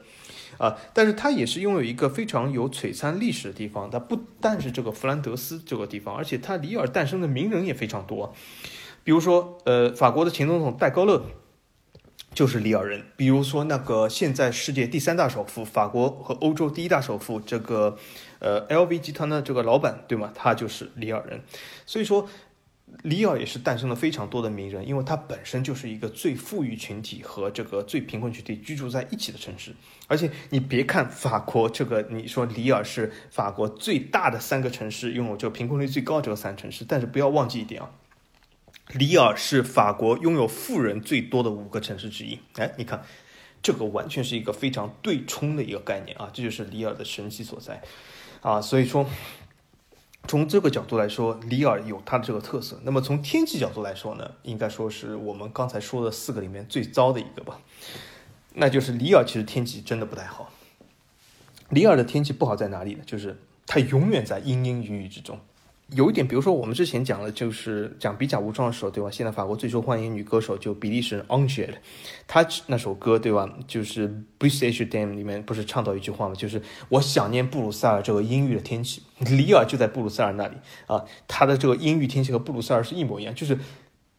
[0.57, 3.89] 啊，但是它也是拥有一个非常有璀璨历史的地方。
[3.89, 8.33] 它不但是这个弗兰德斯这个地方，而且它里尔诞生的名人也非常多。
[9.03, 11.25] 比如说，呃，法国的前总统戴高乐
[12.35, 13.03] 就是里尔人。
[13.15, 17.97] 比如说，那个现在世界第三大首富，法国和欧洲第一大首富，这个
[18.37, 20.31] 呃 LV 集团的这个老板，对吗？
[20.35, 21.41] 他就是里尔人。
[21.87, 22.29] 所以说。
[23.03, 29.75] 里尔也是诞生了非常多的名人，因为它本身就是一个最富裕群体和这个最贫困群体居住在一起的城市。
[30.07, 37.89] 而且你别看法国这个，你说里尔是法国最大的三个城市，拥有这个贫困率最高这个三城市，但是不要忘记一点啊，
[38.93, 42.39] 里尔是法国拥有富人最多的五个城市之一。
[42.55, 43.03] 哎，你看，
[43.61, 47.81] 这个完全是一个非常对冲的一个概念啊，这就是里尔的神奇所在
[48.41, 49.05] 啊，所以说。
[50.27, 52.81] 从这个角度来说，里尔有它的这个特色。
[52.83, 57.61] 那么从天气角度来说呢，应该说是我们刚才说的四个里面最糟的一个吧。
[58.55, 60.51] 那就是里尔其实天气真的不太好。
[61.69, 63.03] 里尔的天气不好在哪里呢？
[63.05, 65.39] 就是它永远在阴阴雨雨之中。
[65.91, 69.11] 有一点，比如说我们之前讲了，就是讲比甲无双的时候，对吧？
[69.11, 71.73] 现在法国最受欢迎女歌手就比利时 a n g e l
[72.27, 73.47] 她那首歌，对吧？
[73.67, 74.09] 就是
[74.39, 76.33] 《b r i s h Dam》里面不是唱到一句话吗？
[76.33, 76.59] 就是
[76.89, 79.03] 我想念布鲁塞尔这个阴郁的天气。
[79.19, 80.55] 里尔就在布鲁塞尔那里
[80.87, 83.59] 啊，它的这个阴郁天气和布鲁塞尔是一模一样，就是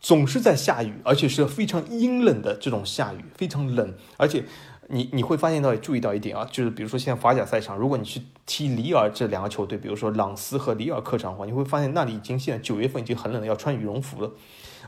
[0.00, 4.44] 总是在下雨，而且是非常阴冷的这种下雨，非常冷，而且。
[4.88, 14.30] 你你会发现到注意到一点啊，就是比如说现在法甲赛场，如果你去踢里尔这两个球队，比如说朗斯和里尔客场的话，你会发现那里已经现在九月份已经很冷了，要穿羽绒服了。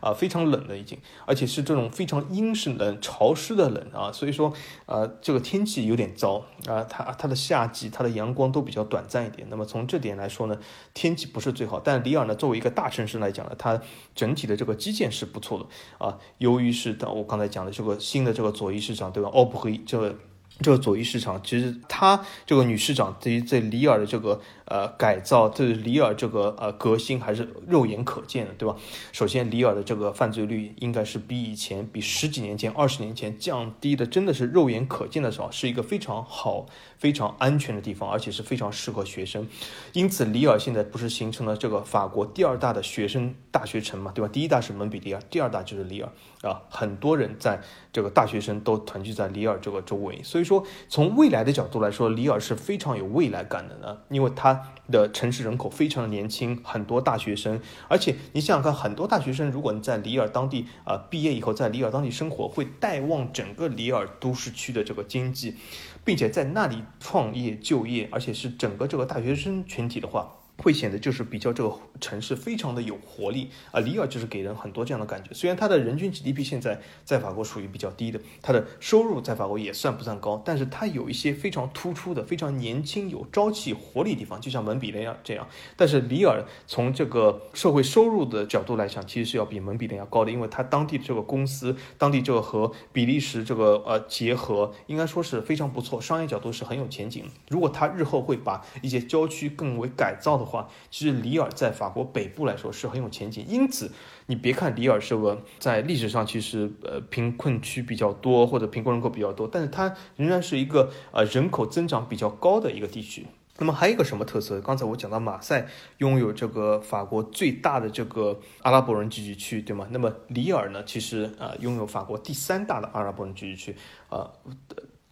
[0.00, 4.52] 啊，非常冷的已经，而且是这种非常阴湿冷、潮湿的冷啊，所以说，
[4.86, 9.46] 呃，这个天气有点糟啊，它它的夏季它的阳光都比较短暂一点。
[9.50, 10.58] 那么从这点来说呢，
[10.94, 13.80] 天气不是最好，但里尔呢作为一个大城市来讲呢，它
[14.14, 16.18] 整体的这个基建是不错的啊。
[16.38, 19.28] 由于是的，我刚才讲的这个新的这个左翼市场，对吧？
[19.30, 20.14] 奥普黑这个
[20.60, 24.40] 这个左翼市场，其实它这个女市长对于在里尔的这个。
[24.70, 28.76] 呃，改造对里尔这个呃革新还是肉眼可见的，对吧？
[29.12, 36.66] 首先，里尔的这个犯罪率应该是比以前、比十几年前、二十年前降低的，真的是肉眼可见的少，是一个非常好、
[36.98, 39.48] 非常安全的地方，而且是非常适合学生。
[39.94, 44.28] 因此，里尔现在不是形成了这个法国第二大的学生大学城嘛，对吧？
[44.30, 46.12] 第一大是蒙彼利尔，第二大就是里尔
[46.42, 46.60] 啊。
[46.68, 54.57] 很多人在这个大学生都团聚在里尔这个周围，所以说从未来的角度来说，里尔是非常有未来感的呢，因为它。
[54.90, 65.56] 的城市人口非常的年轻，很多大学生，而且你想想看，很多大学生如果你在里尔当地啊毕业以后，在里尔当地生活，会带旺整个里尔都市区的这个经济，
[66.04, 70.34] 并且在那里创业就业，而且是整个这个大学生群体的话。
[70.58, 75.32] 会显得就是比较这个城市非常的有活力啊，里尔就是给人很多这样的感觉。
[75.32, 85.46] 虽然它的人均 GDP 现在在法国属于比较低的，它的收入在法国也算不算高，但是它有一些非常突出的、非常年轻、有朝气、活力地方，就像蒙彼利埃这样。
[85.76, 97.24] 但是里尔从这个社会收入的角度来讲，其实是要比蒙彼利埃高的，因为它当地这个公司，当地这个和比利时这个呃结合，应该说是非常不错，商业角度是很有前景。
[97.48, 103.92] 如果它日后会把一些郊区更为改造的，话，其实里尔在法国北部来说是很有前景，因此
[104.26, 113.26] 你别看里尔是个在历史上其实呃贫困区比较多或者贫困人口比较多，但是它仍然是一个呃人口增长比较高的一个地区。
[113.58, 114.60] 那么还有一个什么特色？
[114.60, 115.66] 刚才我讲到马赛
[115.98, 119.86] 拥有这个法国最大的这个阿拉伯人聚集区，对吗？
[119.90, 123.76] 那么里尔呢，其实呃拥有法国第三大的阿拉伯人聚集区，
[124.08, 124.32] 呃。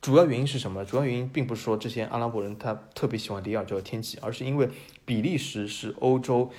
[0.03, 0.85] 主要原因是什么？
[0.85, 4.69] 主要原因并不是说这些阿拉伯人他特别喜欢里尔这个天气，而是因为
[5.07, 6.51] 比利时是欧洲，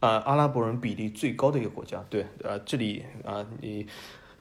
[0.00, 2.04] 呃，阿拉伯人比例最高的一个国家。
[2.10, 3.86] 对，呃，这里啊，你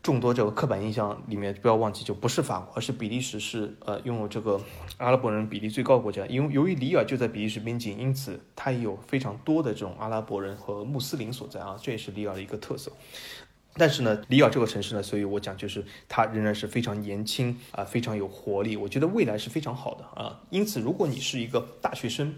[0.04, 4.60] 众多这个刻板印象里面不要忘记，就不是法国，而是比利时是呃拥有这个
[4.98, 6.26] 阿拉伯人比例最高的国家。
[6.26, 12.92] 因为由于里尔就在比利时边境，因此它也有非常多的这种阿拉伯人和穆斯林所在啊，这也是里尔的一个特色。
[13.80, 18.76] 但是呢，里尔这个城市呢，所以我讲就是它仍然是非常年轻啊，非常有活力。
[18.76, 20.42] 我觉得未来是非常好的啊。
[20.50, 22.34] 因此，如果你是一个大学生，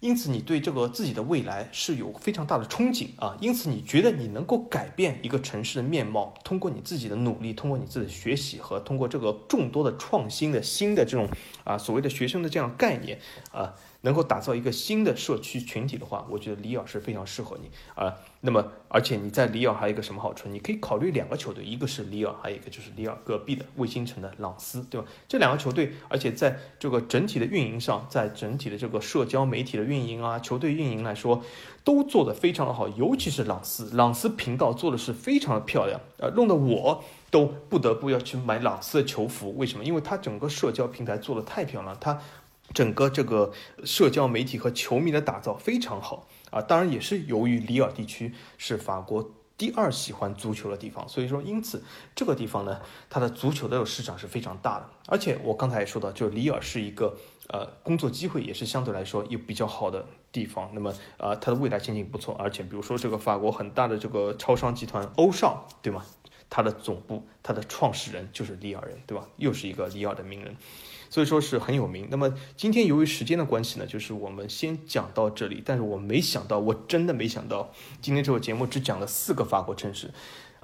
[0.00, 11.28] 因此你对这个自己的未来是有非常大的憧憬啊，因此你觉得你能够改变一个城市的面貌，通过你自己的努力，通过你自己的学习和通过这个众多的创新的新的这种
[11.64, 13.18] 啊所谓的学生的这样概念
[13.52, 13.74] 啊。
[14.02, 18.14] 能够打造一个新的社区群体的话，我觉得里尔是非常适合你啊。
[18.42, 20.48] 那么，而且你在里尔还有一个什么好处？
[20.48, 25.06] 你可以考虑两个球队，一个是里尔，还有一个就是里尔隔壁的卫星城的朗斯，对吧？
[25.28, 31.42] 这两个球队，而且在这个整体的运营上，在整体的这个社交媒体的运营啊，球队运营来说，
[31.84, 32.88] 都做得非常的好。
[32.88, 39.54] 尤其是朗斯，朗斯频道做的是非常的漂亮啊，弄得我都不得不要去买朗斯的球服。
[39.58, 39.84] 为什么？
[39.84, 42.18] 因为它整个社交平台做的太漂亮，它。
[42.72, 43.52] 整个这个
[43.84, 51.82] 社交媒体和球迷的打造非常好啊，当然也是由于里尔地区是法国第二喜欢足球的地方，所以说因此
[52.14, 52.80] 这个地方呢，
[53.10, 54.88] 它的足球的市场是非常大的。
[55.06, 57.14] 而且我刚才也说到，就里尔是一个
[57.48, 60.70] 呃工作机会也是相对来说有比较好的地方。
[60.72, 66.06] 那么呃它的未来前景不错，而且比如说这个法国很大的这个超商集团欧尚，对吗？
[66.48, 69.28] 它的总部，它的创始人就是里尔人，对吧？
[69.36, 70.56] 又是一个里尔的名人。
[71.10, 72.06] 所以说是很有名。
[72.10, 75.62] 那么今天由于时间的关系呢，就是我们先讲到这里。
[75.62, 77.70] 但是我没想到，我真的没想到，
[78.00, 80.10] 今天这个节目只讲了四个法国城市。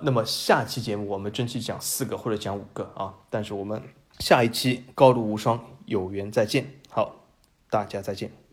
[0.00, 3.14] 那么下期节目我们争取讲四个或者讲五个啊。
[3.28, 3.82] 但是我们
[4.20, 6.80] 下一期高露无双有缘再见。
[6.88, 7.26] 好，
[7.68, 8.45] 大家再见。